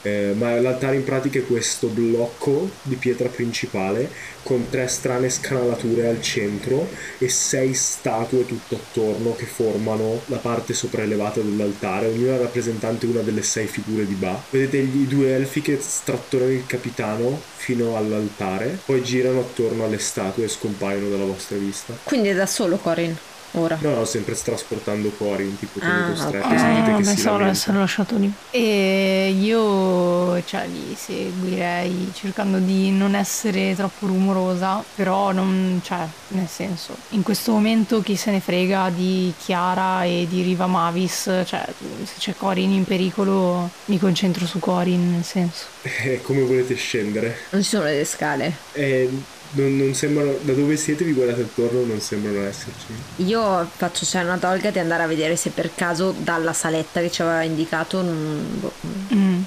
eh, 0.06 0.34
ma 0.34 0.54
l'altare 0.60 0.94
in 0.94 1.04
pratica 1.04 1.40
è 1.40 1.46
questo 1.46 1.88
blocco 1.88 2.70
di 2.82 2.94
pietra 2.94 3.28
principale 3.28 4.08
con 4.44 4.68
tre 4.70 4.86
strane 4.86 5.28
scanalature 5.28 6.06
al 6.06 6.22
centro 6.22 6.88
e 7.18 7.28
sei 7.28 7.74
statue 7.74 8.46
tutto 8.46 8.76
attorno 8.76 9.34
che 9.34 9.44
formano 9.44 10.22
la 10.26 10.36
parte 10.36 10.72
sopraelevata 10.72 11.40
dell'altare, 11.40 12.06
ognuna 12.06 12.36
rappresentante 12.36 13.06
una 13.06 13.22
delle 13.22 13.42
sei 13.42 13.66
figure 13.66 14.06
di 14.06 14.14
Ba. 14.14 14.40
Vedete 14.50 14.76
i 14.76 15.06
due 15.08 15.34
elfi 15.34 15.62
che 15.62 15.78
strattonano 15.80 16.52
il 16.52 16.64
capitano 16.66 17.40
fino 17.56 17.96
all'altare, 17.96 18.78
poi 18.84 19.02
girano 19.02 19.40
attorno 19.40 19.84
alle 19.84 19.98
statue 19.98 20.44
e 20.44 20.48
scompaiono 20.48 21.08
dalla 21.08 21.24
vostra 21.24 21.56
vista. 21.56 21.94
quindi 22.04 22.28
è 22.28 22.34
da 22.34 22.46
solo 22.46 22.76
Corin, 22.76 23.16
ora. 23.60 23.78
No, 23.80 23.94
no, 23.96 24.04
sempre 24.04 24.34
trasportando 24.40 25.10
Corin, 25.16 25.58
tipo 25.58 25.78
Ah, 25.82 25.86
tenuto 25.88 26.16
stretto, 26.16 26.46
ok. 26.46 26.58
sentite 26.58 26.90
Ah, 26.90 26.96
che 26.96 27.04
si 27.04 27.22
lamenta. 27.24 27.46
l'essere 27.46 27.78
lasciato 27.78 28.16
lì. 28.16 28.32
E 28.50 29.34
io 29.38 30.42
cioè, 30.44 30.66
li 30.66 30.94
seguirei 30.96 32.10
cercando 32.14 32.58
di 32.58 32.90
non 32.90 33.14
essere 33.14 33.74
troppo 33.74 34.06
rumorosa, 34.06 34.82
però 34.94 35.32
non, 35.32 35.80
cioè, 35.84 36.06
nel 36.28 36.48
senso, 36.48 36.94
in 37.10 37.22
questo 37.22 37.52
momento 37.52 38.00
chi 38.02 38.16
se 38.16 38.30
ne 38.30 38.40
frega 38.40 38.90
di 38.94 39.32
Chiara 39.38 40.04
e 40.04 40.26
di 40.28 40.42
Riva 40.42 40.66
Mavis, 40.66 41.22
cioè, 41.44 41.64
se 42.04 42.14
c'è 42.18 42.34
Corin 42.36 42.70
in 42.72 42.84
pericolo 42.84 43.68
mi 43.86 43.98
concentro 43.98 44.46
su 44.46 44.58
Corin, 44.58 45.12
nel 45.12 45.24
senso. 45.24 45.64
Eh, 45.82 46.20
come 46.24 46.42
volete 46.42 46.74
scendere? 46.74 47.36
Non 47.50 47.62
ci 47.62 47.68
sono 47.70 47.84
le 47.84 48.04
scale. 48.04 48.52
Eh, 48.72 49.08
non, 49.52 49.76
non 49.76 49.94
sembrano, 49.94 50.34
da 50.42 50.52
dove 50.52 50.76
siete 50.76 51.04
vi 51.04 51.12
guardate 51.12 51.42
attorno, 51.42 51.84
non 51.84 52.00
sembrano 52.00 52.44
esserci. 52.46 52.86
Io 53.16 53.68
faccio 53.76 54.04
cenno 54.04 54.32
ad 54.32 54.44
Olga 54.44 54.70
di 54.70 54.78
andare 54.78 55.02
a 55.02 55.06
vedere 55.06 55.36
se 55.36 55.50
per 55.50 55.74
caso 55.74 56.14
dalla 56.16 56.52
saletta 56.52 57.00
che 57.00 57.10
ci 57.10 57.22
aveva 57.22 57.42
indicato 57.42 58.02
non, 58.02 58.46
boh, 58.60 58.72
Mm. 59.14 59.42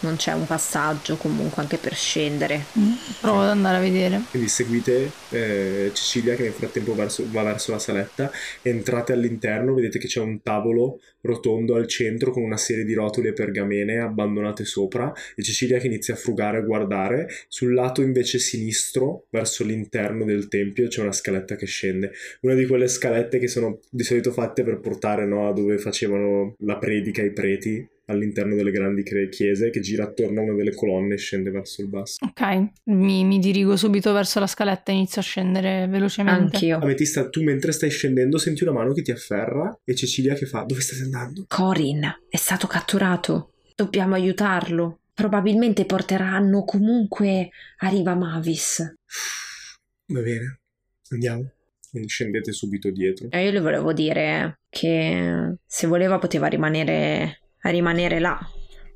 Non 0.00 0.16
c'è 0.16 0.32
un 0.32 0.46
passaggio 0.46 1.16
comunque 1.16 1.62
anche 1.62 1.78
per 1.78 1.94
scendere. 1.94 2.66
Mm. 2.78 2.92
Provo 3.20 3.40
ad 3.40 3.48
andare 3.48 3.76
a 3.78 3.80
vedere. 3.80 4.22
Quindi 4.30 4.48
seguite 4.48 5.10
eh, 5.30 5.90
Cecilia 5.92 6.34
che 6.34 6.42
nel 6.42 6.52
frattempo 6.52 6.94
verso- 6.94 7.24
va 7.30 7.42
verso 7.42 7.72
la 7.72 7.78
saletta, 7.78 8.30
entrate 8.62 9.12
all'interno, 9.12 9.74
vedete 9.74 9.98
che 9.98 10.06
c'è 10.06 10.20
un 10.20 10.42
tavolo 10.42 11.00
rotondo 11.22 11.74
al 11.74 11.88
centro 11.88 12.30
con 12.30 12.42
una 12.42 12.56
serie 12.56 12.84
di 12.84 12.94
rotoli 12.94 13.28
e 13.28 13.32
pergamene 13.32 13.98
abbandonate 13.98 14.64
sopra 14.64 15.12
e 15.34 15.42
Cecilia 15.42 15.78
che 15.78 15.88
inizia 15.88 16.14
a 16.14 16.16
frugare 16.16 16.58
e 16.58 16.64
guardare. 16.64 17.28
Sul 17.48 17.74
lato 17.74 18.02
invece 18.02 18.38
sinistro, 18.38 19.26
verso 19.30 19.64
l'interno 19.64 20.24
del 20.24 20.48
tempio, 20.48 20.88
c'è 20.88 21.02
una 21.02 21.12
scaletta 21.12 21.56
che 21.56 21.66
scende. 21.66 22.12
Una 22.42 22.54
di 22.54 22.66
quelle 22.66 22.88
scalette 22.88 23.38
che 23.38 23.48
sono 23.48 23.80
di 23.90 24.04
solito 24.04 24.32
fatte 24.32 24.62
per 24.62 24.80
portare 24.80 25.26
no, 25.26 25.48
a 25.48 25.52
dove 25.52 25.78
facevano 25.78 26.54
la 26.60 26.78
predica 26.78 27.22
i 27.22 27.32
preti 27.32 27.86
all'interno 28.06 28.54
delle 28.54 28.70
grandi 28.70 29.02
chiese 29.02 29.70
che 29.70 29.80
gira 29.80 30.04
attorno 30.04 30.40
a 30.40 30.44
una 30.44 30.54
delle 30.54 30.74
colonne 30.74 31.14
e 31.14 31.18
scende 31.18 31.50
verso 31.50 31.82
il 31.82 31.88
basso. 31.88 32.24
Ok, 32.24 32.70
mi, 32.84 33.24
mi 33.24 33.38
dirigo 33.38 33.76
subito 33.76 34.12
verso 34.12 34.40
la 34.40 34.46
scaletta 34.46 34.92
e 34.92 34.94
inizio 34.94 35.20
a 35.20 35.24
scendere 35.24 35.86
velocemente. 35.88 36.56
Anch'io. 36.56 36.78
Ametista, 36.78 37.28
tu 37.28 37.42
mentre 37.42 37.72
stai 37.72 37.90
scendendo 37.90 38.38
senti 38.38 38.62
una 38.62 38.72
mano 38.72 38.92
che 38.92 39.02
ti 39.02 39.10
afferra 39.10 39.78
e 39.84 39.94
Cecilia 39.94 40.34
che 40.34 40.46
fa: 40.46 40.62
Dove 40.62 40.80
state 40.80 41.02
andando? 41.02 41.44
Corin 41.48 42.02
è 42.28 42.36
stato 42.36 42.66
catturato. 42.66 43.52
Dobbiamo 43.74 44.14
aiutarlo. 44.14 45.00
Probabilmente 45.12 45.86
porteranno 45.86 46.64
comunque 46.64 47.50
a 47.78 47.88
riva 47.88 48.14
Mavis. 48.14 48.78
Va 50.08 50.20
bene, 50.20 50.60
andiamo. 51.10 51.50
Scendete 52.04 52.52
subito 52.52 52.90
dietro. 52.90 53.28
E 53.30 53.44
io 53.44 53.50
le 53.50 53.60
volevo 53.60 53.94
dire 53.94 54.58
che 54.68 55.56
se 55.64 55.86
voleva 55.86 56.18
poteva 56.18 56.46
rimanere, 56.46 57.45
rimanere 57.70 58.18
là 58.18 58.38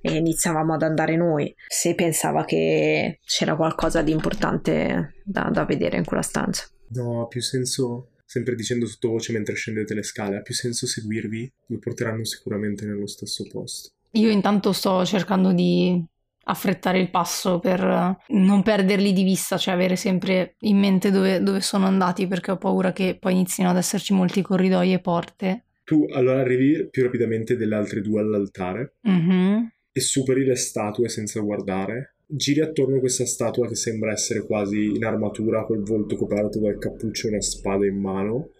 e 0.01 0.17
iniziavamo 0.17 0.75
ad 0.75 0.83
andare 0.83 1.17
noi. 1.17 1.55
Se 1.67 1.95
pensava 1.95 2.45
che 2.45 3.21
c'era 3.25 3.57
qualcosa 3.57 4.03
di 4.03 4.13
importante 4.13 5.15
da, 5.25 5.51
da 5.53 5.65
vedere 5.65 5.99
in 5.99 6.05
quella 6.05 6.23
stanza. 6.23 6.65
No, 6.89 7.23
ha 7.23 7.27
più 7.27 7.41
senso, 7.41 8.13
sempre 8.25 8.55
dicendo 8.55 8.87
sottovoce 8.87 9.33
mentre 9.33 9.55
scendete 9.55 9.95
le 9.95 10.03
scale, 10.03 10.37
ha 10.37 10.43
più 10.43 10.55
senso 10.55 10.87
seguirvi, 10.87 11.53
vi 11.67 11.79
porteranno 11.79 12.25
sicuramente 12.25 12.87
nello 12.87 13.07
stesso 13.07 13.45
posto. 13.51 13.91
Io 14.13 14.31
intanto 14.31 14.73
sto 14.73 15.05
cercando 15.05 15.53
di 15.53 16.03
affrettare 16.45 16.99
il 16.99 17.11
passo 17.11 17.61
per 17.61 18.17
non 18.29 18.63
perderli 18.63 19.13
di 19.13 19.23
vista, 19.23 19.57
cioè 19.57 19.75
avere 19.75 19.95
sempre 19.95 20.57
in 20.61 20.79
mente 20.79 21.13
dove, 21.13 21.43
dove 21.43 21.61
sono 21.61 21.87
andati, 21.87 22.27
perché 22.27 22.51
ho 22.51 22.57
paura 22.57 22.93
che 22.93 23.17
poi 23.21 23.35
inizino 23.35 23.71
ad 23.71 23.77
esserci 23.77 24.13
molti 24.13 24.43
corridoi 24.43 24.93
e 24.93 25.01
porte. 25.01 25.67
Tu 25.91 26.07
allora 26.13 26.39
arrivi 26.39 26.87
più 26.89 27.03
rapidamente 27.03 27.57
delle 27.57 27.75
altre 27.75 28.01
due 28.01 28.21
all'altare 28.21 28.93
Mhm. 29.03 29.73
e 29.91 30.01
superi 30.01 30.45
le 30.45 30.55
statue 30.55 31.09
senza 31.09 31.41
guardare. 31.41 32.15
Giri 32.29 32.61
attorno 32.61 32.99
a 32.99 33.01
questa 33.01 33.27
statua 33.27 33.67
che 33.67 33.75
sembra 33.75 34.13
essere 34.13 34.47
quasi 34.47 34.85
in 34.85 35.05
armatura, 35.05 35.65
col 35.65 35.83
volto 35.83 36.15
coperto 36.15 36.61
dal 36.61 36.79
cappuccio 36.79 37.27
e 37.27 37.31
una 37.31 37.41
spada 37.41 37.87
in 37.87 37.97
mano. 37.99 38.51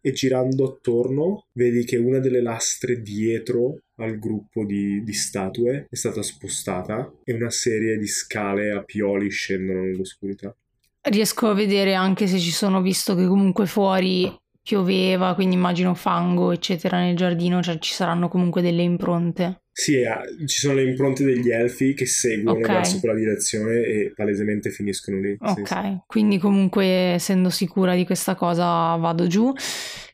E 0.00 0.12
girando 0.12 0.64
attorno 0.64 1.46
vedi 1.54 1.82
che 1.84 1.96
una 1.96 2.20
delle 2.20 2.40
lastre 2.40 3.02
dietro 3.02 3.80
al 3.96 4.20
gruppo 4.20 4.64
di, 4.64 5.02
di 5.02 5.12
statue 5.12 5.88
è 5.90 5.96
stata 5.96 6.22
spostata 6.22 7.12
e 7.24 7.32
una 7.32 7.50
serie 7.50 7.98
di 7.98 8.06
scale 8.06 8.70
a 8.70 8.84
pioli 8.84 9.28
scendono 9.28 9.80
nell'oscurità. 9.82 10.54
Riesco 11.02 11.48
a 11.48 11.54
vedere 11.54 11.94
anche 11.94 12.28
se 12.28 12.38
ci 12.38 12.52
sono, 12.52 12.80
visto 12.80 13.16
che 13.16 13.26
comunque 13.26 13.66
fuori 13.66 14.30
pioveva, 14.62 15.34
quindi 15.34 15.54
immagino 15.56 15.94
fango, 15.94 16.52
eccetera, 16.52 16.98
nel 16.98 17.16
giardino, 17.16 17.62
cioè 17.62 17.78
ci 17.78 17.92
saranno 17.92 18.28
comunque 18.28 18.62
delle 18.62 18.82
impronte. 18.82 19.62
Sì, 19.72 20.00
eh, 20.00 20.46
ci 20.46 20.58
sono 20.60 20.74
le 20.74 20.82
impronte 20.84 21.24
degli 21.24 21.50
elfi 21.50 21.94
che 21.94 22.04
seguono 22.06 22.58
Ok. 22.58 22.66
verso 22.68 22.98
quella 23.00 23.14
direzione 23.14 23.80
e 23.80 24.12
palesemente 24.14 24.70
finiscono 24.70 25.18
lì. 25.20 25.36
Sì, 25.40 25.60
Ok, 25.60 25.68
sì. 25.68 25.98
quindi 26.06 26.38
comunque 26.38 26.84
essendo 26.84 27.48
sicura 27.50 27.94
di 27.94 28.04
questa 28.04 28.34
cosa 28.34 28.94
vado 28.96 29.26
giù 29.26 29.52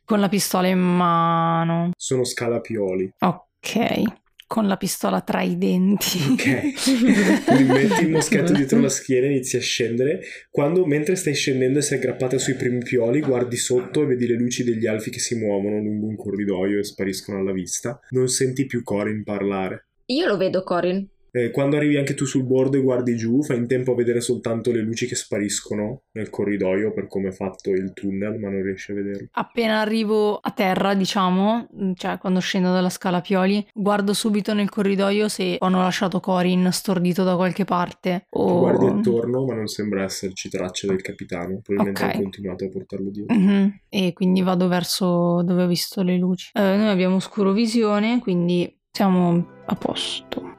con 0.04 0.20
la 0.20 0.28
pistola 0.28 0.68
in 0.68 0.78
mano. 0.78 1.90
Sono 1.96 2.22
scalapioli. 2.24 3.10
Ok, 3.20 4.02
con 4.46 4.66
la 4.66 4.76
pistola 4.76 5.20
tra 5.20 5.42
i 5.42 5.58
denti. 5.58 6.18
Ok. 6.30 7.44
Quindi 7.44 7.72
metti 7.72 8.02
il 8.04 8.10
moschetto 8.10 8.52
dietro 8.52 8.80
la 8.80 8.88
schiena 8.88 9.26
e 9.26 9.30
inizi 9.30 9.56
a 9.56 9.60
scendere. 9.60 10.20
Quando, 10.50 10.86
mentre 10.86 11.16
stai 11.16 11.34
scendendo 11.34 11.78
e 11.78 11.82
sei 11.82 11.98
aggrappata 11.98 12.38
sui 12.38 12.54
primi 12.54 12.78
pioli, 12.78 13.20
guardi 13.20 13.56
sotto 13.56 14.02
e 14.02 14.06
vedi 14.06 14.26
le 14.26 14.34
luci 14.34 14.64
degli 14.64 14.86
alfi 14.86 15.10
che 15.10 15.18
si 15.18 15.34
muovono 15.34 15.78
lungo 15.78 16.06
un 16.06 16.16
corridoio 16.16 16.78
e 16.78 16.84
spariscono 16.84 17.38
alla 17.38 17.52
vista. 17.52 18.00
Non 18.10 18.28
senti 18.28 18.66
più 18.66 18.82
Corin 18.82 19.24
parlare. 19.24 19.86
Io 20.06 20.26
lo 20.26 20.36
vedo, 20.36 20.62
Corin. 20.62 21.06
Eh, 21.36 21.50
quando 21.50 21.76
arrivi 21.76 21.98
anche 21.98 22.14
tu 22.14 22.24
sul 22.24 22.44
bordo 22.44 22.78
e 22.78 22.80
guardi 22.80 23.14
giù, 23.14 23.42
fai 23.42 23.58
in 23.58 23.66
tempo 23.66 23.92
a 23.92 23.94
vedere 23.94 24.22
soltanto 24.22 24.72
le 24.72 24.80
luci 24.80 25.06
che 25.06 25.14
spariscono 25.14 26.04
nel 26.12 26.30
corridoio 26.30 26.94
per 26.94 27.08
come 27.08 27.28
è 27.28 27.30
fatto 27.30 27.70
il 27.72 27.92
tunnel, 27.92 28.38
ma 28.38 28.48
non 28.48 28.62
riesci 28.62 28.92
a 28.92 28.94
vederlo. 28.94 29.28
Appena 29.32 29.80
arrivo 29.80 30.36
a 30.36 30.50
terra, 30.52 30.94
diciamo, 30.94 31.68
cioè 31.94 32.16
quando 32.16 32.40
scendo 32.40 32.72
dalla 32.72 32.88
scala 32.88 33.20
pioli, 33.20 33.66
guardo 33.74 34.14
subito 34.14 34.54
nel 34.54 34.70
corridoio 34.70 35.28
se 35.28 35.56
hanno 35.58 35.82
lasciato 35.82 36.20
Corin 36.20 36.70
stordito 36.72 37.22
da 37.22 37.36
qualche 37.36 37.66
parte 37.66 38.24
o... 38.30 38.58
guardi 38.60 38.86
attorno, 38.86 39.44
ma 39.44 39.54
non 39.54 39.66
sembra 39.66 40.04
esserci 40.04 40.48
tracce 40.48 40.86
del 40.86 41.02
capitano. 41.02 41.60
Probabilmente 41.62 42.02
Ok. 42.02 42.14
hai 42.14 42.22
continuato 42.22 42.64
a 42.64 42.68
portarlo 42.70 43.10
dietro. 43.10 43.36
Mhm, 43.36 43.80
E 43.90 44.12
quindi 44.14 44.40
vado 44.40 44.68
verso 44.68 45.42
dove 45.42 45.64
ho 45.64 45.66
visto 45.66 46.02
le 46.02 46.16
luci. 46.16 46.50
Eh, 46.54 46.60
noi 46.62 46.88
abbiamo 46.88 47.16
oscurovisione, 47.16 48.20
quindi 48.20 48.74
siamo 48.90 49.46
a 49.66 49.74
posto. 49.74 50.55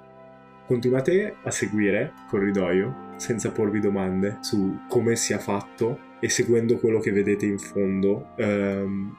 Continuate 0.68 1.38
a 1.44 1.50
seguire 1.50 2.12
corridoio 2.28 3.14
senza 3.16 3.52
porvi 3.52 3.80
domande 3.80 4.40
su 4.42 4.80
come 4.90 5.16
sia 5.16 5.40
fatto 5.40 5.98
e 6.20 6.28
seguendo 6.28 6.78
quello 6.78 7.00
che 7.00 7.14
vedete 7.14 7.46
in 7.46 7.58
fondo. 7.58 8.34
Ehm, 8.36 9.16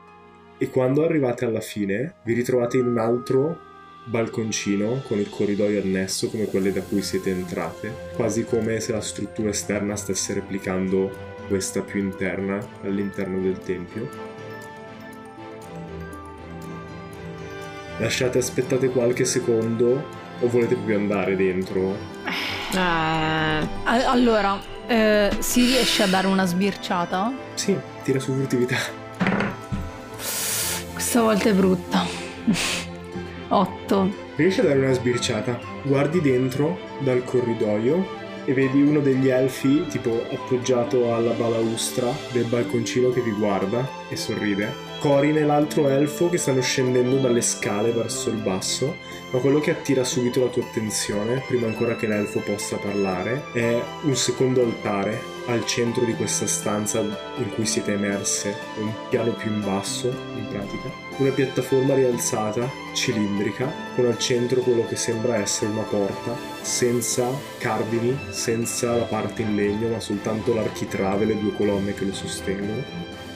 e 0.58 0.68
quando 0.68 1.02
arrivate 1.02 1.46
alla 1.46 1.62
fine, 1.62 2.16
vi 2.24 2.34
ritrovate 2.34 2.76
in 2.76 2.86
un 2.86 2.98
altro 2.98 3.60
balconcino 4.04 5.00
con 5.06 5.18
il 5.18 5.30
corridoio 5.30 5.80
annesso 5.80 6.28
come 6.28 6.44
quelle 6.44 6.70
da 6.70 6.82
cui 6.82 7.00
siete 7.00 7.30
entrate, 7.30 7.94
quasi 8.14 8.44
come 8.44 8.78
se 8.80 8.92
la 8.92 9.00
struttura 9.00 9.48
esterna 9.48 9.96
stesse 9.96 10.34
replicando 10.34 11.10
questa 11.48 11.80
più 11.80 11.98
interna 12.02 12.58
all'interno 12.82 13.40
del 13.40 13.58
tempio. 13.58 14.06
Lasciate, 18.00 18.36
aspettate 18.36 18.90
qualche 18.90 19.24
secondo 19.24 20.27
o 20.40 20.48
volete 20.48 20.74
proprio 20.74 20.98
andare 20.98 21.36
dentro? 21.36 21.96
Eh, 22.74 23.68
allora, 23.84 24.58
eh, 24.86 25.30
si 25.38 25.64
riesce 25.64 26.02
a 26.02 26.06
dare 26.06 26.26
una 26.26 26.44
sbirciata? 26.44 27.32
Sì, 27.54 27.76
tira 28.02 28.18
su 28.18 28.32
furtività. 28.32 28.76
Questa 30.92 31.20
volta 31.22 31.48
è 31.48 31.54
brutta. 31.54 32.04
8. 33.48 34.12
Riesci 34.36 34.60
a 34.60 34.64
dare 34.64 34.78
una 34.78 34.92
sbirciata. 34.92 35.58
Guardi 35.82 36.20
dentro 36.20 36.78
dal 37.00 37.24
corridoio 37.24 38.16
e 38.44 38.52
vedi 38.52 38.80
uno 38.80 39.00
degli 39.00 39.28
elfi, 39.28 39.86
tipo 39.88 40.22
appoggiato 40.32 41.14
alla 41.14 41.32
balaustra 41.32 42.10
del 42.32 42.44
balconcino 42.44 43.10
che 43.10 43.20
vi 43.20 43.32
guarda 43.32 43.86
e 44.08 44.16
sorride. 44.16 44.87
Corin 44.98 45.36
e 45.36 45.44
l'altro 45.44 45.88
elfo 45.88 46.28
che 46.28 46.38
stanno 46.38 46.60
scendendo 46.60 47.18
dalle 47.18 47.40
scale 47.40 47.92
verso 47.92 48.30
il 48.30 48.36
basso, 48.36 48.96
ma 49.30 49.38
quello 49.38 49.60
che 49.60 49.70
attira 49.70 50.02
subito 50.02 50.40
la 50.40 50.50
tua 50.50 50.64
attenzione, 50.64 51.42
prima 51.46 51.66
ancora 51.68 51.94
che 51.94 52.08
l'elfo 52.08 52.40
possa 52.40 52.76
parlare, 52.76 53.44
è 53.52 53.80
un 54.02 54.16
secondo 54.16 54.62
altare 54.62 55.36
al 55.46 55.64
centro 55.64 56.04
di 56.04 56.14
questa 56.14 56.46
stanza 56.46 57.00
in 57.00 57.50
cui 57.54 57.64
siete 57.64 57.92
emerse, 57.92 58.56
un 58.78 58.92
piano 59.08 59.32
più 59.32 59.52
in 59.52 59.60
basso, 59.60 60.08
in 60.08 60.46
pratica. 60.48 60.90
Una 61.18 61.30
piattaforma 61.30 61.94
rialzata, 61.94 62.68
cilindrica, 62.92 63.72
con 63.94 64.06
al 64.06 64.18
centro 64.18 64.60
quello 64.62 64.84
che 64.84 64.96
sembra 64.96 65.36
essere 65.36 65.70
una 65.70 65.82
porta, 65.82 66.36
senza 66.60 67.30
cardini, 67.58 68.18
senza 68.30 68.96
la 68.96 69.04
parte 69.04 69.42
in 69.42 69.54
legno, 69.54 69.88
ma 69.88 70.00
soltanto 70.00 70.54
l'architrave 70.54 71.22
e 71.22 71.26
le 71.26 71.38
due 71.38 71.52
colonne 71.52 71.94
che 71.94 72.04
lo 72.04 72.12
sostengono. 72.12 73.26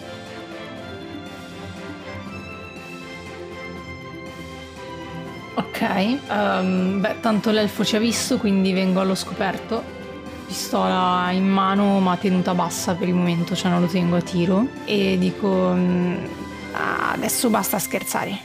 Ok, 5.54 5.80
ehm, 5.82 7.00
beh, 7.00 7.20
tanto 7.20 7.50
l'elfo 7.50 7.84
ci 7.84 7.96
ha 7.96 7.98
visto, 7.98 8.38
quindi 8.38 8.72
vengo 8.72 9.00
allo 9.00 9.14
scoperto. 9.14 10.00
Pistola 10.46 11.30
in 11.32 11.46
mano, 11.46 11.98
ma 12.00 12.16
tenuta 12.16 12.54
bassa 12.54 12.94
per 12.94 13.08
il 13.08 13.14
momento, 13.14 13.54
cioè 13.54 13.70
non 13.70 13.82
lo 13.82 13.86
tengo 13.86 14.16
a 14.16 14.22
tiro. 14.22 14.68
E 14.86 15.16
dico: 15.18 15.72
mm, 15.74 16.24
"Ah, 16.72 17.12
Adesso 17.12 17.50
basta 17.50 17.78
scherzare. 17.78 18.38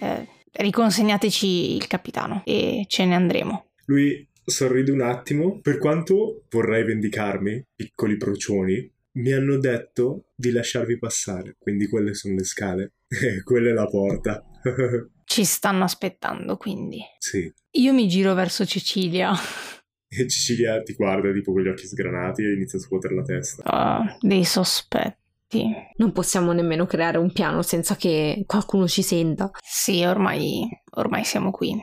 Eh, 0.00 0.26
riconsegnateci 0.52 1.76
il 1.76 1.86
capitano 1.86 2.42
e 2.44 2.84
ce 2.88 3.04
ne 3.04 3.14
andremo. 3.14 3.66
Lui 3.86 4.28
sorride 4.44 4.90
un 4.90 5.02
attimo. 5.02 5.60
Per 5.60 5.78
quanto 5.78 6.42
vorrei 6.50 6.84
vendicarmi, 6.84 7.64
piccoli 7.74 8.16
procioni, 8.16 8.92
mi 9.12 9.32
hanno 9.32 9.58
detto 9.58 10.30
di 10.34 10.50
lasciarvi 10.50 10.98
passare. 10.98 11.56
Quindi 11.58 11.88
quelle 11.88 12.14
sono 12.14 12.34
le 12.34 12.44
scale. 12.44 12.92
Quella 13.44 13.70
è 13.70 13.72
la 13.72 13.86
porta. 13.86 14.44
Ci 15.30 15.44
stanno 15.44 15.84
aspettando, 15.84 16.56
quindi. 16.56 16.98
sì. 17.18 17.48
Io 17.74 17.92
mi 17.92 18.08
giro 18.08 18.34
verso 18.34 18.66
Cecilia. 18.66 19.30
E 20.12 20.26
Cecilia 20.28 20.82
ti 20.82 20.94
guarda 20.94 21.30
tipo 21.30 21.52
con 21.52 21.62
gli 21.62 21.68
occhi 21.68 21.86
sgranati 21.86 22.42
e 22.42 22.54
inizia 22.54 22.80
a 22.80 22.82
scuotere 22.82 23.14
la 23.14 23.22
testa. 23.22 23.62
Ah, 23.64 24.16
dei 24.20 24.44
sospetti. 24.44 25.64
non 25.98 26.10
possiamo 26.10 26.50
nemmeno 26.50 26.84
creare 26.84 27.16
un 27.16 27.30
piano 27.32 27.62
senza 27.62 27.94
che 27.94 28.42
qualcuno 28.44 28.88
ci 28.88 29.02
senta. 29.04 29.52
Sì, 29.62 30.02
ormai, 30.02 30.68
ormai 30.94 31.22
siamo 31.22 31.52
qui. 31.52 31.80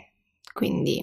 Quindi 0.51 1.01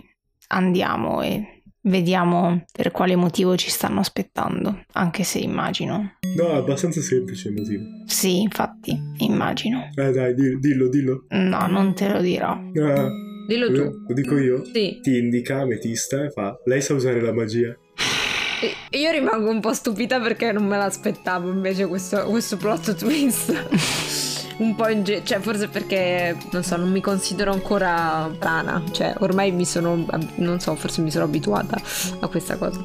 andiamo 0.49 1.23
e 1.23 1.54
vediamo 1.85 2.65
per 2.73 2.91
quale 2.91 3.17
motivo 3.17 3.57
ci 3.57 3.71
stanno 3.71 4.01
aspettando. 4.01 4.85
Anche 4.93 5.23
se 5.25 5.39
immagino. 5.39 6.15
No, 6.37 6.49
è 6.51 6.57
abbastanza 6.57 7.01
semplice 7.01 7.49
il 7.49 7.55
motivo. 7.55 7.85
Sì, 8.07 8.41
infatti, 8.41 8.99
immagino. 9.19 9.91
Eh 9.95 10.11
dai, 10.11 10.35
dillo, 10.35 10.89
dillo. 10.89 11.25
No, 11.31 11.67
non 11.67 11.95
te 11.95 12.09
lo 12.09 12.21
dirò. 12.21 12.51
Ah, 12.51 13.09
Dillo 13.47 13.67
tu. 13.73 14.05
lo 14.09 14.15
dico 14.15 14.39
io. 14.39 14.65
Sì. 14.65 14.99
Ti 15.03 15.19
indica 15.19 15.61
Ametista 15.61 16.25
e 16.25 16.31
fa: 16.31 16.57
Lei 16.65 16.81
sa 16.81 16.95
usare 16.95 17.21
la 17.21 17.33
magia. 17.33 17.77
Io 18.93 19.11
rimango 19.11 19.51
un 19.51 19.61
po' 19.61 19.75
stupita 19.75 20.19
perché 20.21 20.51
non 20.51 20.65
me 20.65 20.79
l'aspettavo 20.79 21.51
invece 21.51 21.87
questo, 21.87 22.25
questo 22.25 22.57
plot 22.57 22.95
twist. 22.95 24.33
un 24.59 24.75
po' 24.75 24.89
in 24.89 25.03
ge- 25.03 25.23
cioè 25.25 25.41
forse 25.41 25.69
perché 25.69 26.37
non 26.51 26.63
so, 26.63 26.77
non 26.77 26.91
mi 26.91 27.01
considero 27.01 27.53
ancora 27.53 28.31
brana, 28.37 28.83
cioè 28.93 29.15
ormai 29.19 29.51
mi 29.53 29.65
sono 29.65 30.05
non 30.37 30.61
so, 30.61 30.75
forse 30.75 31.01
mi 31.01 31.11
sono 31.11 31.25
abituata 31.25 31.81
a 32.21 32.27
questa 32.29 32.57
cosa. 32.57 32.85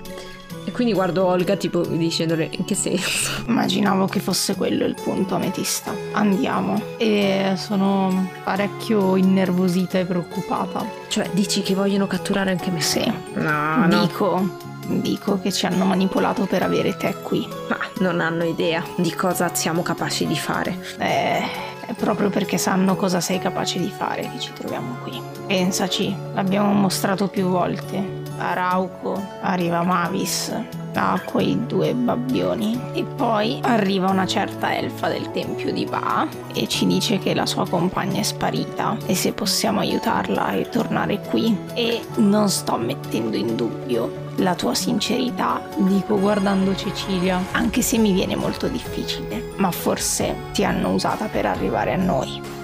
E 0.66 0.72
quindi 0.72 0.94
guardo 0.94 1.26
Olga 1.26 1.56
tipo 1.56 1.82
dicendole 1.84 2.48
in 2.52 2.66
che 2.66 2.76
senso? 2.76 3.44
Immaginavo 3.48 4.06
che 4.06 4.20
fosse 4.20 4.56
quello 4.56 4.86
il 4.86 4.96
punto, 5.02 5.36
Ametista. 5.36 5.92
Andiamo. 6.12 6.80
E 6.98 7.54
sono 7.56 8.30
parecchio 8.44 9.16
innervosita 9.16 9.98
e 9.98 10.06
preoccupata. 10.06 10.86
Cioè, 11.08 11.30
dici 11.34 11.62
che 11.62 11.74
vogliono 11.74 12.06
catturare 12.08 12.52
anche 12.52 12.70
me? 12.70 12.82
Sì. 12.82 13.12
No, 13.36 13.86
no. 13.88 14.68
Dico, 14.90 15.40
che 15.40 15.52
ci 15.52 15.66
hanno 15.66 15.86
manipolato 15.86 16.46
per 16.46 16.64
avere 16.64 16.98
te 16.98 17.16
qui. 17.22 17.48
Ma 17.70 17.78
non 18.00 18.22
hanno 18.22 18.44
idea 18.44 18.84
di 18.98 19.14
cosa 19.14 19.54
siamo 19.54 19.84
capaci 19.84 20.26
di 20.26 20.36
fare. 20.36 20.78
Eh, 20.98 21.42
è 21.86 21.94
proprio 21.96 22.30
perché 22.30 22.58
sanno 22.58 22.96
cosa 22.96 23.20
sei 23.20 23.40
capace 23.40 23.80
di 23.80 23.90
fare 23.90 24.22
che 24.22 24.40
ci 24.40 24.52
troviamo 24.54 24.98
qui. 25.04 25.22
Pensaci, 25.48 26.16
l'abbiamo 26.34 26.72
mostrato 26.74 27.28
più 27.28 27.48
volte. 27.48 28.19
A 28.40 28.54
Rauco 28.54 29.22
arriva 29.42 29.84
Mavis, 29.84 30.52
a 30.94 31.22
quei 31.24 31.66
due 31.66 31.94
babbioni. 31.94 32.80
E 32.94 33.04
poi 33.04 33.60
arriva 33.62 34.10
una 34.10 34.26
certa 34.26 34.76
elfa 34.76 35.10
del 35.10 35.32
tempio 35.32 35.72
di 35.72 35.86
Va 35.86 36.28
e 36.54 36.68
ci 36.68 36.88
dice 36.88 37.20
che 37.20 37.34
la 37.34 37.46
sua 37.46 37.68
compagna 37.68 38.20
è 38.20 38.24
sparita 38.24 38.98
e 39.06 39.14
se 39.14 39.34
possiamo 39.34 39.80
aiutarla 39.80 40.46
a 40.46 40.56
ritornare 40.56 41.20
qui. 41.20 41.56
E 41.74 42.02
non 42.16 42.50
sto 42.50 42.78
mettendo 42.78 43.36
in 43.36 43.56
dubbio 43.56 44.28
la 44.38 44.56
tua 44.56 44.74
sincerità, 44.74 45.62
dico 45.76 46.18
guardando 46.18 46.74
Cecilia, 46.74 47.44
anche 47.52 47.82
se 47.82 47.98
mi 47.98 48.14
viene 48.14 48.38
molto 48.38 48.70
difficile, 48.70 49.52
ma 49.58 49.70
forse 49.70 50.34
ti 50.54 50.64
hanno 50.64 50.94
usata 50.94 51.26
per 51.26 51.46
arrivare 51.46 51.94
a 51.94 51.98
noi. 51.98 52.59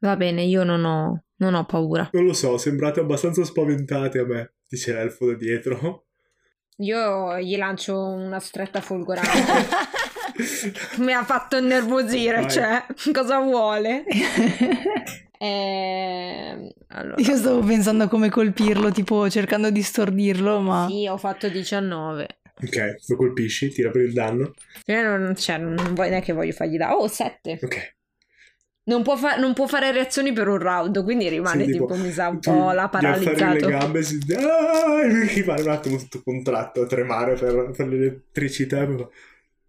Va 0.00 0.16
bene, 0.16 0.42
io 0.44 0.64
non 0.64 0.84
ho, 0.84 1.24
non 1.36 1.54
ho 1.54 1.64
paura. 1.64 2.10
Non 2.12 2.24
lo 2.24 2.32
so, 2.32 2.56
sembrate 2.56 3.00
abbastanza 3.00 3.44
spaventate 3.44 4.18
a 4.18 4.24
me, 4.24 4.52
dice 4.68 4.92
l'elfo 4.92 5.26
da 5.26 5.34
dietro. 5.34 6.04
Io 6.78 7.38
gli 7.40 7.56
lancio 7.56 7.98
una 7.98 8.38
stretta 8.38 8.80
folgorante. 8.80 9.66
Mi 10.98 11.12
ha 11.12 11.24
fatto 11.24 11.56
innervosire, 11.56 12.42
Vai. 12.42 12.50
cioè, 12.50 12.86
cosa 13.12 13.40
vuole? 13.40 14.04
Eh, 15.40 16.74
allora, 16.88 17.14
Io 17.16 17.36
stavo 17.36 17.60
pensando 17.60 18.02
a 18.02 18.08
come 18.08 18.28
colpirlo, 18.28 18.90
tipo 18.90 19.30
cercando 19.30 19.70
di 19.70 19.82
stordirlo, 19.82 20.58
ma... 20.58 20.88
sì, 20.90 21.06
ho 21.06 21.16
fatto 21.16 21.48
19. 21.48 22.26
Ok, 22.60 22.96
lo 23.06 23.16
colpisci, 23.16 23.68
tira 23.68 23.90
per 23.90 24.00
il 24.00 24.12
danno. 24.12 24.52
Io 24.86 25.16
non, 25.16 25.36
cioè, 25.36 25.58
non 25.58 25.76
voglio 25.94 26.10
neanche 26.10 26.32
voglio 26.32 26.50
fargli 26.50 26.76
da. 26.76 26.96
Oh, 26.96 27.06
7. 27.06 27.60
Ok. 27.62 27.97
Non 28.88 29.02
può, 29.02 29.16
fa- 29.16 29.36
non 29.36 29.52
può 29.52 29.66
fare 29.66 29.92
reazioni 29.92 30.32
per 30.32 30.48
un 30.48 30.58
round, 30.58 31.02
quindi 31.04 31.28
rimane 31.28 31.64
Sì, 31.64 31.72
tipo, 31.72 31.94
mi 31.94 32.10
sa 32.10 32.28
un 32.28 32.38
po' 32.38 32.72
la 32.72 32.88
paralizzato. 32.88 33.66
le 33.66 33.70
gambe 33.70 34.02
si 34.02 34.18
ah, 34.34 35.02
rimane 35.34 35.60
un 35.60 35.68
attimo 35.68 35.96
tutto 35.98 36.22
contratto 36.24 36.80
a 36.82 36.86
tremare 36.86 37.34
per, 37.34 37.70
per 37.76 37.86
l'elettricità 37.86 38.86
fa, 38.86 39.10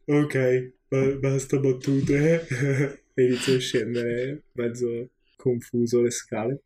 ok 0.06 0.72
ba- 0.88 1.16
basta 1.20 1.58
battute. 1.58 2.48
E 3.20 3.24
inizia 3.26 3.54
a 3.56 3.60
scendere 3.60 4.44
mezzo 4.54 5.10
confuso 5.36 6.00
le 6.02 6.10
scale. 6.10 6.62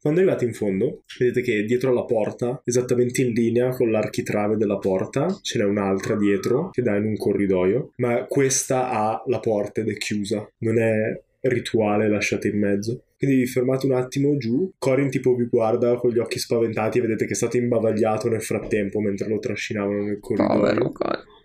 Quando 0.00 0.20
arrivate 0.20 0.46
in 0.46 0.54
fondo 0.54 1.02
vedete 1.18 1.42
che 1.42 1.64
dietro 1.64 1.90
alla 1.90 2.06
porta 2.06 2.62
esattamente 2.64 3.20
in 3.20 3.32
linea 3.32 3.68
con 3.68 3.90
l'architrave 3.90 4.56
della 4.56 4.78
porta 4.78 5.28
ce 5.42 5.58
n'è 5.58 5.64
un'altra 5.64 6.16
dietro 6.16 6.70
che 6.70 6.80
dà 6.80 6.96
in 6.96 7.04
un 7.04 7.16
corridoio 7.16 7.92
ma 7.96 8.24
questa 8.24 8.88
ha 8.90 9.22
la 9.26 9.38
porta 9.38 9.82
ed 9.82 9.90
è 9.90 9.96
chiusa. 9.98 10.50
Non 10.60 10.78
è 10.78 11.22
rituale 11.42 12.08
lasciate 12.08 12.48
in 12.48 12.58
mezzo 12.58 13.02
quindi 13.22 13.38
vi 13.42 13.46
fermate 13.46 13.86
un 13.86 13.92
attimo 13.92 14.36
giù. 14.36 14.68
Corin 14.78 15.08
tipo 15.08 15.32
vi 15.36 15.46
guarda 15.46 15.94
con 15.94 16.10
gli 16.10 16.18
occhi 16.18 16.40
spaventati 16.40 16.98
e 16.98 17.02
vedete 17.02 17.24
che 17.24 17.34
è 17.34 17.36
stato 17.36 17.56
imbavagliato 17.56 18.28
nel 18.28 18.42
frattempo 18.42 18.98
mentre 18.98 19.28
lo 19.28 19.38
trascinavano 19.38 20.02
nel 20.02 20.18
corridoio. 20.18 20.92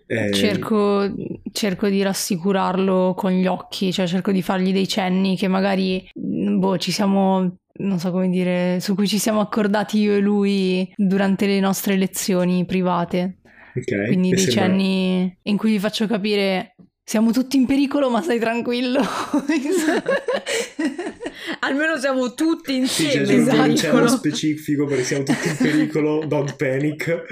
Eh, 0.07 0.33
Cerco, 0.33 1.13
cerco 1.51 1.87
di 1.87 2.01
rassicurarlo 2.01 3.13
con 3.15 3.29
gli 3.31 3.45
occhi, 3.45 3.91
cioè 3.93 4.07
cerco 4.07 4.31
di 4.31 4.41
fargli 4.41 4.71
dei 4.73 4.87
cenni 4.87 5.37
che 5.37 5.47
magari, 5.47 6.09
boh, 6.15 6.77
ci 6.79 6.91
siamo, 6.91 7.57
non 7.73 7.99
so 7.99 8.09
come 8.09 8.29
dire, 8.29 8.79
su 8.79 8.95
cui 8.95 9.07
ci 9.07 9.19
siamo 9.19 9.39
accordati 9.39 9.99
io 9.99 10.15
e 10.15 10.19
lui 10.19 10.91
durante 10.95 11.45
le 11.45 11.59
nostre 11.59 11.95
lezioni 11.95 12.65
private. 12.65 13.37
ok. 13.75 14.05
Quindi 14.07 14.31
E 14.31 14.35
dei 14.35 14.39
sembra- 14.45 14.61
cenni 14.63 15.37
in 15.43 15.57
cui 15.57 15.71
vi 15.73 15.79
faccio 15.79 16.07
capire 16.07 16.73
siamo 17.07 17.31
tutti 17.31 17.55
in 17.55 17.65
pericolo, 17.65 18.09
ma 18.09 18.21
stai 18.21 18.37
tranquillo. 18.37 18.99
Almeno 21.61 21.97
siamo 21.97 22.33
tutti 22.33 22.73
Sì, 22.85 23.05
insieme. 23.05 23.33
un 23.33 23.75
cenno 23.77 24.03
esatto. 24.03 24.07
specifico 24.17 24.83
perché 24.83 25.03
siamo 25.05 25.23
tutti 25.23 25.47
in 25.47 25.55
pericolo, 25.57 26.25
don't 26.25 26.57
panic. 26.57 27.23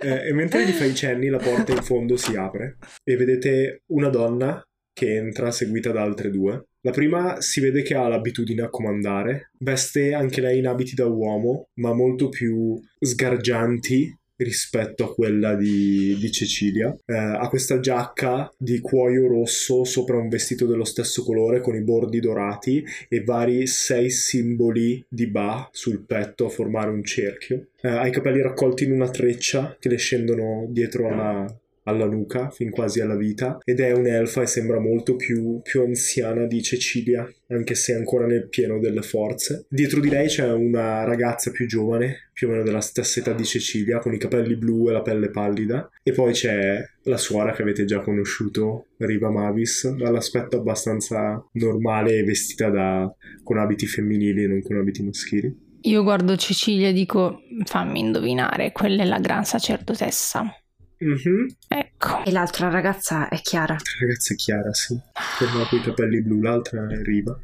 Eh, 0.00 0.28
e 0.28 0.32
mentre 0.34 0.66
gli 0.66 0.72
fai 0.72 0.90
i 0.90 0.94
cenni, 0.94 1.28
la 1.28 1.38
porta 1.38 1.72
in 1.72 1.82
fondo 1.82 2.18
si 2.18 2.36
apre 2.36 2.76
e 3.02 3.16
vedete 3.16 3.84
una 3.86 4.10
donna 4.10 4.62
che 4.92 5.14
entra 5.16 5.50
seguita 5.50 5.90
da 5.90 6.02
altre 6.02 6.28
due. 6.30 6.66
La 6.82 6.90
prima 6.90 7.40
si 7.40 7.60
vede 7.60 7.80
che 7.80 7.94
ha 7.94 8.06
l'abitudine 8.06 8.60
a 8.64 8.68
comandare, 8.68 9.50
veste 9.60 10.12
anche 10.12 10.42
lei 10.42 10.58
in 10.58 10.66
abiti 10.66 10.94
da 10.94 11.06
uomo, 11.06 11.68
ma 11.80 11.94
molto 11.94 12.28
più 12.28 12.78
sgargianti 13.00 14.14
rispetto 14.36 15.04
a 15.04 15.14
quella 15.14 15.54
di, 15.54 16.16
di 16.18 16.30
Cecilia. 16.30 16.94
Eh, 17.04 17.14
ha 17.14 17.48
questa 17.48 17.80
giacca 17.80 18.52
di 18.56 18.80
cuoio 18.80 19.26
rosso 19.28 19.84
sopra 19.84 20.16
un 20.16 20.28
vestito 20.28 20.66
dello 20.66 20.84
stesso 20.84 21.22
colore 21.22 21.60
con 21.60 21.74
i 21.74 21.82
bordi 21.82 22.20
dorati 22.20 22.84
e 23.08 23.22
vari 23.22 23.66
sei 23.66 24.10
simboli 24.10 25.04
di 25.08 25.26
Ba 25.26 25.68
sul 25.72 26.04
petto 26.04 26.46
a 26.46 26.50
formare 26.50 26.90
un 26.90 27.04
cerchio. 27.04 27.68
Eh, 27.80 27.88
ha 27.88 28.06
i 28.06 28.12
capelli 28.12 28.40
raccolti 28.40 28.84
in 28.84 28.92
una 28.92 29.10
treccia 29.10 29.76
che 29.78 29.88
le 29.88 29.96
scendono 29.96 30.66
dietro 30.68 31.08
alla, 31.08 31.58
alla 31.84 32.06
nuca, 32.06 32.50
fin 32.50 32.70
quasi 32.70 33.00
alla 33.00 33.16
vita, 33.16 33.58
ed 33.64 33.80
è 33.80 33.92
un'elfa 33.92 34.42
e 34.42 34.46
sembra 34.46 34.78
molto 34.78 35.16
più, 35.16 35.60
più 35.62 35.82
anziana 35.82 36.46
di 36.46 36.62
Cecilia, 36.62 37.26
anche 37.48 37.74
se 37.74 37.94
ancora 37.94 38.26
nel 38.26 38.48
pieno 38.48 38.78
delle 38.78 39.02
forze. 39.02 39.66
Dietro 39.68 40.00
di 40.00 40.08
lei 40.08 40.28
c'è 40.28 40.50
una 40.50 41.04
ragazza 41.04 41.50
più 41.50 41.66
giovane, 41.66 42.30
più 42.32 42.48
o 42.48 42.50
meno 42.50 42.62
della 42.62 42.80
stessa 42.80 43.20
età 43.20 43.32
di 43.32 43.44
Cecilia, 43.44 43.98
con 43.98 44.12
i 44.12 44.18
capelli 44.18 44.56
blu 44.56 44.88
e 44.88 44.92
la 44.92 45.02
pelle 45.02 45.30
pallida, 45.30 45.88
e 46.02 46.12
poi 46.12 46.32
c'è 46.32 46.78
la 47.04 47.16
suora 47.16 47.52
che 47.52 47.62
avete 47.62 47.84
già 47.84 48.00
conosciuto, 48.00 48.86
Riva 48.98 49.30
Mavis, 49.30 49.88
dall'aspetto 49.94 50.56
abbastanza 50.56 51.44
normale 51.52 52.18
e 52.18 52.24
vestita 52.24 52.70
da, 52.70 53.14
con 53.42 53.58
abiti 53.58 53.86
femminili 53.86 54.44
e 54.44 54.46
non 54.46 54.62
con 54.62 54.78
abiti 54.78 55.02
maschili. 55.02 55.62
Io 55.82 56.02
guardo 56.02 56.34
Cecilia 56.36 56.88
e 56.88 56.92
dico 56.94 57.42
fammi 57.66 58.00
indovinare, 58.00 58.72
quella 58.72 59.02
è 59.02 59.06
la 59.06 59.20
gran 59.20 59.44
sacerdotessa. 59.44 60.63
Mhm. 60.98 61.46
Ecco. 61.68 62.24
E 62.24 62.30
l'altra 62.30 62.68
ragazza 62.68 63.28
è 63.28 63.40
Chiara. 63.40 63.74
La 63.74 64.06
ragazza 64.06 64.34
è 64.34 64.36
Chiara, 64.36 64.72
sì. 64.72 64.98
Quella 65.38 65.66
con 65.68 65.78
i 65.78 65.82
capelli 65.82 66.22
blu, 66.22 66.40
l'altra 66.40 66.86
è 66.88 67.02
Riva. 67.02 67.38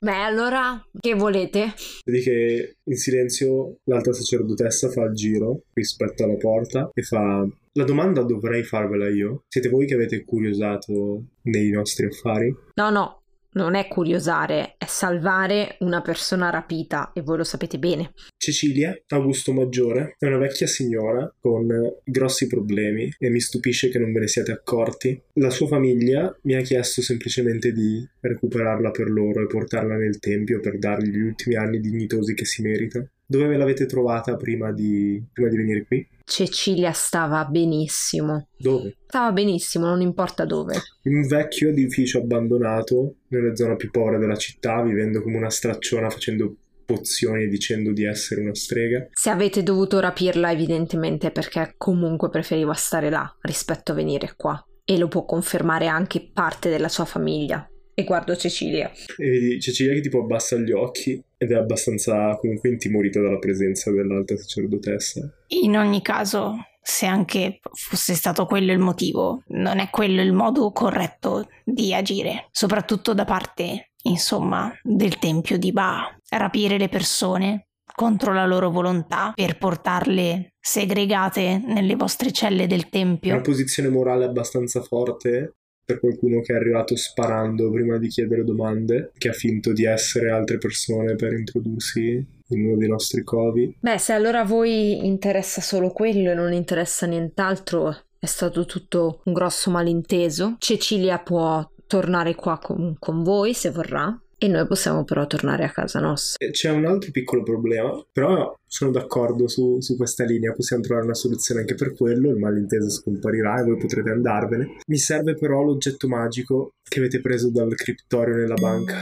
Beh, 0.00 0.22
allora, 0.22 0.80
che 1.00 1.14
volete? 1.14 1.74
Vedi 2.04 2.20
che 2.20 2.76
in 2.84 2.96
silenzio 2.96 3.78
l'alta 3.84 4.12
sacerdotessa 4.12 4.90
fa 4.90 5.04
il 5.04 5.14
giro 5.14 5.64
rispetto 5.72 6.22
alla 6.22 6.36
porta 6.36 6.90
e 6.94 7.02
fa 7.02 7.44
la 7.72 7.84
domanda 7.84 8.22
dovrei 8.22 8.62
farvela 8.62 9.08
io. 9.08 9.44
Siete 9.48 9.68
voi 9.68 9.86
che 9.86 9.94
avete 9.94 10.24
curiosato 10.24 11.24
nei 11.42 11.70
nostri 11.70 12.06
affari? 12.06 12.54
No, 12.74 12.90
no, 12.90 13.17
non 13.52 13.74
è 13.74 13.88
curiosare, 13.88 14.74
è 14.78 14.84
salvare 14.86 15.76
una 15.80 16.02
persona 16.02 16.50
rapita 16.50 17.12
e 17.12 17.22
voi 17.22 17.38
lo 17.38 17.44
sapete 17.44 17.78
bene. 17.78 18.12
Cecilia, 18.36 18.96
Augusto 19.08 19.52
Maggiore, 19.52 20.14
è 20.18 20.26
una 20.26 20.38
vecchia 20.38 20.66
signora 20.66 21.32
con 21.40 21.66
grossi 22.04 22.46
problemi 22.46 23.12
e 23.18 23.30
mi 23.30 23.40
stupisce 23.40 23.88
che 23.88 23.98
non 23.98 24.12
ve 24.12 24.20
ne 24.20 24.28
siate 24.28 24.52
accorti. 24.52 25.20
La 25.34 25.50
sua 25.50 25.66
famiglia 25.66 26.36
mi 26.42 26.54
ha 26.54 26.60
chiesto 26.60 27.02
semplicemente 27.02 27.72
di 27.72 28.06
recuperarla 28.20 28.90
per 28.90 29.10
loro 29.10 29.42
e 29.42 29.46
portarla 29.46 29.96
nel 29.96 30.18
tempio 30.18 30.60
per 30.60 30.78
dargli 30.78 31.08
gli 31.08 31.20
ultimi 31.20 31.56
anni 31.56 31.80
dignitosi 31.80 32.34
che 32.34 32.44
si 32.44 32.62
merita. 32.62 33.04
Dove 33.26 33.46
ve 33.46 33.56
l'avete 33.56 33.86
trovata 33.86 34.36
prima 34.36 34.72
di, 34.72 35.22
prima 35.32 35.48
di 35.48 35.56
venire 35.56 35.84
qui? 35.84 36.06
Cecilia 36.28 36.92
stava 36.92 37.42
benissimo. 37.46 38.48
Dove? 38.58 38.98
Stava 39.06 39.32
benissimo, 39.32 39.86
non 39.86 40.02
importa 40.02 40.44
dove. 40.44 40.74
In 41.04 41.16
un 41.16 41.26
vecchio 41.26 41.70
edificio 41.70 42.18
abbandonato, 42.18 43.14
nella 43.28 43.56
zona 43.56 43.76
più 43.76 43.90
povera 43.90 44.18
della 44.18 44.36
città, 44.36 44.82
vivendo 44.82 45.22
come 45.22 45.38
una 45.38 45.48
stracciona 45.48 46.10
facendo 46.10 46.54
pozioni 46.84 47.44
e 47.44 47.48
dicendo 47.48 47.92
di 47.92 48.04
essere 48.04 48.42
una 48.42 48.54
strega. 48.54 49.08
Se 49.10 49.30
avete 49.30 49.62
dovuto 49.62 50.00
rapirla, 50.00 50.52
evidentemente 50.52 51.28
è 51.28 51.32
perché 51.32 51.74
comunque 51.78 52.28
preferiva 52.28 52.74
stare 52.74 53.08
là 53.08 53.34
rispetto 53.40 53.92
a 53.92 53.94
venire 53.94 54.34
qua. 54.36 54.62
E 54.84 54.98
lo 54.98 55.08
può 55.08 55.24
confermare 55.24 55.86
anche 55.86 56.30
parte 56.30 56.68
della 56.68 56.88
sua 56.88 57.06
famiglia. 57.06 57.66
E 57.98 58.04
guardo 58.04 58.36
Cecilia. 58.36 58.92
E 59.16 59.28
vedi 59.28 59.60
Cecilia 59.60 59.92
che 59.92 60.00
tipo 60.00 60.20
abbassa 60.20 60.56
gli 60.56 60.70
occhi 60.70 61.20
ed 61.36 61.50
è 61.50 61.56
abbastanza 61.56 62.36
comunque 62.36 62.68
intimorita 62.68 63.20
dalla 63.20 63.40
presenza 63.40 63.90
dell'alta 63.90 64.36
sacerdotessa. 64.36 65.28
In 65.48 65.76
ogni 65.76 66.00
caso, 66.00 66.54
se 66.80 67.06
anche 67.06 67.58
fosse 67.72 68.14
stato 68.14 68.46
quello 68.46 68.70
il 68.70 68.78
motivo, 68.78 69.42
non 69.48 69.80
è 69.80 69.90
quello 69.90 70.22
il 70.22 70.32
modo 70.32 70.70
corretto 70.70 71.48
di 71.64 71.92
agire, 71.92 72.46
soprattutto 72.52 73.14
da 73.14 73.24
parte, 73.24 73.90
insomma, 74.04 74.72
del 74.80 75.18
tempio 75.18 75.58
di 75.58 75.72
Ba. 75.72 76.16
Rapire 76.28 76.78
le 76.78 76.88
persone 76.88 77.66
contro 77.96 78.32
la 78.32 78.46
loro 78.46 78.70
volontà 78.70 79.32
per 79.34 79.58
portarle 79.58 80.52
segregate 80.60 81.60
nelle 81.66 81.96
vostre 81.96 82.30
celle 82.30 82.68
del 82.68 82.88
tempio. 82.90 83.32
Una 83.32 83.42
posizione 83.42 83.88
morale 83.88 84.24
abbastanza 84.24 84.82
forte 84.82 85.56
per 85.88 86.00
qualcuno 86.00 86.42
che 86.42 86.52
è 86.52 86.56
arrivato 86.56 86.94
sparando 86.96 87.70
prima 87.70 87.96
di 87.96 88.08
chiedere 88.08 88.44
domande, 88.44 89.12
che 89.16 89.30
ha 89.30 89.32
finto 89.32 89.72
di 89.72 89.86
essere 89.86 90.30
altre 90.30 90.58
persone 90.58 91.14
per 91.14 91.32
introdursi 91.32 92.22
in 92.48 92.66
uno 92.66 92.76
dei 92.76 92.88
nostri 92.88 93.22
covi. 93.22 93.74
Beh, 93.80 93.96
se 93.96 94.12
allora 94.12 94.40
a 94.40 94.44
voi 94.44 95.06
interessa 95.06 95.62
solo 95.62 95.88
quello 95.88 96.30
e 96.30 96.34
non 96.34 96.52
interessa 96.52 97.06
nient'altro, 97.06 97.96
è 98.18 98.26
stato 98.26 98.66
tutto 98.66 99.22
un 99.24 99.32
grosso 99.32 99.70
malinteso. 99.70 100.56
Cecilia 100.58 101.20
può 101.20 101.66
tornare 101.86 102.34
qua 102.34 102.58
con, 102.58 102.96
con 102.98 103.22
voi 103.22 103.54
se 103.54 103.70
vorrà. 103.70 104.14
E 104.40 104.46
noi 104.46 104.64
possiamo 104.68 105.02
però 105.02 105.26
tornare 105.26 105.64
a 105.64 105.70
casa 105.70 105.98
nostra. 105.98 106.48
C'è 106.48 106.70
un 106.70 106.86
altro 106.86 107.10
piccolo 107.10 107.42
problema, 107.42 107.90
però 108.12 108.56
sono 108.68 108.92
d'accordo 108.92 109.48
su, 109.48 109.80
su, 109.80 109.96
questa 109.96 110.22
linea, 110.22 110.52
possiamo 110.52 110.80
trovare 110.80 111.06
una 111.06 111.16
soluzione 111.16 111.62
anche 111.62 111.74
per 111.74 111.92
quello, 111.96 112.30
il 112.30 112.36
malinteso 112.36 112.88
scomparirà 112.88 113.58
e 113.60 113.64
voi 113.64 113.76
potrete 113.76 114.10
andarvene. 114.10 114.76
Mi 114.86 114.96
serve 114.96 115.34
però 115.34 115.64
l'oggetto 115.64 116.06
magico 116.06 116.74
che 116.88 117.00
avete 117.00 117.20
preso 117.20 117.50
dal 117.50 117.74
criptorio 117.74 118.36
nella 118.36 118.54
banca. 118.54 119.00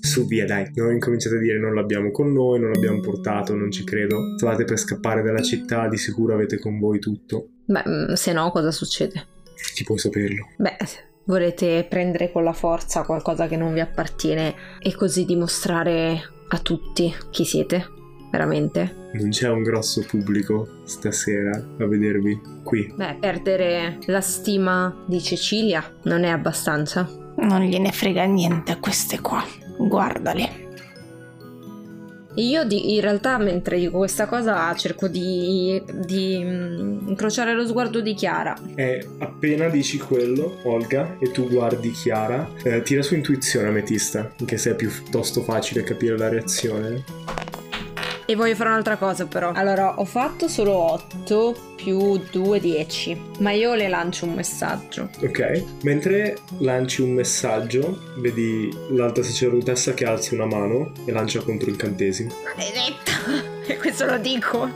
Su 0.00 0.24
via 0.28 0.46
dai, 0.46 0.70
non 0.74 0.92
incominciate 0.92 1.36
a 1.36 1.40
dire 1.40 1.58
non 1.58 1.74
l'abbiamo 1.74 2.12
con 2.12 2.32
noi, 2.32 2.60
non 2.60 2.70
l'abbiamo 2.70 3.00
portato, 3.00 3.52
non 3.52 3.72
ci 3.72 3.82
credo. 3.82 4.36
Stavate 4.36 4.62
per 4.62 4.78
scappare 4.78 5.22
dalla 5.22 5.42
città, 5.42 5.88
di 5.88 5.96
sicuro 5.96 6.34
avete 6.34 6.60
con 6.60 6.78
voi 6.78 7.00
tutto. 7.00 7.48
Beh, 7.64 7.82
mm, 7.84 8.12
se 8.12 8.32
no 8.32 8.48
cosa 8.52 8.70
succede? 8.70 9.26
Chi 9.74 9.82
può 9.82 9.96
saperlo? 9.96 10.50
Beh, 10.56 10.76
volete 11.28 11.86
prendere 11.88 12.32
con 12.32 12.42
la 12.42 12.52
forza 12.52 13.04
qualcosa 13.04 13.46
che 13.46 13.56
non 13.56 13.72
vi 13.72 13.80
appartiene 13.80 14.54
e 14.80 14.94
così 14.94 15.24
dimostrare 15.24 16.20
a 16.48 16.58
tutti 16.58 17.14
chi 17.30 17.44
siete, 17.44 17.86
veramente? 18.32 19.10
Non 19.12 19.28
c'è 19.28 19.48
un 19.48 19.62
grosso 19.62 20.04
pubblico 20.06 20.80
stasera 20.84 21.50
a 21.50 21.86
vedervi 21.86 22.40
qui. 22.64 22.92
Beh, 22.96 23.18
perdere 23.20 23.98
la 24.06 24.22
stima 24.22 25.04
di 25.06 25.20
Cecilia 25.20 25.84
non 26.04 26.24
è 26.24 26.30
abbastanza. 26.30 27.06
Non 27.36 27.60
gliene 27.60 27.92
frega 27.92 28.24
niente 28.24 28.72
a 28.72 28.78
queste 28.78 29.20
qua. 29.20 29.44
Guardale. 29.78 30.67
Io 32.38 32.64
di, 32.64 32.94
in 32.94 33.00
realtà 33.00 33.36
mentre 33.38 33.78
dico 33.78 33.98
questa 33.98 34.26
cosa 34.26 34.72
cerco 34.74 35.08
di, 35.08 35.82
di 35.92 36.40
mm, 36.40 37.08
incrociare 37.08 37.52
lo 37.52 37.66
sguardo 37.66 38.00
di 38.00 38.14
Chiara. 38.14 38.56
E 38.76 39.08
appena 39.18 39.68
dici 39.68 39.98
quello, 39.98 40.58
Olga, 40.62 41.16
e 41.18 41.32
tu 41.32 41.48
guardi 41.48 41.90
Chiara, 41.90 42.48
eh, 42.62 42.82
tira 42.82 43.02
su 43.02 43.14
intuizione 43.14 43.68
Ametista, 43.68 44.32
anche 44.38 44.56
se 44.56 44.70
è 44.70 44.74
piuttosto 44.76 45.42
facile 45.42 45.82
capire 45.82 46.16
la 46.16 46.28
reazione. 46.28 47.02
E 48.30 48.36
voglio 48.36 48.54
fare 48.54 48.68
un'altra 48.68 48.98
cosa 48.98 49.24
però. 49.24 49.52
Allora, 49.54 49.98
ho 49.98 50.04
fatto 50.04 50.48
solo 50.48 50.74
8 50.74 51.72
più 51.76 52.18
2, 52.30 52.60
10. 52.60 53.20
Ma 53.38 53.52
io 53.52 53.72
le 53.72 53.88
lancio 53.88 54.26
un 54.26 54.34
messaggio. 54.34 55.08
Ok. 55.22 55.64
Mentre 55.84 56.36
lanci 56.58 57.00
un 57.00 57.12
messaggio, 57.12 58.12
vedi 58.18 58.70
l'alta 58.90 59.22
sacerdotessa 59.22 59.94
che 59.94 60.04
alzi 60.04 60.34
una 60.34 60.44
mano 60.44 60.92
e 61.06 61.12
lancia 61.12 61.40
contro 61.40 61.70
incantesimo. 61.70 62.30
Maledetta! 62.44 63.56
E 63.68 63.76
questo 63.78 64.04
lo 64.04 64.18
dico. 64.18 64.68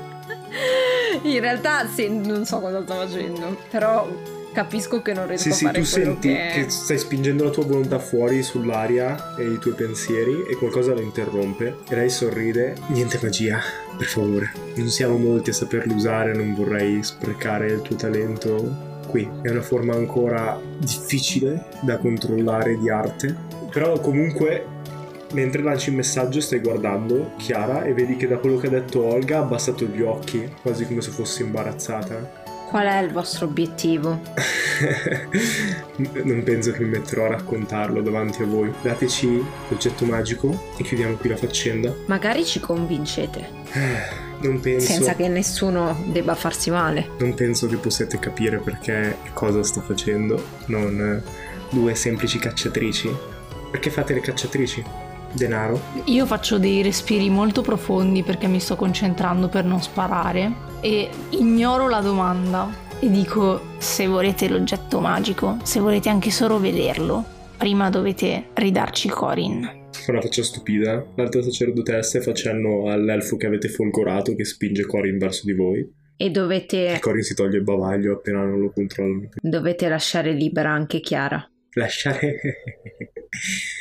In 1.22 1.40
realtà 1.40 1.86
sì, 1.88 2.08
non 2.08 2.46
so 2.46 2.58
cosa 2.58 2.82
sto 2.82 2.94
facendo. 2.94 3.58
Però 3.68 4.06
capisco 4.52 5.02
che 5.02 5.12
non 5.12 5.26
riesco 5.26 5.52
sì, 5.52 5.64
a 5.64 5.68
fare 5.68 5.84
sì, 5.84 5.94
tu 5.94 6.04
senti 6.04 6.28
che... 6.28 6.50
che... 6.54 6.70
stai 6.70 6.98
spingendo 6.98 7.44
la 7.44 7.50
tua 7.50 7.64
volontà 7.64 7.98
fuori 7.98 8.42
sull'aria 8.42 9.34
e 9.36 9.50
i 9.50 9.58
tuoi 9.58 9.74
pensieri 9.74 10.44
e 10.50 10.56
qualcosa 10.56 10.92
lo 10.92 11.00
interrompe 11.00 11.78
e 11.88 11.94
lei 11.94 12.10
sorride. 12.10 12.74
Niente 12.88 13.18
magia 13.22 13.60
per 13.96 14.06
favore. 14.06 14.52
Non 14.76 14.88
siamo 14.88 15.16
molti 15.16 15.50
a 15.50 15.54
saperlo 15.54 15.94
usare 15.94 16.34
non 16.34 16.54
vorrei 16.54 17.02
sprecare 17.02 17.68
il 17.68 17.82
tuo 17.82 17.96
talento 17.96 19.00
qui. 19.08 19.28
È 19.42 19.50
una 19.50 19.62
forma 19.62 19.94
ancora 19.94 20.58
difficile 20.78 21.66
da 21.82 21.98
controllare 21.98 22.78
di 22.78 22.88
arte 22.90 23.52
però 23.72 23.98
comunque 23.98 24.66
mentre 25.32 25.62
lanci 25.62 25.88
il 25.88 25.96
messaggio 25.96 26.42
stai 26.42 26.60
guardando 26.60 27.32
Chiara 27.38 27.84
e 27.84 27.94
vedi 27.94 28.16
che 28.16 28.28
da 28.28 28.36
quello 28.36 28.58
che 28.58 28.66
ha 28.66 28.70
detto 28.70 29.02
Olga 29.02 29.38
ha 29.38 29.40
abbassato 29.40 29.86
gli 29.86 30.02
occhi 30.02 30.46
quasi 30.60 30.86
come 30.86 31.00
se 31.00 31.10
fosse 31.10 31.42
imbarazzata 31.42 32.41
Qual 32.72 32.86
è 32.86 33.02
il 33.02 33.12
vostro 33.12 33.44
obiettivo? 33.44 34.18
non 36.24 36.42
penso 36.42 36.72
che 36.72 36.82
mi 36.82 36.88
metterò 36.88 37.26
a 37.26 37.28
raccontarlo 37.28 38.00
davanti 38.00 38.40
a 38.40 38.46
voi. 38.46 38.72
Dateci 38.80 39.44
l'oggetto 39.68 40.06
magico 40.06 40.70
e 40.78 40.82
chiudiamo 40.82 41.16
qui 41.16 41.28
la 41.28 41.36
faccenda. 41.36 41.94
Magari 42.06 42.46
ci 42.46 42.60
convincete. 42.60 43.60
Non 44.42 44.58
penso. 44.58 44.86
Senza 44.86 45.14
che 45.14 45.28
nessuno 45.28 46.02
debba 46.06 46.34
farsi 46.34 46.68
male. 46.70 47.10
Non 47.20 47.32
penso 47.34 47.68
che 47.68 47.76
possiate 47.76 48.18
capire 48.18 48.58
perché 48.58 49.18
e 49.22 49.30
cosa 49.34 49.62
sto 49.62 49.80
facendo. 49.82 50.42
Non 50.66 51.22
due 51.70 51.94
semplici 51.94 52.40
cacciatrici. 52.40 53.14
Perché 53.70 53.90
fate 53.90 54.14
le 54.14 54.20
cacciatrici? 54.20 54.82
Denaro? 55.32 55.80
Io 56.04 56.26
faccio 56.26 56.58
dei 56.58 56.82
respiri 56.82 57.30
molto 57.30 57.62
profondi 57.62 58.22
perché 58.22 58.46
mi 58.46 58.60
sto 58.60 58.76
concentrando 58.76 59.48
per 59.48 59.64
non 59.64 59.80
sparare 59.80 60.70
e 60.80 61.08
ignoro 61.30 61.88
la 61.88 62.00
domanda 62.00 62.68
e 63.00 63.10
dico 63.10 63.60
se 63.78 64.06
volete 64.06 64.48
l'oggetto 64.48 65.00
magico, 65.00 65.58
se 65.64 65.80
volete 65.80 66.08
anche 66.08 66.30
solo 66.30 66.60
vederlo, 66.60 67.24
prima 67.56 67.90
dovete 67.90 68.50
ridarci 68.54 69.08
Corin. 69.08 69.80
Fa 69.90 70.12
una 70.12 70.20
faccia 70.20 70.42
stupida. 70.42 71.04
L'altra 71.16 71.42
sacerdotessa 71.42 72.20
fa 72.20 72.32
cenno 72.32 72.90
all'elfo 72.90 73.36
che 73.36 73.46
avete 73.46 73.68
folgorato 73.68 74.34
che 74.34 74.44
spinge 74.44 74.86
Corin 74.86 75.18
verso 75.18 75.42
di 75.44 75.52
voi. 75.52 75.88
E 76.16 76.30
dovete... 76.30 76.94
E 76.94 76.98
Corin 77.00 77.22
si 77.22 77.34
toglie 77.34 77.58
il 77.58 77.64
bavaglio 77.64 78.14
appena 78.14 78.44
non 78.44 78.60
lo 78.60 78.70
controllano. 78.72 79.30
Dovete 79.40 79.88
lasciare 79.88 80.32
libera 80.32 80.70
anche 80.70 81.00
Chiara. 81.00 81.44
Lasciare... 81.74 82.38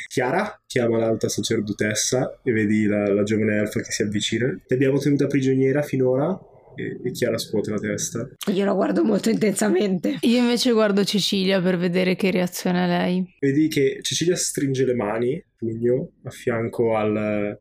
Chiara 0.08 0.62
chiama 0.66 0.98
l'alta 0.98 1.28
sacerdotessa 1.28 2.40
e 2.42 2.52
vedi 2.52 2.86
la, 2.86 3.12
la 3.12 3.22
giovane 3.22 3.58
elfa 3.58 3.80
che 3.80 3.92
si 3.92 4.02
avvicina. 4.02 4.54
Ti 4.66 4.74
abbiamo 4.74 4.98
tenuta 4.98 5.26
prigioniera 5.26 5.82
finora 5.82 6.38
e, 6.74 7.00
e 7.02 7.10
Chiara 7.12 7.38
scuote 7.38 7.70
la 7.70 7.78
testa. 7.78 8.28
Io 8.52 8.64
la 8.64 8.72
guardo 8.72 9.04
molto 9.04 9.30
intensamente. 9.30 10.18
Io 10.20 10.38
invece 10.38 10.72
guardo 10.72 11.04
Cecilia 11.04 11.60
per 11.60 11.76
vedere 11.76 12.16
che 12.16 12.30
reazione 12.30 12.82
ha 12.82 12.86
lei. 12.86 13.36
Vedi 13.38 13.68
che 13.68 13.98
Cecilia 14.02 14.36
stringe 14.36 14.84
le 14.84 14.94
mani, 14.94 15.42
pugno, 15.56 16.12
a 16.24 16.30
fianco 16.30 16.96
al, 16.96 17.58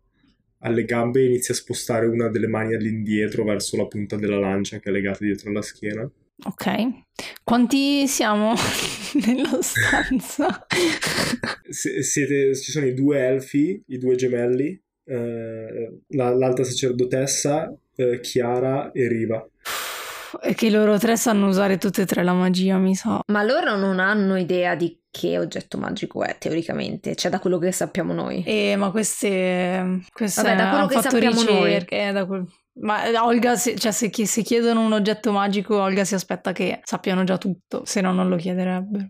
alle 0.59 0.85
gambe 0.85 1.21
e 1.21 1.25
inizia 1.25 1.53
a 1.53 1.57
spostare 1.57 2.05
una 2.05 2.29
delle 2.29 2.47
mani 2.47 2.73
all'indietro 2.73 3.43
verso 3.43 3.77
la 3.77 3.87
punta 3.87 4.15
della 4.15 4.39
lancia 4.39 4.79
che 4.79 4.89
è 4.89 4.91
legata 4.91 5.23
dietro 5.23 5.49
alla 5.49 5.61
schiena. 5.61 6.09
Ok. 6.45 7.03
Quanti 7.43 8.07
siamo 8.07 8.53
nella 9.25 9.61
stanza? 9.61 10.65
Siete, 11.69 12.55
ci 12.55 12.71
sono 12.71 12.85
i 12.85 12.93
due 12.93 13.19
elfi, 13.19 13.83
i 13.87 13.97
due 13.97 14.15
gemelli, 14.15 14.81
eh, 15.05 15.99
la, 16.07 16.29
l'alta 16.35 16.63
sacerdotessa, 16.63 17.73
eh, 17.95 18.19
Chiara 18.21 18.91
e 18.91 19.07
Riva. 19.07 19.45
E 20.41 20.53
che 20.55 20.69
loro 20.69 20.97
tre 20.97 21.17
sanno 21.17 21.47
usare 21.47 21.77
tutte 21.77 22.03
e 22.03 22.05
tre 22.05 22.23
la 22.23 22.33
magia, 22.33 22.77
mi 22.77 22.95
sa. 22.95 23.19
Ma 23.27 23.43
loro 23.43 23.75
non 23.77 23.99
hanno 23.99 24.37
idea 24.37 24.75
di 24.75 24.97
che 25.11 25.37
oggetto 25.37 25.77
magico 25.77 26.23
è, 26.23 26.37
teoricamente. 26.39 27.15
Cioè, 27.15 27.29
da 27.29 27.39
quello 27.39 27.57
che 27.57 27.71
sappiamo 27.73 28.13
noi. 28.13 28.43
Eh, 28.45 28.75
ma 28.77 28.91
queste... 28.91 29.99
queste 30.11 30.41
Vabbè, 30.41 30.55
da 30.55 30.69
quello 30.69 30.87
che 30.87 31.01
sappiamo 31.01 31.43
noi. 31.43 31.65
ricerche, 31.65 32.07
eh, 32.07 32.11
da 32.13 32.25
quel- 32.25 32.47
Ma 32.79 33.03
Olga, 33.25 33.55
se, 33.55 33.77
cioè, 33.77 33.91
se, 33.91 34.09
chi- 34.09 34.25
se 34.25 34.43
chiedono 34.43 34.85
un 34.85 34.93
oggetto 34.93 35.31
magico, 35.31 35.81
Olga 35.81 36.05
si 36.05 36.15
aspetta 36.15 36.51
che 36.51 36.79
sappiano 36.83 37.23
già 37.23 37.37
tutto, 37.37 37.83
se 37.85 38.01
no 38.01 38.11
non 38.13 38.29
lo 38.29 38.37
chiederebbero. 38.37 39.09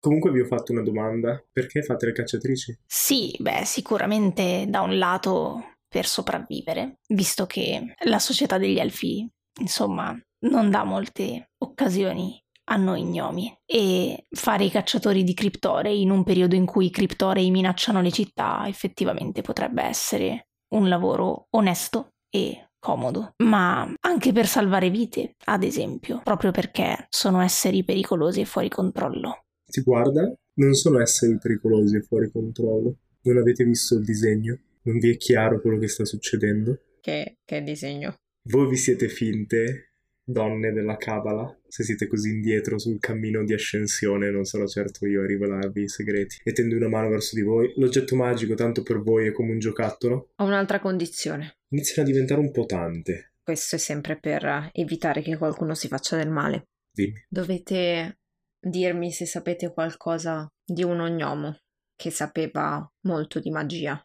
Comunque 0.00 0.30
vi 0.30 0.40
ho 0.40 0.44
fatto 0.46 0.72
una 0.72 0.82
domanda. 0.82 1.42
Perché 1.50 1.82
fate 1.82 2.06
le 2.06 2.12
cacciatrici? 2.12 2.78
Sì, 2.86 3.34
beh, 3.38 3.64
sicuramente 3.64 4.66
da 4.68 4.82
un 4.82 4.98
lato 4.98 5.74
per 5.88 6.06
sopravvivere, 6.06 6.98
visto 7.08 7.46
che 7.46 7.94
la 8.04 8.18
società 8.18 8.58
degli 8.58 8.78
elfi, 8.78 9.28
insomma, 9.60 10.16
non 10.40 10.70
dà 10.70 10.84
molte 10.84 11.50
occasioni 11.58 12.40
a 12.70 12.76
noi 12.76 13.02
gnomi 13.02 13.58
e 13.64 14.26
fare 14.30 14.64
i 14.64 14.70
cacciatori 14.70 15.24
di 15.24 15.32
criptorei 15.32 16.02
in 16.02 16.10
un 16.10 16.22
periodo 16.22 16.54
in 16.54 16.66
cui 16.66 16.86
i 16.86 16.90
criptorei 16.90 17.50
minacciano 17.50 18.02
le 18.02 18.12
città 18.12 18.64
effettivamente 18.66 19.40
potrebbe 19.40 19.82
essere 19.82 20.48
un 20.74 20.88
lavoro 20.88 21.46
onesto 21.50 22.12
e 22.30 22.68
comodo, 22.78 23.34
ma 23.38 23.92
anche 24.00 24.32
per 24.32 24.46
salvare 24.46 24.90
vite, 24.90 25.34
ad 25.46 25.62
esempio, 25.62 26.20
proprio 26.22 26.50
perché 26.50 27.06
sono 27.08 27.40
esseri 27.40 27.84
pericolosi 27.84 28.40
e 28.40 28.44
fuori 28.44 28.68
controllo. 28.68 29.44
Ti 29.66 29.82
guarda? 29.82 30.32
Non 30.54 30.74
sono 30.74 31.00
esseri 31.00 31.38
pericolosi 31.38 31.96
e 31.96 32.02
fuori 32.02 32.30
controllo. 32.30 32.96
Non 33.22 33.38
avete 33.38 33.64
visto 33.64 33.96
il 33.96 34.04
disegno? 34.04 34.58
Non 34.82 34.98
vi 34.98 35.10
è 35.10 35.16
chiaro 35.16 35.60
quello 35.60 35.78
che 35.78 35.88
sta 35.88 36.04
succedendo? 36.04 36.80
Che, 37.00 37.38
che 37.44 37.62
disegno? 37.62 38.14
Voi 38.50 38.68
vi 38.68 38.76
siete 38.76 39.08
finte 39.08 39.88
donne 40.28 40.72
della 40.72 40.96
Kabbalah, 40.96 41.58
se 41.66 41.84
siete 41.84 42.06
così 42.06 42.30
indietro 42.30 42.78
sul 42.78 42.98
cammino 42.98 43.44
di 43.44 43.54
ascensione, 43.54 44.30
non 44.30 44.44
sarò 44.44 44.66
certo 44.66 45.06
io 45.06 45.22
a 45.22 45.26
rivelarvi 45.26 45.82
i 45.82 45.88
segreti. 45.88 46.40
E 46.42 46.52
tendo 46.52 46.76
una 46.76 46.88
mano 46.88 47.08
verso 47.08 47.34
di 47.34 47.42
voi. 47.42 47.72
L'oggetto 47.76 48.14
magico, 48.14 48.54
tanto 48.54 48.82
per 48.82 49.00
voi, 49.00 49.28
è 49.28 49.32
come 49.32 49.52
un 49.52 49.58
giocattolo? 49.58 50.32
Ho 50.36 50.44
un'altra 50.44 50.80
condizione. 50.80 51.56
Iniziano 51.70 52.06
a 52.08 52.12
diventare 52.12 52.40
un 52.40 52.50
po' 52.50 52.66
tante. 52.66 53.32
Questo 53.42 53.76
è 53.76 53.78
sempre 53.78 54.18
per 54.18 54.70
evitare 54.72 55.22
che 55.22 55.38
qualcuno 55.38 55.74
si 55.74 55.88
faccia 55.88 56.16
del 56.16 56.28
male. 56.28 56.68
Dimmi. 56.92 57.24
Dovete 57.28 58.18
dirmi 58.60 59.10
se 59.10 59.24
sapete 59.24 59.72
qualcosa 59.72 60.46
di 60.62 60.82
un 60.82 61.00
ognomo 61.00 61.58
che 61.96 62.10
sapeva 62.10 62.86
molto 63.06 63.40
di 63.40 63.50
magia. 63.50 64.00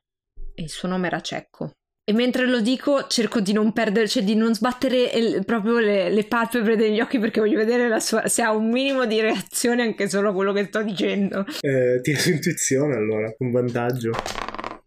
Il 0.56 0.70
suo 0.70 0.88
nome 0.88 1.08
era 1.08 1.20
Cecco. 1.20 1.74
E 2.06 2.12
mentre 2.12 2.46
lo 2.48 2.60
dico 2.60 3.08
cerco 3.08 3.40
di 3.40 3.54
non 3.54 3.72
perdere, 3.72 4.10
cioè 4.10 4.24
di 4.24 4.36
non 4.36 4.54
sbattere 4.54 5.04
il, 5.04 5.46
proprio 5.46 5.80
le, 5.80 6.10
le, 6.10 6.26
palpebre 6.26 6.76
degli 6.76 7.00
occhi 7.00 7.18
perché 7.18 7.40
voglio 7.40 7.58
vedere 7.58 7.98
sua, 8.02 8.28
se 8.28 8.42
ha 8.42 8.52
un 8.52 8.70
minimo 8.70 9.06
di 9.06 9.22
reazione 9.22 9.84
anche 9.84 10.10
solo 10.10 10.32
a 10.32 10.34
quello 10.34 10.52
che 10.52 10.66
sto 10.66 10.84
dicendo. 10.84 11.46
Eh, 11.62 12.02
tira 12.02 12.20
su 12.20 12.32
intuizione 12.32 12.96
allora, 12.96 13.34
con 13.38 13.52
vantaggio. 13.52 14.12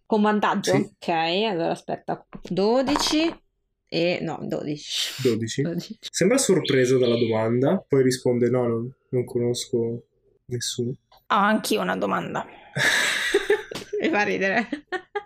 Con 0.04 0.20
vantaggio? 0.20 0.72
Sì. 0.72 0.78
Ok, 0.78 1.08
allora 1.08 1.70
aspetta. 1.70 2.22
12 2.50 3.40
e... 3.88 4.18
no, 4.20 4.38
12. 4.42 5.22
12. 5.22 5.62
12. 5.62 5.98
Sembra 6.10 6.36
sorpreso 6.36 6.98
dalla 6.98 7.16
domanda, 7.16 7.82
poi 7.88 8.02
risponde 8.02 8.50
no, 8.50 8.66
non, 8.66 8.94
non 9.08 9.24
conosco 9.24 10.04
nessuno. 10.48 10.90
Ho 11.28 11.34
anch'io 11.34 11.80
una 11.80 11.96
domanda. 11.96 12.46
Mi 14.00 14.08
fa 14.08 14.22
ridere. 14.22 14.68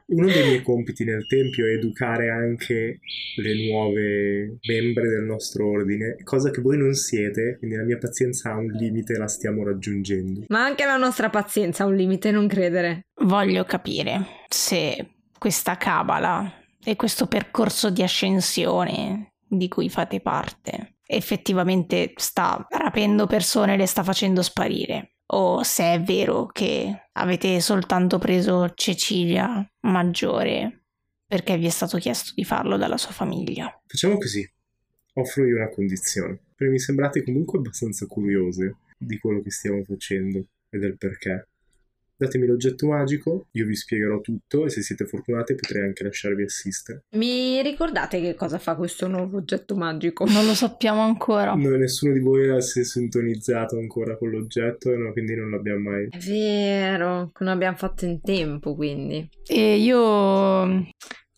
Uno 0.07 0.27
dei 0.27 0.45
miei 0.45 0.63
compiti 0.63 1.05
nel 1.05 1.27
Tempio 1.27 1.67
è 1.67 1.75
educare 1.75 2.31
anche 2.31 2.99
le 3.37 3.69
nuove 3.69 4.59
membre 4.67 5.09
del 5.09 5.23
nostro 5.23 5.69
ordine, 5.71 6.17
cosa 6.25 6.51
che 6.51 6.61
voi 6.61 6.77
non 6.77 6.95
siete, 6.95 7.57
quindi 7.59 7.77
la 7.77 7.85
mia 7.85 7.99
pazienza 7.99 8.51
ha 8.51 8.57
un 8.57 8.67
limite 8.73 9.13
e 9.13 9.19
la 9.19 9.29
stiamo 9.29 9.63
raggiungendo. 9.63 10.47
Ma 10.49 10.65
anche 10.65 10.85
la 10.85 10.97
nostra 10.97 11.31
pazienza 11.31 11.85
ha 11.85 11.87
un 11.87 11.95
limite, 11.95 12.33
non 12.33 12.49
credere. 12.49 13.07
Voglio 13.23 13.65
capire 13.65 14.27
se 14.49 15.11
questa 15.39 15.77
cabala 15.77 16.55
e 16.83 16.97
questo 16.97 17.27
percorso 17.27 17.91
di 17.91 18.03
ascensione 18.03 19.35
di 19.47 19.69
cui 19.69 19.89
fate 19.89 20.21
parte 20.21 20.97
effettivamente 21.11 22.13
sta 22.17 22.65
rapendo 22.69 23.27
persone 23.27 23.75
e 23.75 23.77
le 23.77 23.87
sta 23.87 24.05
facendo 24.05 24.43
sparire 24.43 25.17
o 25.33 25.63
se 25.63 25.95
è 25.95 26.01
vero 26.01 26.47
che 26.47 27.09
avete 27.13 27.61
soltanto 27.61 28.19
preso 28.19 28.73
Cecilia 28.75 29.65
maggiore 29.81 30.85
perché 31.27 31.57
vi 31.57 31.67
è 31.67 31.71
stato 31.71 31.99
chiesto 31.99 32.33
di 32.35 32.45
farlo 32.45 32.77
dalla 32.77 32.97
sua 32.97 33.13
famiglia. 33.13 33.81
Facciamo 33.87 34.19
così, 34.19 34.45
offro 35.15 35.47
io 35.47 35.57
una 35.57 35.69
condizione, 35.69 36.41
perché 36.57 36.73
mi 36.73 36.81
sembrate 36.81 37.23
comunque 37.23 37.59
abbastanza 37.59 38.07
curiose 38.07 38.79
di 38.99 39.17
quello 39.19 39.41
che 39.41 39.51
stiamo 39.51 39.85
facendo 39.85 40.45
e 40.69 40.79
del 40.79 40.97
perché. 40.97 41.50
Datemi 42.21 42.47
l'oggetto 42.47 42.87
magico, 42.87 43.47
io 43.53 43.65
vi 43.65 43.75
spiegherò 43.75 44.21
tutto 44.21 44.67
e 44.67 44.69
se 44.69 44.83
siete 44.83 45.07
fortunati 45.07 45.55
potrei 45.55 45.85
anche 45.85 46.05
lasciarvi 46.05 46.43
assistere. 46.43 47.05
Mi 47.13 47.63
ricordate 47.63 48.21
che 48.21 48.35
cosa 48.35 48.59
fa 48.59 48.75
questo 48.75 49.09
nuovo 49.09 49.39
oggetto 49.39 49.75
magico? 49.75 50.27
Non 50.27 50.45
lo 50.45 50.53
sappiamo 50.53 51.01
ancora. 51.01 51.55
No, 51.55 51.71
nessuno 51.77 52.13
di 52.13 52.19
voi 52.19 52.61
si 52.61 52.81
è 52.81 52.85
sintonizzato 52.85 53.79
ancora 53.79 54.19
con 54.19 54.29
l'oggetto, 54.29 54.95
no, 54.95 55.13
quindi 55.13 55.35
non 55.35 55.49
l'abbiamo 55.49 55.89
mai. 55.89 56.09
È 56.11 56.19
vero, 56.19 57.33
non 57.39 57.49
abbiamo 57.49 57.79
fatto 57.79 58.05
in 58.05 58.21
tempo 58.21 58.75
quindi. 58.75 59.27
E 59.47 59.77
io 59.79 60.91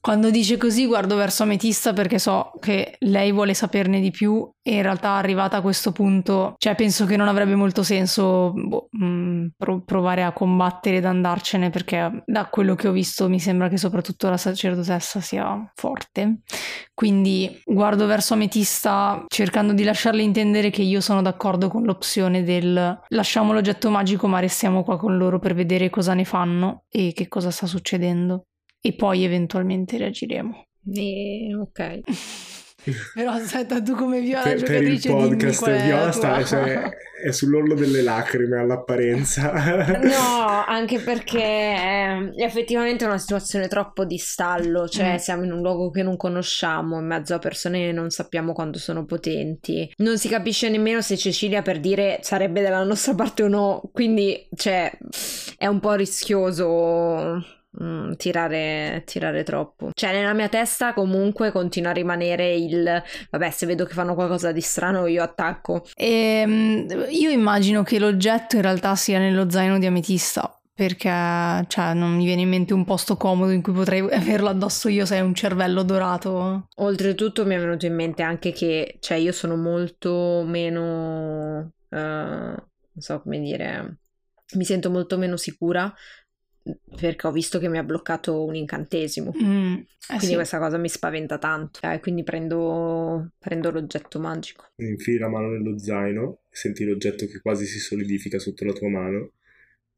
quando 0.03 0.31
dice 0.31 0.57
così 0.57 0.85
guardo 0.85 1.15
verso 1.15 1.45
Ametista 1.45 1.93
perché 1.93 2.19
so 2.19 2.51
che 2.59 2.97
lei 2.99 3.31
vuole 3.31 3.55
saperne 3.55 4.01
di 4.01 4.11
più 4.11 4.51
e 4.61 4.75
in 4.75 4.83
realtà 4.83 5.11
arrivata 5.11 5.59
a 5.59 5.61
questo 5.61 5.93
punto, 5.93 6.55
cioè 6.59 6.75
penso 6.75 7.07
che 7.07 7.17
non 7.17 7.29
avrebbe 7.29 7.55
molto 7.55 7.85
senso 7.85 8.53
boh, 8.53 8.89
pro- 9.57 9.83
provare 9.85 10.25
a 10.25 10.33
combattere 10.33 10.97
ed 10.97 11.05
andarcene 11.05 11.71
perché 11.71 12.25
da 12.27 12.47
quello 12.47 12.75
che 12.75 12.89
ho 12.89 12.91
visto 12.91 13.29
mi 13.29 13.39
sembra 13.39 13.69
che 13.69 13.77
soprattutto 13.77 14.29
la 14.29 14.37
sacerdotessa 14.37 15.21
sia 15.21 15.71
forte. 15.77 16.41
Quindi 16.93 17.63
guardo 17.65 18.07
verso 18.07 18.35
Ametista 18.35 19.25
cercando 19.29 19.73
di 19.73 19.85
lasciarle 19.85 20.23
intendere 20.23 20.71
che 20.71 20.83
io 20.83 21.01
sono 21.01 21.23
d'accordo 21.23 21.69
con 21.69 21.85
l'opzione 21.85 22.43
del 22.43 23.01
lasciamo 23.07 23.53
l'oggetto 23.53 23.89
magico 23.89 24.27
ma 24.27 24.41
restiamo 24.41 24.83
qua 24.83 24.99
con 24.99 25.17
loro 25.17 25.39
per 25.39 25.55
vedere 25.55 25.91
cosa 25.91 26.13
ne 26.13 26.25
fanno 26.25 26.87
e 26.89 27.13
che 27.15 27.29
cosa 27.29 27.53
sta 27.53 27.67
succedendo 27.67 28.47
e 28.85 28.93
poi 28.95 29.25
eventualmente 29.25 29.97
reagiremo. 29.97 30.67
E, 30.93 31.55
ok. 31.55 32.01
Però 33.15 33.31
aspetta, 33.31 33.81
tu 33.81 33.95
come 33.95 34.21
Viola 34.21 34.43
per, 34.43 34.63
per 34.65 34.83
il 34.83 35.01
podcast 35.01 35.85
Viola 35.85 36.11
sta, 36.11 36.45
cioè, 36.45 36.91
è 37.23 37.31
sull'orlo 37.31 37.75
delle 37.75 38.03
lacrime 38.03 38.59
all'apparenza. 38.59 39.53
no, 40.03 40.65
anche 40.67 40.99
perché 40.99 41.41
è 41.41 42.31
effettivamente 42.39 43.05
una 43.05 43.19
situazione 43.19 43.69
troppo 43.69 44.05
di 44.05 44.19
stallo, 44.19 44.89
cioè 44.89 45.15
mm. 45.15 45.19
siamo 45.19 45.45
in 45.45 45.53
un 45.53 45.61
luogo 45.61 45.91
che 45.91 46.03
non 46.03 46.17
conosciamo, 46.17 46.99
in 46.99 47.07
mezzo 47.07 47.35
a 47.35 47.39
persone 47.39 47.87
che 47.87 47.93
non 47.93 48.11
sappiamo 48.11 48.53
quanto 48.53 48.81
sono 48.81 49.05
potenti. 49.05 49.89
Non 49.99 50.19
si 50.19 50.29
capisce 50.29 50.69
nemmeno 50.69 51.01
se 51.03 51.17
Cecilia 51.17 51.63
per 51.63 51.79
dire 51.79 52.19
sarebbe 52.23 52.63
dalla 52.63 52.83
nostra 52.83 53.15
parte 53.15 53.45
o 53.45 53.49
no, 53.49 53.81
quindi 53.93 54.49
cioè 54.57 54.91
è 55.57 55.69
un 55.69 55.79
po' 55.79 55.95
rischioso 55.95 57.61
Mm, 57.81 58.13
tirare, 58.17 59.03
tirare 59.07 59.45
troppo. 59.45 59.91
Cioè, 59.95 60.13
nella 60.13 60.35
mia 60.35 60.51
testa 60.51 60.93
comunque 60.93 61.51
continua 61.51 61.91
a 61.91 61.95
rimanere 61.95 62.55
il 62.55 63.03
vabbè, 63.31 63.51
se 63.51 63.65
vedo 63.65 63.87
che 63.87 63.95
fanno 63.95 64.15
qualcosa 64.15 64.53
di 64.53 64.61
strano, 64.61 65.07
io 65.07 65.23
attacco. 65.23 65.83
E, 65.95 66.07
ehm, 66.07 67.07
io 67.09 67.31
immagino 67.31 67.83
che 67.83 67.99
l'oggetto 67.99 68.57
in 68.57 68.63
realtà 68.63 68.95
sia 68.95 69.19
nello 69.19 69.49
zaino 69.49 69.79
di 69.79 69.87
ametista. 69.87 70.55
Perché 70.75 71.09
cioè, 71.69 71.95
non 71.95 72.17
mi 72.17 72.25
viene 72.25 72.43
in 72.43 72.49
mente 72.49 72.75
un 72.75 72.85
posto 72.85 73.17
comodo 73.17 73.53
in 73.53 73.63
cui 73.63 73.73
potrei 73.73 74.01
averlo 74.01 74.49
addosso 74.49 74.89
io 74.89 75.05
se 75.07 75.17
è 75.17 75.21
un 75.21 75.35
cervello 75.35 75.83
dorato. 75.83 76.69
Oltretutto 76.77 77.47
mi 77.47 77.55
è 77.55 77.59
venuto 77.59 77.87
in 77.87 77.95
mente 77.95 78.23
anche 78.23 78.53
che 78.53 78.97
cioè, 79.01 79.17
io 79.19 79.33
sono 79.33 79.57
molto 79.57 80.43
meno. 80.47 81.73
Uh, 81.89 81.97
non 81.97 82.99
so 82.99 83.21
come 83.23 83.41
dire. 83.41 83.99
Mi 84.55 84.65
sento 84.65 84.91
molto 84.91 85.17
meno 85.17 85.39
sicura 85.39 85.95
perché 86.99 87.27
ho 87.27 87.33
visto 87.33 87.59
che 87.59 87.69
mi 87.69 87.79
ha 87.79 87.83
bloccato 87.83 88.45
un 88.45 88.55
incantesimo. 88.55 89.33
Mm, 89.43 89.75
eh 89.75 89.87
quindi 90.07 90.27
sì. 90.27 90.35
questa 90.35 90.59
cosa 90.59 90.79
mi 90.79 90.89
spaventa 90.89 91.39
tanto. 91.39 91.81
Eh, 91.83 92.01
quindi 92.01 92.23
prendo, 92.23 93.33
prendo 93.39 93.71
l'oggetto 93.71 94.21
magico. 94.21 94.67
Infili 94.77 95.19
la 95.19 95.29
mano 95.29 95.49
nello 95.49 95.79
zaino, 95.79 96.43
senti 96.51 96.85
l'oggetto 96.85 97.27
che 97.27 97.41
quasi 97.41 97.67
si 97.67 97.79
solidifica 97.79 98.39
sotto 98.39 98.65
la 98.65 98.73
tua 98.73 98.89
mano, 98.89 99.33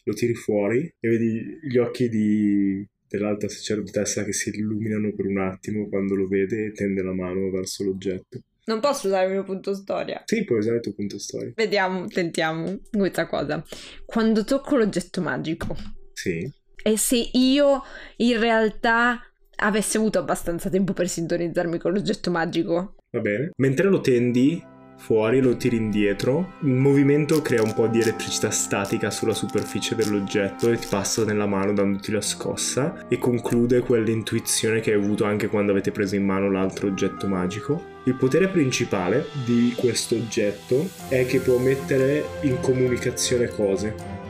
lo 0.04 0.12
tiri 0.14 0.34
fuori 0.34 0.82
e 1.00 1.08
vedi 1.08 1.58
gli 1.62 1.78
occhi 1.78 2.08
di, 2.08 2.86
dell'alta 3.08 3.48
sacerdotessa 3.48 4.24
che 4.24 4.32
si 4.32 4.50
illuminano 4.50 5.12
per 5.14 5.26
un 5.26 5.38
attimo 5.38 5.88
quando 5.88 6.14
lo 6.14 6.26
vede 6.26 6.66
e 6.66 6.72
tende 6.72 7.02
la 7.02 7.14
mano 7.14 7.50
verso 7.50 7.84
l'oggetto. 7.84 8.40
Non 8.66 8.80
posso 8.80 9.08
usare 9.08 9.26
il 9.26 9.32
mio 9.32 9.42
punto 9.42 9.74
storia. 9.74 10.22
Sì, 10.24 10.44
puoi 10.44 10.60
usare 10.60 10.76
il 10.76 10.82
tuo 10.82 10.94
punto 10.94 11.18
storia. 11.18 11.52
Vediamo, 11.54 12.06
tentiamo 12.06 12.80
questa 12.90 13.26
cosa. 13.26 13.62
Quando 14.06 14.42
tocco 14.44 14.76
l'oggetto 14.76 15.20
magico, 15.20 15.76
sì. 16.24 16.50
E 16.82 16.96
se 16.96 17.30
io 17.32 17.82
in 18.16 18.38
realtà 18.38 19.20
avessi 19.56 19.96
avuto 19.96 20.18
abbastanza 20.18 20.70
tempo 20.70 20.92
per 20.92 21.08
sintonizzarmi 21.08 21.78
con 21.78 21.92
l'oggetto 21.92 22.30
magico. 22.30 22.96
Va 23.10 23.20
bene. 23.20 23.50
Mentre 23.56 23.88
lo 23.88 24.00
tendi 24.00 24.62
fuori, 24.96 25.40
lo 25.40 25.56
tiri 25.56 25.76
indietro, 25.76 26.54
il 26.62 26.70
movimento 26.70 27.42
crea 27.42 27.62
un 27.62 27.74
po' 27.74 27.88
di 27.88 28.00
elettricità 28.00 28.50
statica 28.50 29.10
sulla 29.10 29.34
superficie 29.34 29.94
dell'oggetto 29.94 30.70
e 30.70 30.78
ti 30.78 30.86
passa 30.88 31.24
nella 31.24 31.46
mano 31.46 31.72
dandoti 31.72 32.10
la 32.12 32.20
scossa 32.20 33.06
e 33.08 33.18
conclude 33.18 33.80
quell'intuizione 33.80 34.80
che 34.80 34.92
hai 34.92 35.02
avuto 35.02 35.24
anche 35.24 35.48
quando 35.48 35.72
avete 35.72 35.90
preso 35.90 36.16
in 36.16 36.24
mano 36.24 36.50
l'altro 36.50 36.86
oggetto 36.86 37.26
magico. 37.26 37.92
Il 38.04 38.14
potere 38.14 38.48
principale 38.48 39.26
di 39.44 39.74
questo 39.76 40.14
oggetto 40.14 40.88
è 41.08 41.26
che 41.26 41.40
può 41.40 41.58
mettere 41.58 42.24
in 42.42 42.60
comunicazione 42.60 43.48
cose 43.48 44.22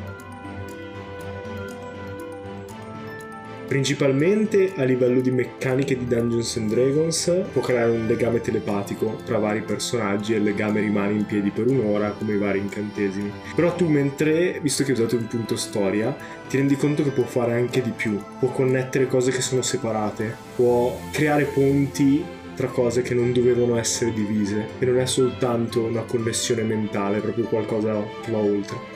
Principalmente 3.66 4.72
a 4.76 4.84
livello 4.84 5.20
di 5.20 5.30
meccaniche 5.30 5.96
di 5.96 6.06
Dungeons 6.06 6.56
and 6.56 6.70
Dragons 6.70 7.44
può 7.52 7.62
creare 7.62 7.90
un 7.90 8.06
legame 8.06 8.40
telepatico 8.40 9.18
tra 9.24 9.38
vari 9.38 9.62
personaggi 9.62 10.34
e 10.34 10.36
il 10.36 10.42
legame 10.42 10.80
rimane 10.80 11.14
in 11.14 11.24
piedi 11.24 11.50
per 11.50 11.66
un'ora 11.68 12.10
come 12.10 12.34
i 12.34 12.38
vari 12.38 12.58
incantesimi. 12.58 13.32
Però 13.54 13.74
tu 13.74 13.88
mentre, 13.88 14.60
visto 14.60 14.84
che 14.84 14.92
hai 14.92 14.98
usato 14.98 15.16
un 15.16 15.26
punto 15.26 15.56
storia, 15.56 16.14
ti 16.48 16.58
rendi 16.58 16.76
conto 16.76 17.02
che 17.02 17.10
può 17.10 17.24
fare 17.24 17.54
anche 17.54 17.80
di 17.80 17.90
più. 17.90 18.20
Può 18.38 18.50
connettere 18.50 19.06
cose 19.06 19.30
che 19.30 19.40
sono 19.40 19.62
separate, 19.62 20.36
può 20.54 21.00
creare 21.10 21.44
ponti 21.44 22.22
tra 22.54 22.68
cose 22.68 23.02
che 23.02 23.14
non 23.14 23.32
dovevano 23.32 23.76
essere 23.78 24.12
divise 24.12 24.68
e 24.78 24.84
non 24.84 25.00
è 25.00 25.06
soltanto 25.06 25.82
una 25.82 26.02
connessione 26.02 26.62
mentale, 26.62 27.16
è 27.16 27.20
proprio 27.20 27.46
qualcosa 27.46 28.00
che 28.22 28.30
va 28.30 28.38
oltre. 28.38 28.93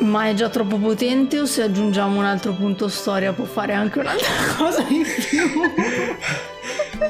Ma 0.00 0.28
è 0.28 0.34
già 0.34 0.48
troppo 0.48 0.76
potente 0.76 1.38
o 1.40 1.46
se 1.46 1.62
aggiungiamo 1.62 2.18
un 2.18 2.24
altro 2.24 2.52
punto 2.52 2.88
storia 2.88 3.32
può 3.32 3.44
fare 3.44 3.74
anche 3.74 3.98
un'altra 3.98 4.32
cosa 4.56 4.84
in 4.88 5.02
più? 5.02 5.40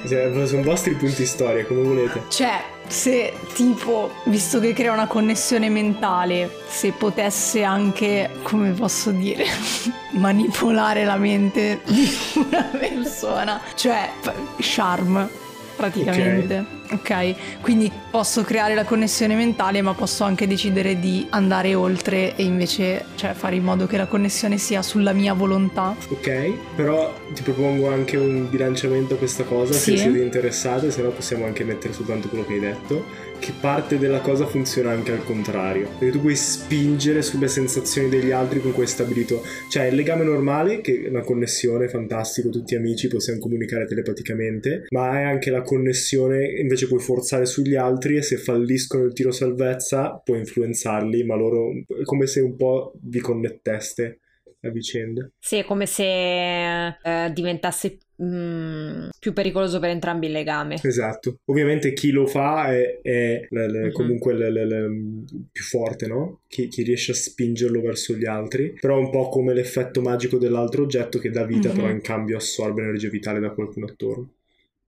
Cioè, 0.08 0.46
sono 0.46 0.62
vostri 0.62 0.94
punti 0.94 1.24
storia, 1.26 1.64
come 1.64 1.82
volete. 1.82 2.22
Cioè, 2.28 2.62
se 2.86 3.32
tipo, 3.54 4.12
visto 4.24 4.58
che 4.60 4.72
crea 4.72 4.92
una 4.92 5.06
connessione 5.06 5.68
mentale, 5.68 6.50
se 6.68 6.92
potesse 6.92 7.62
anche, 7.62 8.30
come 8.42 8.70
posso 8.70 9.10
dire, 9.10 9.44
manipolare 10.12 11.04
la 11.04 11.16
mente 11.16 11.80
di 11.84 12.08
una 12.34 12.62
persona, 12.62 13.60
cioè 13.74 14.10
charm 14.58 15.28
praticamente. 15.76 16.78
Ok, 16.92 17.60
quindi 17.60 17.90
posso 18.10 18.42
creare 18.42 18.74
la 18.74 18.84
connessione 18.84 19.36
mentale, 19.36 19.80
ma 19.80 19.94
posso 19.94 20.24
anche 20.24 20.46
decidere 20.46 20.98
di 20.98 21.26
andare 21.30 21.74
oltre 21.74 22.34
e 22.34 22.42
invece 22.42 23.04
cioè, 23.14 23.32
fare 23.32 23.56
in 23.56 23.62
modo 23.62 23.86
che 23.86 23.96
la 23.96 24.06
connessione 24.06 24.58
sia 24.58 24.82
sulla 24.82 25.12
mia 25.12 25.32
volontà. 25.32 25.94
Ok, 26.08 26.52
però 26.74 27.14
ti 27.32 27.42
propongo 27.42 27.88
anche 27.88 28.16
un 28.16 28.48
bilanciamento 28.50 29.14
a 29.14 29.16
questa 29.18 29.44
cosa, 29.44 29.72
Sì. 29.72 29.92
se 29.92 29.96
siete 29.98 30.18
interessate, 30.20 30.90
se 30.90 31.02
no 31.02 31.10
possiamo 31.10 31.44
anche 31.46 31.62
mettere 31.64 31.92
soltanto 31.92 32.28
quello 32.28 32.44
che 32.44 32.54
hai 32.54 32.60
detto, 32.60 33.04
che 33.38 33.52
parte 33.58 33.98
della 33.98 34.20
cosa 34.20 34.46
funziona 34.46 34.90
anche 34.90 35.12
al 35.12 35.24
contrario, 35.24 35.88
perché 35.98 36.12
tu 36.12 36.20
puoi 36.20 36.36
spingere 36.36 37.22
sulle 37.22 37.48
sensazioni 37.48 38.08
degli 38.08 38.32
altri 38.32 38.60
con 38.60 38.72
cui 38.72 38.82
hai 38.82 38.88
stabilito, 38.88 39.42
cioè 39.70 39.84
il 39.84 39.94
legame 39.94 40.24
normale, 40.24 40.80
che 40.80 41.04
è 41.04 41.08
una 41.08 41.22
connessione, 41.22 41.88
fantastico, 41.88 42.50
tutti 42.50 42.74
amici, 42.74 43.08
possiamo 43.08 43.38
comunicare 43.38 43.86
telepaticamente, 43.86 44.86
ma 44.90 45.10
hai 45.10 45.24
anche 45.24 45.50
la 45.50 45.62
connessione, 45.62 46.44
invece 46.60 46.79
puoi 46.86 47.00
forzare 47.00 47.46
sugli 47.46 47.74
altri 47.74 48.16
e 48.16 48.22
se 48.22 48.36
falliscono 48.36 49.04
il 49.04 49.12
tiro 49.12 49.30
salvezza 49.30 50.20
puoi 50.24 50.38
influenzarli, 50.38 51.24
ma 51.24 51.34
loro 51.36 51.70
è 51.72 52.02
come 52.04 52.26
se 52.26 52.40
un 52.40 52.56
po' 52.56 52.92
vi 53.02 53.20
connetteste 53.20 54.20
a 54.62 54.68
vicenda. 54.70 55.26
Sì, 55.38 55.56
è 55.56 55.64
come 55.64 55.86
se 55.86 56.04
eh, 56.04 57.32
diventasse 57.32 57.96
mm, 58.22 59.08
più 59.18 59.32
pericoloso 59.32 59.78
per 59.78 59.88
entrambi 59.88 60.26
il 60.26 60.32
legame. 60.32 60.78
Esatto. 60.82 61.38
Ovviamente 61.46 61.94
chi 61.94 62.10
lo 62.10 62.26
fa 62.26 62.70
è, 62.70 63.00
è 63.00 63.46
l- 63.48 63.58
l- 63.58 63.84
Mhm. 63.86 63.92
comunque 63.92 64.34
l- 64.34 64.52
l- 64.52 64.66
l- 64.68 65.24
più 65.50 65.64
forte, 65.64 66.06
no? 66.06 66.42
Chi, 66.46 66.68
chi 66.68 66.82
riesce 66.82 67.12
a 67.12 67.14
spingerlo 67.14 67.80
verso 67.80 68.14
gli 68.14 68.26
altri. 68.26 68.74
Però 68.78 68.96
è 68.96 69.00
un 69.00 69.08
po' 69.10 69.30
come 69.30 69.54
l'effetto 69.54 70.02
magico 70.02 70.36
dell'altro 70.36 70.82
oggetto 70.82 71.18
che 71.18 71.30
dà 71.30 71.44
vita, 71.46 71.70
Mhm. 71.70 71.74
però 71.74 71.88
in 71.88 72.02
cambio 72.02 72.36
assorbe 72.36 72.82
energia 72.82 73.08
vitale 73.08 73.40
da 73.40 73.52
qualcuno 73.52 73.86
attorno. 73.86 74.34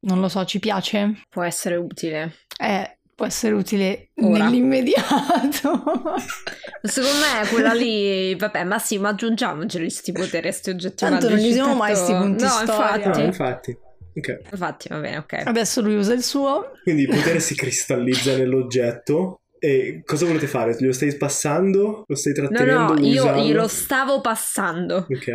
Non 0.02 0.20
lo 0.20 0.28
so, 0.28 0.44
ci 0.44 0.58
piace? 0.58 1.22
Può 1.28 1.42
essere 1.42 1.76
utile. 1.76 2.34
Eh, 2.60 2.98
può 3.14 3.24
essere 3.26 3.54
utile 3.54 4.08
Ora. 4.16 4.44
nell'immediato. 4.44 5.82
Secondo 6.82 7.18
me 7.18 7.48
quella 7.50 7.72
lì, 7.72 8.34
vabbè, 8.34 8.64
ma 8.64 8.78
sì, 8.78 8.98
ma 8.98 9.10
aggiungiamoceli 9.10 9.88
sti 9.90 10.12
poteri, 10.12 10.50
sti 10.52 10.70
oggetti 10.70 10.96
Tanto 11.04 11.28
non 11.28 11.38
usiamo 11.38 11.74
mai 11.74 11.92
tanto- 11.94 12.04
sti 12.08 12.16
punti 12.16 12.42
No, 12.44 12.50
storia. 12.50 12.94
infatti, 13.06 13.18
No, 13.20 13.24
infatti. 13.24 13.78
Ok. 14.14 14.40
infatti, 14.50 14.88
va 14.88 14.98
bene, 14.98 15.16
ok. 15.18 15.42
Adesso 15.46 15.80
lui 15.80 15.94
usa 15.96 16.12
il 16.12 16.22
suo. 16.22 16.72
Quindi 16.82 17.02
il 17.02 17.08
potere 17.08 17.40
si 17.40 17.54
cristallizza 17.54 18.36
nell'oggetto. 18.36 19.38
E 19.58 20.02
cosa 20.04 20.26
volete 20.26 20.48
fare? 20.48 20.74
Glielo 20.76 20.92
stai 20.92 21.16
passando? 21.16 22.02
Lo 22.08 22.14
stai 22.16 22.32
No, 22.32 22.48
trattenendo? 22.48 22.80
no, 22.94 22.94
Vuoi 22.98 23.08
io 23.08 23.22
usarlo? 23.22 23.42
glielo 23.44 23.68
stavo 23.68 24.20
passando. 24.20 25.06
Ok. 25.08 25.30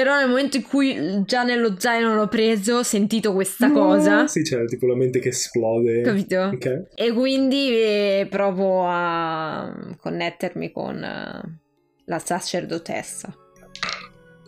Però 0.00 0.16
nel 0.16 0.28
momento 0.30 0.56
in 0.56 0.62
cui 0.62 1.22
già 1.26 1.42
nello 1.42 1.74
zaino 1.78 2.14
l'ho 2.14 2.26
preso, 2.26 2.76
ho 2.76 2.82
sentito 2.82 3.34
questa 3.34 3.70
cosa, 3.70 4.26
Sì, 4.26 4.40
c'è 4.40 4.64
tipo 4.64 4.86
la 4.86 4.96
mente 4.96 5.18
che 5.18 5.28
esplode. 5.28 6.00
capito? 6.00 6.40
Ok. 6.54 6.84
E 6.94 7.12
quindi 7.12 7.68
eh, 7.68 8.26
provo 8.30 8.86
a 8.88 9.70
connettermi 10.00 10.72
con 10.72 11.04
eh, 11.04 11.58
la 12.06 12.18
sacerdotessa. 12.18 13.36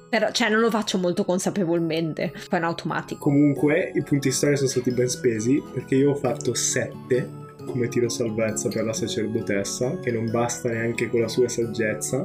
Però, 0.08 0.30
cioè, 0.30 0.48
non 0.48 0.60
lo 0.60 0.70
faccio 0.70 0.96
molto 0.96 1.22
consapevolmente, 1.26 2.32
poi 2.48 2.58
in 2.58 2.64
automatico. 2.64 3.20
Comunque 3.20 3.92
i 3.94 4.02
punti 4.02 4.30
storia 4.30 4.56
sono 4.56 4.70
stati 4.70 4.90
ben 4.90 5.08
spesi 5.08 5.62
perché 5.74 5.96
io 5.96 6.12
ho 6.12 6.14
fatto 6.14 6.54
7 6.54 7.40
come 7.66 7.88
tiro 7.88 8.08
salvezza 8.08 8.70
per 8.70 8.84
la 8.84 8.94
sacerdotessa, 8.94 9.98
che 9.98 10.10
non 10.12 10.30
basta 10.30 10.70
neanche 10.70 11.10
con 11.10 11.20
la 11.20 11.28
sua 11.28 11.48
saggezza. 11.48 12.24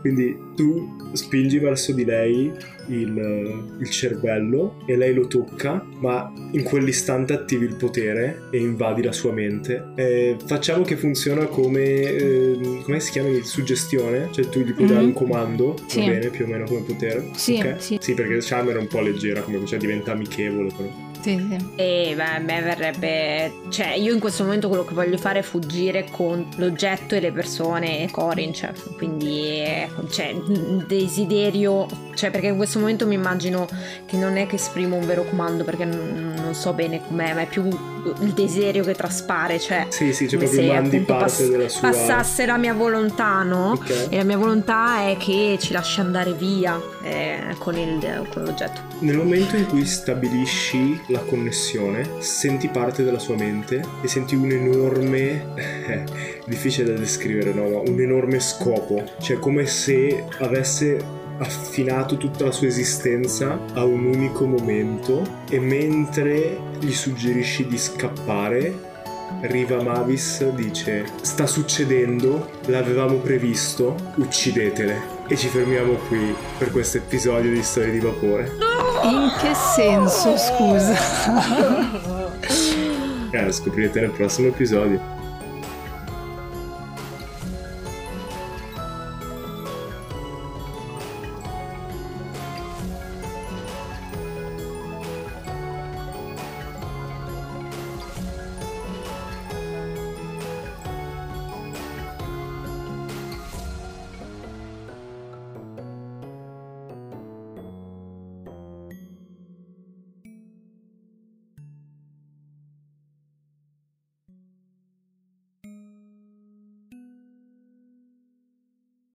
Quindi 0.00 0.36
tu 0.54 0.94
spingi 1.12 1.58
verso 1.58 1.92
di 1.92 2.04
lei 2.04 2.52
il, 2.88 3.64
il 3.80 3.90
cervello 3.90 4.76
e 4.86 4.96
lei 4.96 5.12
lo 5.14 5.26
tocca, 5.26 5.84
ma 6.00 6.32
in 6.52 6.62
quell'istante 6.62 7.32
attivi 7.32 7.64
il 7.64 7.74
potere 7.76 8.42
e 8.50 8.58
invadi 8.58 9.02
la 9.02 9.12
sua 9.12 9.32
mente. 9.32 9.88
Eh, 9.96 10.36
facciamo 10.46 10.84
che 10.84 10.96
funziona 10.96 11.46
come, 11.46 11.82
eh, 11.82 12.80
come 12.84 13.00
si 13.00 13.10
chiama? 13.10 13.30
Suggestione? 13.42 14.28
Cioè 14.30 14.48
tu 14.48 14.60
gli 14.60 14.72
puoi 14.72 14.86
dare 14.86 15.00
Mhm. 15.00 15.06
un 15.06 15.12
comando, 15.12 15.76
Sì. 15.86 16.00
va 16.00 16.06
bene, 16.06 16.28
più 16.28 16.44
o 16.44 16.48
meno 16.48 16.64
come 16.64 16.80
potere. 16.82 17.30
Sì, 17.34 17.54
Ok? 17.54 17.74
sì. 17.78 17.98
Sì, 18.00 18.14
perché 18.14 18.38
Charmer 18.40 18.76
è 18.76 18.80
un 18.80 18.86
po' 18.88 19.00
leggera, 19.00 19.40
come 19.40 19.64
cioè 19.66 19.78
diventa 19.78 20.12
amichevole. 20.12 20.70
Però. 20.76 21.04
Sì, 21.26 21.44
sì. 21.50 21.56
E 21.74 22.12
beh, 22.14 22.22
a 22.22 22.38
me 22.38 22.60
verrebbe. 22.62 23.52
Cioè, 23.68 23.94
io 23.94 24.14
in 24.14 24.20
questo 24.20 24.44
momento 24.44 24.68
quello 24.68 24.84
che 24.84 24.94
voglio 24.94 25.16
fare 25.18 25.40
è 25.40 25.42
fuggire 25.42 26.06
con 26.08 26.48
l'oggetto 26.54 27.16
e 27.16 27.20
le 27.20 27.32
persone 27.32 28.08
Corin. 28.12 28.54
Cioè, 28.54 28.72
quindi, 28.96 29.40
eh, 29.60 29.88
cioè, 30.08 30.32
desiderio. 30.86 31.88
Cioè, 32.14 32.30
perché 32.30 32.46
in 32.46 32.56
questo 32.56 32.78
momento 32.78 33.08
mi 33.08 33.14
immagino 33.14 33.66
che 34.06 34.16
non 34.16 34.36
è 34.36 34.46
che 34.46 34.54
esprimo 34.54 34.94
un 34.94 35.04
vero 35.04 35.24
comando, 35.24 35.64
perché 35.64 35.84
non, 35.84 36.35
non 36.46 36.54
so 36.54 36.72
bene 36.72 37.00
com'è, 37.06 37.34
ma 37.34 37.42
è 37.42 37.46
più 37.46 37.64
il 37.66 38.32
desiderio 38.32 38.84
che 38.84 38.94
traspare. 38.94 39.58
Cioè, 39.58 39.86
Sì, 39.88 40.12
sì, 40.12 40.26
c'è 40.26 40.36
come 40.36 40.48
se 40.48 40.72
appunto 40.72 41.16
pass- 41.16 41.66
sua... 41.66 41.90
passasse 41.90 42.46
la 42.46 42.56
mia 42.56 42.72
volontà, 42.72 43.42
no? 43.42 43.72
Ok. 43.72 44.06
E 44.08 44.16
la 44.16 44.24
mia 44.24 44.38
volontà 44.38 45.08
è 45.08 45.16
che 45.18 45.58
ci 45.60 45.72
lasci 45.72 46.00
andare 46.00 46.32
via 46.32 46.80
eh, 47.02 47.54
con, 47.58 47.76
il, 47.76 48.26
con 48.32 48.44
l'oggetto. 48.44 48.80
Nel 49.00 49.16
momento 49.16 49.56
in 49.56 49.66
cui 49.66 49.84
stabilisci 49.84 51.02
la 51.08 51.20
connessione, 51.20 52.08
senti 52.20 52.68
parte 52.68 53.02
della 53.02 53.18
sua 53.18 53.36
mente 53.36 53.82
e 54.00 54.08
senti 54.08 54.34
un 54.34 54.50
enorme, 54.50 56.04
difficile 56.46 56.92
da 56.92 56.98
descrivere, 56.98 57.52
no? 57.52 57.68
Ma 57.68 57.78
un 57.78 58.00
enorme 58.00 58.38
scopo, 58.40 59.02
cioè 59.20 59.38
come 59.38 59.66
se 59.66 60.24
avesse 60.38 61.24
affinato 61.38 62.16
tutta 62.16 62.44
la 62.44 62.52
sua 62.52 62.66
esistenza 62.66 63.58
a 63.74 63.84
un 63.84 64.04
unico 64.06 64.46
momento 64.46 65.22
e 65.48 65.58
mentre 65.58 66.58
gli 66.78 66.92
suggerisci 66.92 67.66
di 67.66 67.78
scappare, 67.78 68.94
Riva 69.40 69.82
Mavis 69.82 70.48
dice 70.50 71.06
sta 71.20 71.46
succedendo, 71.46 72.50
l'avevamo 72.66 73.16
previsto, 73.16 73.96
uccidetele. 74.16 75.14
E 75.28 75.36
ci 75.36 75.48
fermiamo 75.48 75.94
qui 76.08 76.34
per 76.56 76.70
questo 76.70 76.98
episodio 76.98 77.50
di 77.50 77.62
Storie 77.62 77.90
di 77.90 77.98
Vapore. 77.98 78.52
In 79.02 79.32
che 79.40 79.54
senso, 79.54 80.36
scusa? 80.36 80.94
Eh, 83.28 83.52
scoprirete 83.52 84.00
nel 84.00 84.12
prossimo 84.12 84.48
episodio. 84.48 85.15